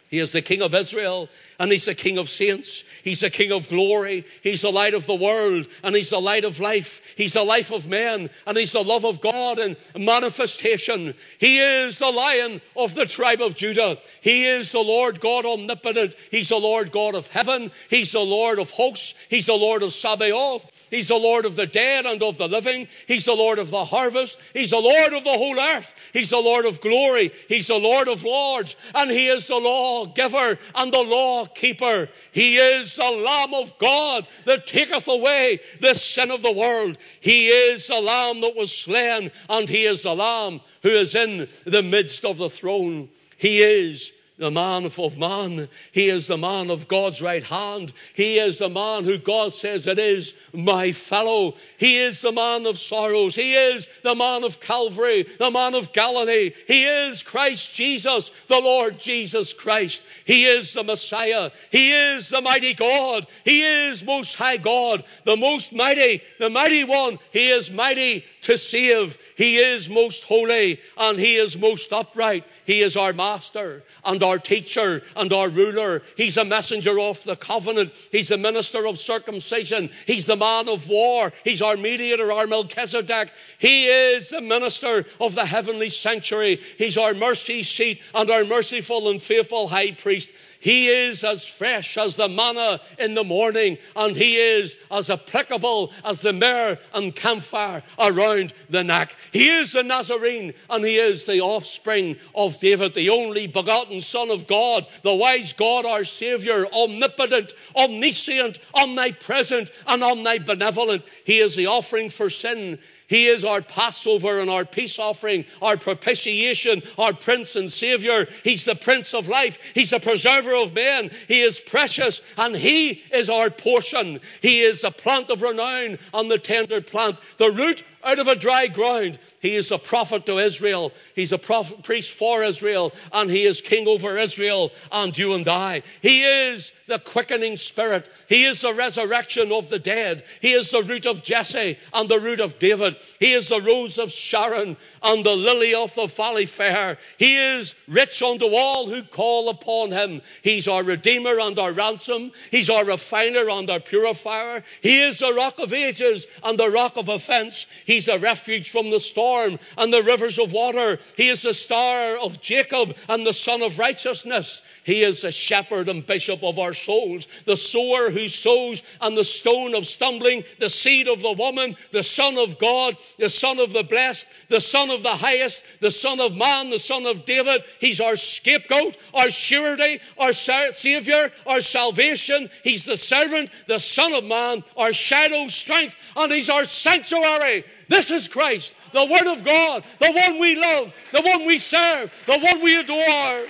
He 0.09 0.19
is 0.19 0.33
the 0.33 0.43
king 0.43 0.61
of 0.63 0.75
Israel 0.75 1.29
and 1.59 1.71
he's 1.71 1.87
the 1.87 1.95
King 1.95 2.19
of 2.19 2.29
saints. 2.29 2.85
He's 3.05 3.21
the 3.21 3.31
King 3.31 3.53
of 3.53 3.69
glory. 3.69 4.25
He's 4.43 4.63
the 4.63 4.71
light 4.71 4.95
of 4.95 5.07
the 5.07 5.15
world, 5.15 5.67
and 5.83 5.95
he's 5.95 6.11
the 6.11 6.21
light 6.21 6.45
of 6.45 6.61
life. 6.61 7.15
He's 7.17 7.35
the 7.35 7.45
life 7.45 7.73
of 7.73 7.89
men, 7.89 8.31
and 8.47 8.57
he's 8.57 8.73
the 8.73 8.83
love 8.83 9.05
of 9.05 9.21
God 9.21 9.59
in 9.59 9.77
manifestation. 9.97 11.15
He 11.39 11.59
is 11.59 11.99
the 11.99 12.11
lion 12.11 12.61
of 12.77 12.95
the 12.95 13.07
tribe 13.07 13.41
of 13.41 13.55
Judah. 13.55 13.99
He 14.21 14.47
is 14.47 14.73
the 14.73 14.81
Lord 14.81 15.21
God 15.21 15.47
omnipotent. 15.47 16.15
He's 16.31 16.49
the 16.49 16.59
Lord 16.59 16.93
God 16.93 17.15
of 17.15 17.29
heaven. 17.29 17.71
He's 17.91 18.13
the 18.13 18.21
Lord 18.21 18.59
of 18.59 18.71
hosts. 18.71 19.15
He's 19.29 19.47
the 19.47 19.55
Lord 19.55 19.83
of 19.83 19.93
Sabaoth. 19.93 20.89
He's 20.91 21.09
the 21.09 21.17
Lord 21.17 21.47
of 21.47 21.57
the 21.57 21.67
dead 21.67 22.05
and 22.05 22.23
of 22.23 22.37
the 22.37 22.49
living. 22.49 22.87
He's 23.09 23.25
the 23.25 23.35
Lord 23.35 23.59
of 23.59 23.71
the 23.71 23.85
harvest. 23.85 24.39
He's 24.53 24.71
the 24.71 24.81
Lord 24.81 25.15
of 25.15 25.25
the 25.25 25.31
whole 25.31 25.59
earth. 25.59 26.02
He's 26.13 26.29
the 26.29 26.41
Lord 26.41 26.67
of 26.67 26.81
glory. 26.81 27.31
He's 27.49 27.69
the 27.69 27.79
Lord 27.79 28.09
of 28.09 28.23
lords. 28.23 28.77
And 28.95 29.11
He 29.11 29.29
is 29.29 29.47
the 29.47 29.57
lawgiver 29.57 30.59
and 30.75 30.93
the 30.93 31.03
law 31.03 31.47
keeper. 31.47 32.09
He 32.33 32.57
is 32.57 32.97
the 32.97 33.11
Lamb 33.11 33.55
of 33.55 33.79
God 33.79 34.27
that 34.45 34.67
taketh 34.67 35.09
away 35.09 35.61
the 35.81 35.95
sin 35.95 36.31
of 36.31 36.43
the 36.43 36.53
world. 36.53 36.99
He 37.21 37.49
is 37.49 37.87
the 37.87 38.01
Lamb 38.01 38.43
that 38.43 38.57
was 38.57 38.77
slain, 38.77 39.31
and 39.49 39.69
He 39.69 39.85
is 39.85 40.03
the 40.03 40.15
Lamb 40.15 40.61
who 40.83 40.91
is 40.91 41.15
in 41.15 41.49
the 41.65 41.83
midst 41.83 42.25
of 42.25 42.39
the 42.39 42.51
throne. 42.51 43.09
He 43.39 43.63
is 43.63 44.13
the 44.43 44.51
man 44.51 44.85
of 44.85 45.19
man. 45.19 45.69
He 45.93 46.09
is 46.09 46.27
the 46.27 46.37
man 46.37 46.71
of 46.71 46.89
God's 46.89 47.23
right 47.23 47.45
hand. 47.45 47.93
He 48.15 48.39
is 48.39 48.59
the 48.59 48.69
man 48.69 49.05
who 49.05 49.17
God 49.17 49.53
says 49.53 49.87
it 49.87 50.01
is 50.01 50.35
my 50.53 50.91
fellow. 50.91 51.55
He 51.79 51.97
is 51.99 52.21
the 52.21 52.33
man 52.33 52.67
of 52.67 52.77
sorrows. 52.77 53.37
He 53.37 53.55
is 53.55 53.89
the 54.03 54.17
man 54.17 54.43
of 54.43 54.61
Calvary, 54.61 55.23
the 55.23 55.53
man 55.53 55.77
of 55.77 55.93
Galilee. 55.93 56.51
He 56.67 56.85
is 56.85 57.23
Christ 57.23 57.77
Jesus, 57.77 58.31
the 58.49 58.59
Lord 58.59 58.99
Jesus 58.99 59.55
Christ. 59.55 60.03
He 60.25 60.45
is 60.45 60.75
the 60.75 60.83
Messiah. 60.83 61.51
He 61.71 61.93
is 61.93 62.31
the 62.31 62.41
mighty 62.41 62.75
God. 62.75 63.27
He 63.45 63.63
is 63.63 64.05
most 64.05 64.35
high 64.35 64.57
God, 64.57 65.05
the 65.25 65.37
most 65.37 65.73
mighty, 65.73 66.21
the 66.41 66.51
mighty 66.51 66.83
one. 66.83 67.21
He 67.33 67.49
is 67.49 67.71
mighty 67.71 68.25
to 68.43 68.59
save. 68.59 69.17
He 69.37 69.59
is 69.59 69.89
most 69.89 70.25
holy 70.25 70.81
and 70.99 71.19
he 71.19 71.37
is 71.37 71.57
most 71.57 71.93
upright. 71.93 72.45
He 72.65 72.81
is 72.81 72.97
our 72.97 73.13
master 73.13 73.83
and 74.05 74.23
our 74.23 74.39
teacher 74.39 75.03
and 75.17 75.33
our 75.33 75.49
ruler. 75.49 76.03
He's 76.17 76.37
a 76.37 76.45
messenger 76.45 76.99
of 77.01 77.23
the 77.25 77.37
covenant. 77.37 77.93
He's 78.13 78.29
the 78.29 78.39
minister 78.39 78.87
of 78.87 78.99
circumcision. 78.99 79.91
He's 80.07 80.27
the 80.27 80.37
man 80.37 80.69
of 80.69 80.89
war. 80.89 81.33
He's 81.45 81.63
our 81.63 81.77
mediator, 81.77 82.31
our 82.33 82.47
Melchizedek. 82.47 83.33
He 83.59 83.87
is 83.87 84.31
the 84.31 84.41
minister 84.41 85.05
of 85.21 85.35
the 85.35 85.45
heavenly 85.45 85.91
sanctuary. 85.91 86.57
He's 86.79 86.99
our 86.99 87.15
mercy 87.15 87.63
seat 87.63 88.01
and 88.15 88.31
our 88.31 88.45
merciful 88.45 89.11
and 89.11 89.21
faithful 89.21 89.69
high 89.69 89.93
priest. 89.93 90.31
He 90.63 90.87
is 90.87 91.25
as 91.25 91.45
fresh 91.45 91.99
as 91.99 92.15
the 92.15 92.29
manna 92.29 92.81
in 92.97 93.15
the 93.15 93.25
morning, 93.25 93.79
and 93.97 94.15
he 94.15 94.37
is 94.37 94.77
as 94.93 95.11
applicable 95.11 95.93
as 96.05 96.23
the 96.23 96.33
myrrh 96.33 96.79
and 96.95 97.15
camphor 97.15 97.83
around 97.99 98.55
the 98.71 98.85
neck. 98.85 99.17
He 99.33 99.49
is 99.49 99.73
the 99.73 99.83
Nazarene, 99.83 100.55
and 100.71 100.85
he 100.85 100.99
is 100.99 101.27
the 101.27 101.41
offspring 101.41 102.17
of 102.33 102.61
David, 102.61 102.95
the 102.95 103.11
only 103.11 103.49
begotten 103.49 104.01
Son 104.03 104.31
of 104.31 104.47
God, 104.47 104.87
the 105.03 105.13
wise 105.13 105.53
God, 105.53 105.85
our 105.85 106.05
Savior, 106.05 106.65
omnipotent, 106.73 107.53
omniscient, 107.75 108.61
omnipresent, 108.73 109.69
and 109.89 110.01
omnibenevolent. 110.01 111.03
He 111.25 111.41
is 111.41 111.57
the 111.57 111.67
offering 111.67 112.09
for 112.09 112.31
sin. 112.31 112.79
He 113.13 113.27
is 113.27 113.45
our 113.45 113.61
Passover 113.61 114.41
and 114.41 114.49
our 114.49 114.65
peace 114.65 114.99
offering, 114.99 115.45
our 115.61 115.77
propitiation, 115.77 116.83
our 116.97 117.13
Prince 117.13 117.57
and 117.57 117.71
Savior. 117.71 118.27
He's 118.43 118.65
the 118.65 118.75
Prince 118.75 119.13
of 119.13 119.29
life. 119.29 119.59
He's 119.75 119.91
the 119.91 120.01
preserver 120.01 120.55
of 120.55 120.75
men. 120.75 121.11
He 121.29 121.43
is 121.43 121.61
precious 121.61 122.23
and 122.39 122.57
He 122.57 123.03
is 123.13 123.29
our 123.29 123.51
portion. 123.51 124.19
He 124.41 124.63
is 124.63 124.81
the 124.81 124.91
plant 124.91 125.29
of 125.29 125.43
renown 125.43 125.99
and 126.15 126.31
the 126.31 126.39
tender 126.39 126.81
plant, 126.81 127.19
the 127.37 127.51
root 127.51 127.85
out 128.03 128.19
of 128.19 128.29
a 128.29 128.35
dry 128.35 128.69
ground. 128.69 129.19
He 129.43 129.57
is 129.57 129.73
a 129.73 129.79
prophet 129.79 130.25
to 130.27 130.39
Israel. 130.39 130.93
He's 131.17 131.33
a 131.33 131.39
prophet, 131.39 131.83
priest 131.83 132.13
for 132.13 132.45
Israel, 132.45 132.93
and 133.13 133.29
he 133.29 133.43
is 133.43 133.61
king 133.61 133.89
over 133.89 134.17
Israel 134.17 134.71
and 134.93 135.19
you 135.19 135.35
and 135.35 135.49
I. 135.49 135.83
He 136.01 136.23
is 136.23 136.73
the 136.87 137.01
quickening 137.01 137.57
spirit. 137.57 138.09
He 138.29 138.45
is 138.45 138.61
the 138.61 138.73
resurrection 138.73 139.51
of 139.51 139.69
the 139.69 139.81
dead. 139.81 140.23
He 140.41 140.53
is 140.53 140.71
the 140.71 140.85
root 140.85 141.07
of 141.07 141.25
Jesse 141.25 141.77
and 141.93 142.09
the 142.09 142.21
root 142.21 142.39
of 142.39 142.61
David. 142.61 142.95
He 143.19 143.33
is 143.33 143.49
the 143.49 143.61
rose 143.61 143.99
of 143.99 144.13
Sharon 144.13 144.77
and 145.03 145.27
the 145.27 145.35
lily 145.35 145.75
of 145.75 145.93
the 145.97 146.07
valley 146.07 146.47
fair. 146.47 146.97
He 147.19 147.37
is 147.37 147.75
rich 147.89 148.23
unto 148.23 148.47
all 148.47 148.89
who 148.89 149.03
call 149.03 149.49
upon 149.49 149.91
him. 149.91 150.23
He's 150.43 150.69
our 150.69 150.85
redeemer 150.85 151.41
and 151.41 151.59
our 151.59 151.73
ransom. 151.73 152.31
He's 152.53 152.71
our 152.71 152.85
refiner 152.85 153.51
and 153.51 153.69
our 153.69 153.81
purifier. 153.81 154.63
He 154.83 155.03
is 155.03 155.19
the 155.19 155.35
rock 155.35 155.59
of 155.59 155.73
ages 155.73 156.29
and 156.45 156.57
the 156.57 156.71
rock 156.71 156.97
of 156.97 157.09
offense. 157.09 157.67
He's 157.87 158.07
a 158.07 158.21
refuge 158.21 158.71
from 158.71 158.91
the 158.91 159.01
storm 159.01 159.32
and 159.33 159.93
the 159.93 160.03
rivers 160.03 160.39
of 160.39 160.53
water. 160.53 160.99
He 161.17 161.29
is 161.29 161.43
the 161.43 161.55
star 161.55 162.19
of 162.19 162.41
Jacob 162.41 162.97
and 163.09 163.27
the 163.27 163.33
sun 163.33 163.63
of 163.63 163.79
righteousness. 163.79 164.63
He 164.85 165.03
is 165.03 165.23
the 165.23 165.33
shepherd 165.33 165.89
and 165.89 166.05
bishop 166.05 166.43
of 166.43 166.59
our 166.59 166.75
souls, 166.75 167.27
the 167.47 167.57
sower 167.57 168.11
who 168.11 168.29
sows, 168.29 168.83
and 169.01 169.17
the 169.17 169.25
stone 169.25 169.75
of 169.75 169.87
stumbling, 169.87 170.45
the 170.59 170.71
seed 170.71 171.09
of 171.09 171.23
the 171.23 171.33
woman, 171.33 171.77
the 171.93 172.03
Son 172.03 172.37
of 172.37 172.59
God, 172.59 172.97
the 173.19 173.31
Son 173.31 173.61
of 173.61 173.73
the 173.73 173.85
blessed, 173.85 174.27
the 174.49 174.61
Son 174.61 174.91
of 174.91 175.03
the 175.03 175.11
highest, 175.11 175.65
the 175.81 175.91
Son 175.91 176.21
of 176.21 176.37
man, 176.37 176.71
the 176.71 176.79
Son 176.79 177.07
of 177.07 177.25
David. 177.25 177.63
He's 177.81 178.01
our 178.01 178.17
scapegoat, 178.17 178.97
our 179.15 179.31
surety, 179.31 180.01
our 180.19 180.33
Savior, 180.33 181.31
our 181.47 181.61
salvation. 181.61 182.51
He's 182.65 182.85
the 182.85 182.97
servant, 182.97 183.51
the 183.67 183.79
Son 183.79 184.13
of 184.13 184.25
man, 184.25 184.65
our 184.77 184.93
shadow, 184.93 185.47
strength, 185.49 185.97
and 186.17 186.33
He's 186.33 186.51
our 186.51 186.65
sanctuary. 186.65 187.65
This 187.89 188.11
is 188.11 188.29
Christ, 188.29 188.75
the 188.93 189.05
Word 189.07 189.33
of 189.33 189.45
God, 189.45 189.85
the 189.99 190.13
one 190.13 190.39
we 190.39 190.57
love, 190.57 190.93
the 191.13 191.23
one 191.23 191.47
we 191.47 191.59
serve, 191.59 192.25
the 192.27 192.39
one 192.39 192.63
we 192.63 192.79
adore. 192.79 193.47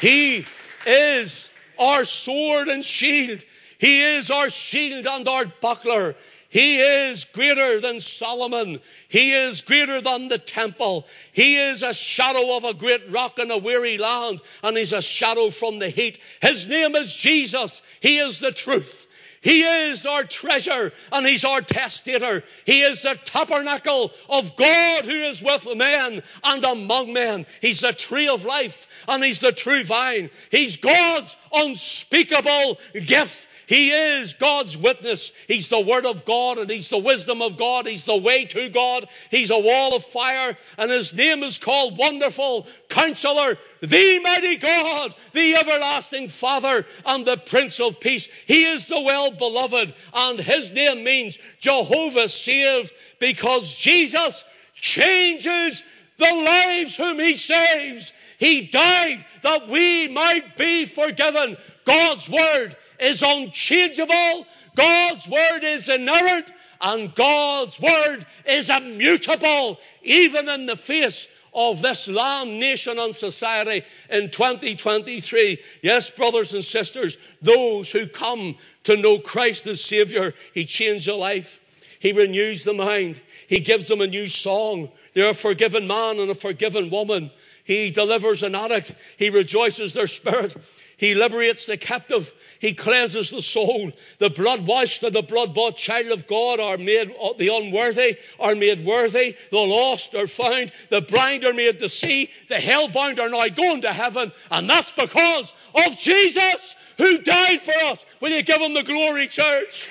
He 0.00 0.44
is 0.86 1.50
our 1.78 2.04
sword 2.04 2.68
and 2.68 2.84
shield. 2.84 3.44
He 3.78 4.02
is 4.02 4.30
our 4.30 4.50
shield 4.50 5.06
and 5.06 5.26
our 5.28 5.46
buckler. 5.60 6.14
He 6.54 6.78
is 6.78 7.24
greater 7.24 7.80
than 7.80 7.98
Solomon. 7.98 8.80
He 9.08 9.32
is 9.32 9.62
greater 9.62 10.00
than 10.00 10.28
the 10.28 10.38
temple. 10.38 11.04
He 11.32 11.56
is 11.56 11.82
a 11.82 11.92
shadow 11.92 12.56
of 12.56 12.62
a 12.62 12.74
great 12.74 13.10
rock 13.10 13.40
in 13.40 13.50
a 13.50 13.58
weary 13.58 13.98
land, 13.98 14.40
and 14.62 14.76
he's 14.76 14.92
a 14.92 15.02
shadow 15.02 15.50
from 15.50 15.80
the 15.80 15.88
heat. 15.88 16.20
His 16.40 16.68
name 16.68 16.94
is 16.94 17.12
Jesus. 17.12 17.82
He 18.00 18.18
is 18.18 18.38
the 18.38 18.52
truth. 18.52 19.03
He 19.44 19.62
is 19.62 20.06
our 20.06 20.24
treasure 20.24 20.90
and 21.12 21.26
He's 21.26 21.44
our 21.44 21.60
testator. 21.60 22.42
He 22.64 22.80
is 22.80 23.02
the 23.02 23.18
tabernacle 23.26 24.10
of 24.30 24.56
God 24.56 25.04
who 25.04 25.12
is 25.12 25.42
with 25.42 25.76
men 25.76 26.22
and 26.42 26.64
among 26.64 27.12
men. 27.12 27.44
He's 27.60 27.80
the 27.80 27.92
tree 27.92 28.28
of 28.28 28.46
life 28.46 28.88
and 29.06 29.22
He's 29.22 29.40
the 29.40 29.52
true 29.52 29.84
vine. 29.84 30.30
He's 30.50 30.78
God's 30.78 31.36
unspeakable 31.52 32.80
gift. 32.94 33.46
He 33.66 33.90
is 33.90 34.34
God's 34.34 34.76
witness. 34.76 35.32
He's 35.48 35.68
the 35.68 35.80
Word 35.80 36.06
of 36.06 36.24
God 36.24 36.58
and 36.58 36.70
He's 36.70 36.90
the 36.90 36.98
wisdom 36.98 37.40
of 37.40 37.56
God. 37.56 37.86
He's 37.86 38.04
the 38.04 38.16
way 38.16 38.44
to 38.46 38.68
God. 38.68 39.08
He's 39.30 39.50
a 39.50 39.58
wall 39.58 39.96
of 39.96 40.04
fire 40.04 40.56
and 40.76 40.90
His 40.90 41.14
name 41.14 41.42
is 41.42 41.58
called 41.58 41.96
Wonderful 41.96 42.66
Counselor, 42.88 43.56
the 43.80 44.20
Mighty 44.20 44.56
God, 44.58 45.14
the 45.32 45.56
Everlasting 45.56 46.28
Father 46.28 46.84
and 47.06 47.24
the 47.24 47.36
Prince 47.36 47.80
of 47.80 48.00
Peace. 48.00 48.26
He 48.46 48.64
is 48.64 48.88
the 48.88 49.00
well 49.00 49.30
beloved 49.30 49.94
and 50.12 50.38
His 50.38 50.72
name 50.72 51.02
means 51.02 51.38
Jehovah 51.58 52.28
saved 52.28 52.92
because 53.18 53.74
Jesus 53.74 54.44
changes 54.74 55.82
the 56.18 56.34
lives 56.34 56.96
whom 56.96 57.18
He 57.18 57.36
saves. 57.36 58.12
He 58.38 58.62
died 58.66 59.24
that 59.42 59.68
we 59.68 60.08
might 60.08 60.56
be 60.56 60.84
forgiven. 60.84 61.56
God's 61.84 62.28
Word 62.28 62.76
is 63.00 63.22
unchangeable, 63.22 64.46
God's 64.74 65.28
word 65.28 65.60
is 65.62 65.88
inerrant, 65.88 66.50
and 66.80 67.14
God's 67.14 67.80
word 67.80 68.26
is 68.46 68.70
immutable, 68.70 69.78
even 70.02 70.48
in 70.48 70.66
the 70.66 70.76
face 70.76 71.28
of 71.54 71.80
this 71.80 72.08
land, 72.08 72.58
nation, 72.58 72.98
and 72.98 73.14
society 73.14 73.84
in 74.10 74.30
2023. 74.30 75.58
Yes, 75.82 76.10
brothers 76.10 76.52
and 76.52 76.64
sisters, 76.64 77.16
those 77.40 77.90
who 77.90 78.06
come 78.06 78.56
to 78.84 78.96
know 78.96 79.18
Christ 79.18 79.66
as 79.66 79.82
Savior, 79.82 80.34
He 80.52 80.64
changes 80.64 81.08
a 81.08 81.14
life. 81.14 81.60
He 82.00 82.12
renews 82.12 82.64
the 82.64 82.74
mind. 82.74 83.20
He 83.48 83.60
gives 83.60 83.88
them 83.88 84.00
a 84.00 84.06
new 84.06 84.26
song. 84.26 84.90
They're 85.14 85.30
a 85.30 85.34
forgiven 85.34 85.86
man 85.86 86.18
and 86.18 86.30
a 86.30 86.34
forgiven 86.34 86.90
woman. 86.90 87.30
He 87.64 87.90
delivers 87.90 88.42
an 88.42 88.54
addict. 88.54 88.94
He 89.16 89.30
rejoices 89.30 89.92
their 89.92 90.06
spirit. 90.06 90.54
He 90.96 91.14
liberates 91.14 91.66
the 91.66 91.76
captive. 91.76 92.32
He 92.64 92.72
cleanses 92.72 93.28
the 93.28 93.42
soul. 93.42 93.92
The 94.16 94.30
blood 94.30 94.66
washed 94.66 95.02
and 95.02 95.12
the 95.12 95.20
blood 95.20 95.52
bought 95.52 95.76
child 95.76 96.06
of 96.12 96.26
God 96.26 96.60
are 96.60 96.78
made, 96.78 97.14
uh, 97.22 97.34
the 97.36 97.54
unworthy 97.54 98.16
are 98.40 98.54
made 98.54 98.86
worthy. 98.86 99.36
The 99.50 99.58
lost 99.58 100.14
are 100.14 100.26
found. 100.26 100.72
The 100.88 101.02
blind 101.02 101.44
are 101.44 101.52
made 101.52 101.80
to 101.80 101.90
see. 101.90 102.30
The 102.48 102.54
hellbound 102.54 103.20
are 103.20 103.28
now 103.28 103.46
going 103.48 103.82
to 103.82 103.92
heaven. 103.92 104.32
And 104.50 104.66
that's 104.66 104.92
because 104.92 105.52
of 105.74 105.98
Jesus 105.98 106.74
who 106.96 107.18
died 107.18 107.60
for 107.60 107.74
us. 107.90 108.06
Will 108.22 108.30
you 108.30 108.42
give 108.42 108.62
him 108.62 108.72
the 108.72 108.82
glory, 108.82 109.26
church? 109.26 109.90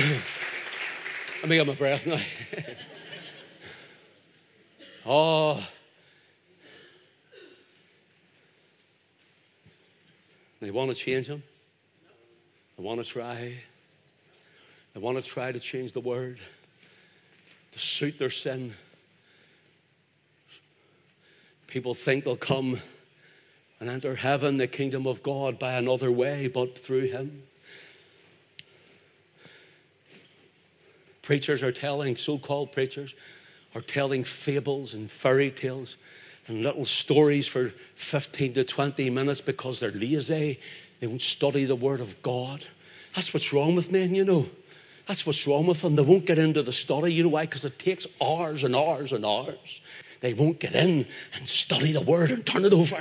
Let 1.44 1.50
me 1.50 1.58
get 1.58 1.68
my 1.68 1.76
breath 1.76 2.08
now. 2.08 2.18
oh. 5.06 5.70
They 10.64 10.72
want 10.72 10.92
to 10.92 10.96
change 10.96 11.28
him. 11.28 11.44
They 12.78 12.84
want 12.84 13.04
to 13.04 13.06
try. 13.06 13.54
They 14.94 15.00
want 15.02 15.18
to 15.18 15.24
try 15.24 15.52
to 15.52 15.60
change 15.60 15.92
the 15.92 16.00
word 16.00 16.40
to 17.74 17.80
suit 17.80 18.18
their 18.18 18.30
sin. 18.30 18.74
People 21.68 21.94
think 21.94 22.24
they'll 22.24 22.38
come 22.38 22.80
and 23.82 23.90
enter 23.90 24.16
heaven, 24.16 24.56
the 24.56 24.68
kingdom 24.68 25.06
of 25.06 25.22
God, 25.22 25.60
by 25.60 25.74
another 25.74 26.10
way 26.10 26.48
but 26.48 26.78
through 26.78 27.08
him. 27.08 27.44
Preachers 31.24 31.62
are 31.62 31.74
telling, 31.74 32.16
so 32.16 32.38
called 32.38 32.72
preachers, 32.72 33.14
are 33.76 33.82
telling 33.82 34.24
fables 34.24 34.94
and 34.94 35.12
fairy 35.12 35.52
tales 35.52 35.98
and 36.48 36.64
little 36.64 36.86
stories 36.86 37.48
for 37.48 37.70
15 37.96 38.54
to 38.54 38.64
20 38.64 39.10
minutes 39.10 39.42
because 39.42 39.80
they're 39.80 39.92
lazy. 39.92 40.60
They 41.00 41.08
won't 41.08 41.22
study 41.22 41.66
the 41.66 41.76
Word 41.76 42.02
of 42.02 42.22
God. 42.22 42.64
That's 43.16 43.34
what's 43.34 43.54
wrong 43.54 43.76
with 43.76 43.92
men, 43.92 44.16
you 44.16 44.26
know. 44.26 44.46
That's 45.08 45.26
what's 45.26 45.46
wrong 45.48 45.68
with 45.68 45.82
them. 45.82 45.96
They 45.96 46.02
won't 46.02 46.26
get 46.26 46.38
into 46.38 46.62
the 46.62 46.74
study. 46.74 47.14
You 47.14 47.24
know 47.24 47.30
why? 47.30 47.46
Because 47.46 47.66
it 47.66 47.78
takes 47.78 48.08
hours 48.22 48.64
and 48.64 48.76
hours 48.76 49.12
and 49.12 49.26
hours. 49.26 49.82
They 50.22 50.34
won't 50.34 50.60
get 50.60 50.74
in 50.74 51.06
and 51.36 51.50
study 51.50 51.92
the 51.92 52.02
Word 52.02 52.32
and 52.32 52.46
turn 52.46 52.64
it 52.64 52.74
over. 52.74 52.98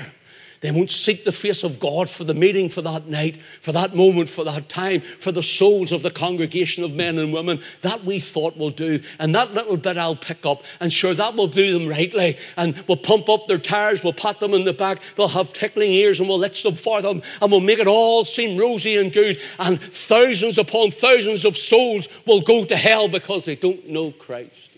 They 0.62 0.70
won't 0.70 0.90
seek 0.90 1.24
the 1.24 1.32
face 1.32 1.64
of 1.64 1.80
God 1.80 2.08
for 2.08 2.22
the 2.22 2.34
meeting, 2.34 2.68
for 2.68 2.82
that 2.82 3.08
night, 3.08 3.36
for 3.36 3.72
that 3.72 3.96
moment, 3.96 4.28
for 4.28 4.44
that 4.44 4.68
time, 4.68 5.00
for 5.00 5.32
the 5.32 5.42
souls 5.42 5.90
of 5.90 6.04
the 6.04 6.10
congregation 6.10 6.84
of 6.84 6.94
men 6.94 7.18
and 7.18 7.32
women. 7.32 7.60
That 7.80 8.04
we 8.04 8.20
thought 8.20 8.56
will 8.56 8.70
do. 8.70 9.00
And 9.18 9.34
that 9.34 9.52
little 9.54 9.76
bit 9.76 9.98
I'll 9.98 10.14
pick 10.14 10.46
up. 10.46 10.62
And 10.78 10.92
sure, 10.92 11.14
that 11.14 11.34
will 11.34 11.48
do 11.48 11.76
them 11.76 11.88
rightly. 11.88 12.36
And 12.56 12.80
we'll 12.86 12.96
pump 12.96 13.28
up 13.28 13.48
their 13.48 13.58
tires, 13.58 14.04
we'll 14.04 14.12
pat 14.12 14.38
them 14.38 14.54
in 14.54 14.64
the 14.64 14.72
back, 14.72 15.00
they'll 15.16 15.26
have 15.26 15.52
tickling 15.52 15.90
ears, 15.90 16.20
and 16.20 16.28
we'll 16.28 16.38
let 16.38 16.54
them 16.54 16.76
for 16.76 17.02
them. 17.02 17.22
And 17.42 17.50
we'll 17.50 17.60
make 17.60 17.80
it 17.80 17.88
all 17.88 18.24
seem 18.24 18.56
rosy 18.56 18.98
and 18.98 19.12
good. 19.12 19.40
And 19.58 19.80
thousands 19.80 20.58
upon 20.58 20.92
thousands 20.92 21.44
of 21.44 21.56
souls 21.56 22.08
will 22.24 22.40
go 22.40 22.64
to 22.64 22.76
hell 22.76 23.08
because 23.08 23.46
they 23.46 23.56
don't 23.56 23.88
know 23.88 24.12
Christ. 24.12 24.70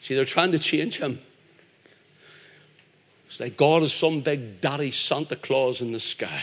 See, 0.00 0.14
they're 0.14 0.24
trying 0.24 0.52
to 0.52 0.58
change 0.58 0.96
him. 0.96 1.18
It's 3.34 3.40
like 3.40 3.56
God 3.56 3.82
is 3.82 3.92
some 3.92 4.20
big 4.20 4.60
daddy 4.60 4.92
Santa 4.92 5.34
Claus 5.34 5.80
in 5.80 5.90
the 5.90 5.98
sky. 5.98 6.40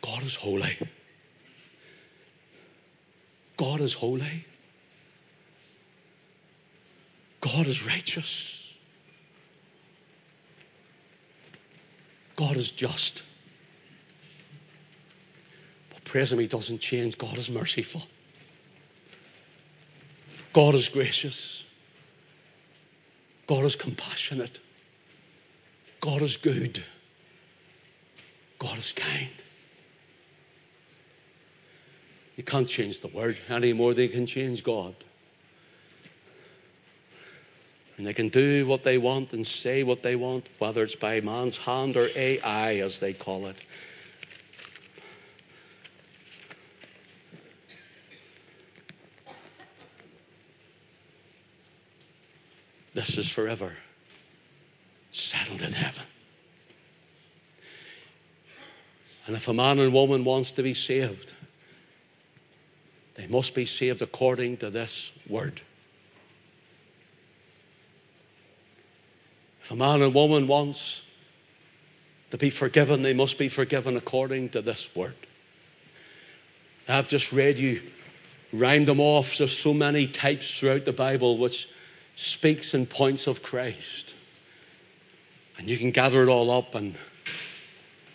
God 0.00 0.20
is 0.24 0.34
holy. 0.34 0.76
God 3.56 3.80
is 3.80 3.94
holy. 3.94 4.44
God 7.40 7.68
is 7.68 7.86
righteous. 7.86 8.76
God 12.34 12.56
is 12.56 12.72
just. 12.72 13.22
But 15.90 16.02
praise 16.02 16.32
Him, 16.32 16.40
He 16.40 16.48
doesn't 16.48 16.80
change. 16.80 17.16
God 17.16 17.38
is 17.38 17.48
merciful. 17.48 18.02
God 20.52 20.74
is 20.74 20.88
gracious. 20.88 21.62
God 23.46 23.64
is 23.64 23.76
compassionate. 23.76 24.58
God 26.00 26.22
is 26.22 26.36
good. 26.36 26.82
God 28.58 28.78
is 28.78 28.92
kind. 28.92 29.28
You 32.36 32.42
can't 32.42 32.68
change 32.68 33.00
the 33.00 33.08
word 33.08 33.36
any 33.48 33.72
more 33.72 33.94
than 33.94 34.04
you 34.04 34.08
can 34.10 34.26
change 34.26 34.62
God. 34.62 34.94
And 37.96 38.06
they 38.06 38.12
can 38.12 38.28
do 38.28 38.66
what 38.66 38.84
they 38.84 38.98
want 38.98 39.32
and 39.32 39.46
say 39.46 39.82
what 39.82 40.02
they 40.02 40.16
want, 40.16 40.46
whether 40.58 40.82
it's 40.82 40.96
by 40.96 41.20
man's 41.20 41.56
hand 41.56 41.96
or 41.96 42.08
AI, 42.14 42.76
as 42.76 43.00
they 43.00 43.14
call 43.14 43.46
it. 43.46 43.62
This 52.92 53.18
is 53.18 53.25
forever 53.36 53.70
settled 55.12 55.60
in 55.60 55.70
heaven. 55.70 56.04
And 59.26 59.36
if 59.36 59.46
a 59.48 59.52
man 59.52 59.78
and 59.78 59.92
woman 59.92 60.24
wants 60.24 60.52
to 60.52 60.62
be 60.62 60.72
saved, 60.72 61.34
they 63.14 63.26
must 63.26 63.54
be 63.54 63.66
saved 63.66 64.00
according 64.00 64.56
to 64.58 64.70
this 64.70 65.12
word. 65.28 65.60
If 69.62 69.70
a 69.70 69.76
man 69.76 70.00
and 70.00 70.14
woman 70.14 70.46
wants 70.46 71.02
to 72.30 72.38
be 72.38 72.48
forgiven, 72.48 73.02
they 73.02 73.12
must 73.12 73.38
be 73.38 73.50
forgiven 73.50 73.98
according 73.98 74.50
to 74.50 74.62
this 74.62 74.96
word. 74.96 75.14
I've 76.88 77.08
just 77.08 77.34
read 77.34 77.58
you, 77.58 77.82
rhymed 78.50 78.86
them 78.86 79.00
off. 79.00 79.36
There's 79.36 79.58
so 79.58 79.74
many 79.74 80.06
types 80.06 80.58
throughout 80.58 80.86
the 80.86 80.94
Bible 80.94 81.36
which 81.36 81.68
speaks 82.16 82.74
in 82.74 82.86
points 82.86 83.28
of 83.28 83.42
Christ. 83.42 84.14
And 85.58 85.68
you 85.68 85.76
can 85.76 85.92
gather 85.92 86.22
it 86.22 86.28
all 86.28 86.50
up 86.50 86.74
and 86.74 86.94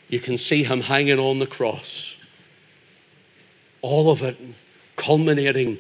you 0.09 0.19
can 0.19 0.37
see 0.37 0.63
him 0.63 0.81
hanging 0.81 1.19
on 1.19 1.39
the 1.39 1.47
cross. 1.47 2.17
All 3.81 4.11
of 4.11 4.23
it 4.23 4.37
culminating 4.95 5.79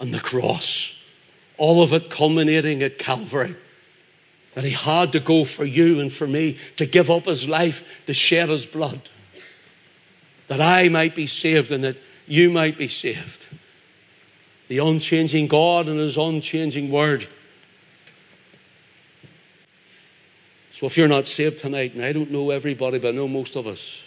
on 0.00 0.10
the 0.10 0.20
cross. 0.20 1.00
All 1.58 1.82
of 1.82 1.92
it 1.92 2.08
culminating 2.08 2.82
at 2.82 2.98
Calvary. 2.98 3.54
That 4.54 4.64
he 4.64 4.70
had 4.70 5.12
to 5.12 5.20
go 5.20 5.44
for 5.44 5.64
you 5.64 6.00
and 6.00 6.12
for 6.12 6.26
me 6.26 6.58
to 6.76 6.86
give 6.86 7.10
up 7.10 7.26
his 7.26 7.48
life, 7.48 8.04
to 8.06 8.14
shed 8.14 8.48
his 8.48 8.66
blood. 8.66 9.00
That 10.46 10.60
I 10.60 10.88
might 10.88 11.14
be 11.14 11.26
saved 11.26 11.72
and 11.72 11.84
that 11.84 11.96
you 12.26 12.50
might 12.50 12.78
be 12.78 12.88
saved. 12.88 13.46
The 14.68 14.78
unchanging 14.78 15.48
God 15.48 15.88
and 15.88 15.98
his 15.98 16.16
unchanging 16.16 16.90
word. 16.90 17.26
So 20.72 20.86
if 20.86 20.96
you're 20.96 21.08
not 21.08 21.26
saved 21.26 21.58
tonight, 21.58 21.94
and 21.94 22.04
I 22.04 22.12
don't 22.12 22.30
know 22.30 22.50
everybody, 22.50 22.98
but 22.98 23.08
I 23.08 23.10
know 23.12 23.28
most 23.28 23.56
of 23.56 23.66
us, 23.66 24.06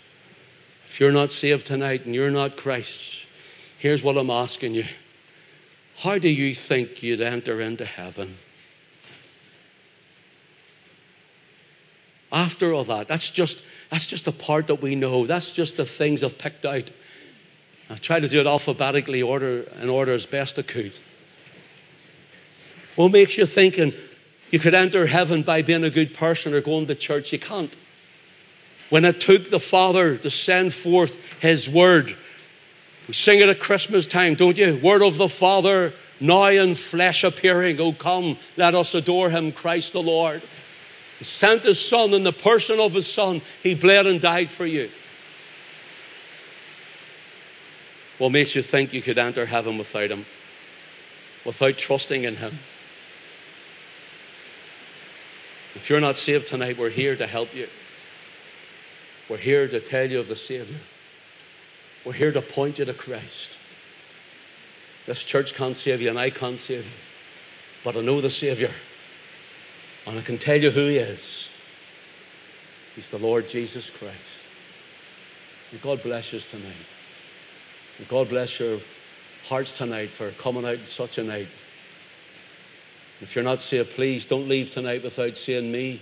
if 0.85 0.99
you're 0.99 1.11
not 1.11 1.31
saved 1.31 1.65
tonight 1.65 2.05
and 2.05 2.13
you're 2.13 2.31
not 2.31 2.57
Christ, 2.57 3.25
here's 3.79 4.03
what 4.03 4.17
I'm 4.17 4.29
asking 4.29 4.73
you. 4.73 4.83
How 5.97 6.17
do 6.17 6.29
you 6.29 6.53
think 6.53 7.03
you'd 7.03 7.21
enter 7.21 7.61
into 7.61 7.85
heaven? 7.85 8.35
After 12.31 12.73
all 12.73 12.83
that, 12.83 13.07
that's 13.07 13.31
just 13.31 13.63
that's 13.89 14.07
just 14.07 14.25
the 14.25 14.31
part 14.31 14.67
that 14.67 14.81
we 14.81 14.95
know. 14.95 15.25
That's 15.25 15.51
just 15.51 15.77
the 15.77 15.85
things 15.85 16.23
I've 16.23 16.37
picked 16.37 16.65
out. 16.65 16.91
I've 17.89 18.01
tried 18.01 18.21
to 18.21 18.27
do 18.27 18.39
it 18.39 18.47
alphabetically 18.47 19.21
order 19.21 19.63
in 19.81 19.89
order 19.89 20.11
as 20.11 20.25
best 20.25 20.59
I 20.59 20.61
could. 20.61 20.97
What 22.95 23.11
makes 23.11 23.37
you 23.37 23.45
thinking 23.45 23.93
you 24.51 24.59
could 24.59 24.73
enter 24.73 25.05
heaven 25.05 25.43
by 25.43 25.61
being 25.61 25.83
a 25.83 25.89
good 25.89 26.13
person 26.13 26.53
or 26.53 26.61
going 26.61 26.87
to 26.87 26.95
church? 26.95 27.31
You 27.31 27.39
can't. 27.39 27.75
When 28.89 29.05
it 29.05 29.19
took 29.19 29.49
the 29.49 29.59
Father 29.59 30.17
to 30.17 30.29
send 30.29 30.73
forth 30.73 31.41
His 31.41 31.69
Word, 31.69 32.07
we 33.07 33.13
sing 33.13 33.39
it 33.39 33.49
at 33.49 33.59
Christmas 33.59 34.07
time, 34.07 34.35
don't 34.35 34.57
you? 34.57 34.79
Word 34.81 35.01
of 35.01 35.17
the 35.17 35.29
Father, 35.29 35.93
now 36.19 36.47
in 36.47 36.75
flesh 36.75 37.23
appearing. 37.23 37.79
Oh, 37.79 37.93
come, 37.93 38.37
let 38.57 38.75
us 38.75 38.95
adore 38.95 39.29
Him, 39.29 39.51
Christ 39.51 39.93
the 39.93 40.01
Lord. 40.01 40.41
He 41.19 41.25
sent 41.25 41.61
His 41.61 41.79
Son 41.83 42.13
in 42.13 42.23
the 42.23 42.33
person 42.33 42.79
of 42.79 42.93
His 42.93 43.11
Son. 43.11 43.41
He 43.63 43.75
bled 43.75 44.07
and 44.07 44.19
died 44.19 44.49
for 44.49 44.65
you. 44.65 44.89
What 48.17 48.31
makes 48.31 48.55
you 48.55 48.61
think 48.61 48.93
you 48.93 49.01
could 49.01 49.17
enter 49.17 49.45
heaven 49.45 49.77
without 49.77 50.09
Him? 50.09 50.25
Without 51.45 51.77
trusting 51.77 52.23
in 52.23 52.35
Him? 52.35 52.53
If 55.75 55.89
you're 55.89 56.01
not 56.01 56.17
saved 56.17 56.47
tonight, 56.47 56.77
we're 56.77 56.89
here 56.89 57.15
to 57.15 57.27
help 57.27 57.53
you. 57.55 57.67
We're 59.29 59.37
here 59.37 59.67
to 59.67 59.79
tell 59.79 60.09
you 60.09 60.19
of 60.19 60.27
the 60.27 60.35
Savior. 60.35 60.79
We're 62.03 62.13
here 62.13 62.31
to 62.31 62.41
point 62.41 62.79
you 62.79 62.85
to 62.85 62.93
Christ. 62.93 63.57
This 65.05 65.23
church 65.23 65.53
can't 65.53 65.77
save 65.77 66.01
you, 66.01 66.09
and 66.09 66.17
I 66.17 66.31
can't 66.31 66.59
save 66.59 66.85
you. 66.85 66.91
But 67.83 67.95
I 67.95 68.01
know 68.01 68.21
the 68.21 68.31
Savior. 68.31 68.71
And 70.07 70.17
I 70.17 70.21
can 70.21 70.37
tell 70.37 70.57
you 70.57 70.71
who 70.71 70.87
He 70.87 70.97
is. 70.97 71.49
He's 72.95 73.11
the 73.11 73.19
Lord 73.19 73.47
Jesus 73.47 73.89
Christ. 73.89 74.47
And 75.71 75.81
God 75.81 76.01
bless 76.01 76.33
us 76.33 76.45
tonight. 76.47 76.96
God 78.05 78.29
bless 78.29 78.59
your 78.59 78.79
hearts 79.47 79.77
tonight 79.77 80.09
for 80.09 80.29
coming 80.31 80.65
out 80.65 80.79
such 80.79 81.17
a 81.17 81.23
night. 81.23 81.47
If 83.21 83.35
you're 83.35 83.43
not 83.43 83.61
saved, 83.61 83.91
please 83.91 84.27
don't 84.27 84.47
leave 84.47 84.69
tonight 84.69 85.03
without 85.03 85.35
seeing 85.35 85.71
me, 85.71 85.99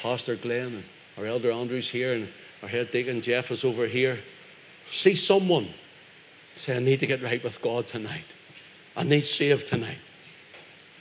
Pastor 0.00 0.36
Glenn, 0.36 0.66
and 0.66 0.84
our 1.18 1.26
Elder 1.26 1.50
Andrews 1.50 1.88
here, 1.88 2.12
and 2.12 2.28
our 2.62 2.68
head 2.68 2.92
deacon 2.92 3.22
Jeff 3.22 3.50
is 3.50 3.64
over 3.64 3.86
here. 3.86 4.16
See 4.88 5.16
someone. 5.16 5.66
Say, 6.54 6.76
I 6.76 6.78
need 6.78 7.00
to 7.00 7.06
get 7.06 7.22
right 7.22 7.42
with 7.42 7.60
God 7.60 7.88
tonight. 7.88 8.24
I 8.96 9.02
need 9.02 9.24
saved 9.24 9.66
tonight. 9.66 9.98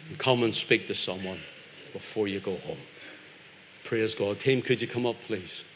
And 0.09 0.17
come 0.17 0.41
and 0.41 0.53
speak 0.53 0.87
to 0.87 0.95
someone 0.95 1.39
before 1.93 2.27
you 2.27 2.39
go 2.39 2.55
home. 2.55 2.77
Praise 3.83 4.15
God. 4.15 4.39
Team, 4.39 4.63
could 4.63 4.81
you 4.81 4.87
come 4.87 5.05
up, 5.05 5.15
please? 5.21 5.63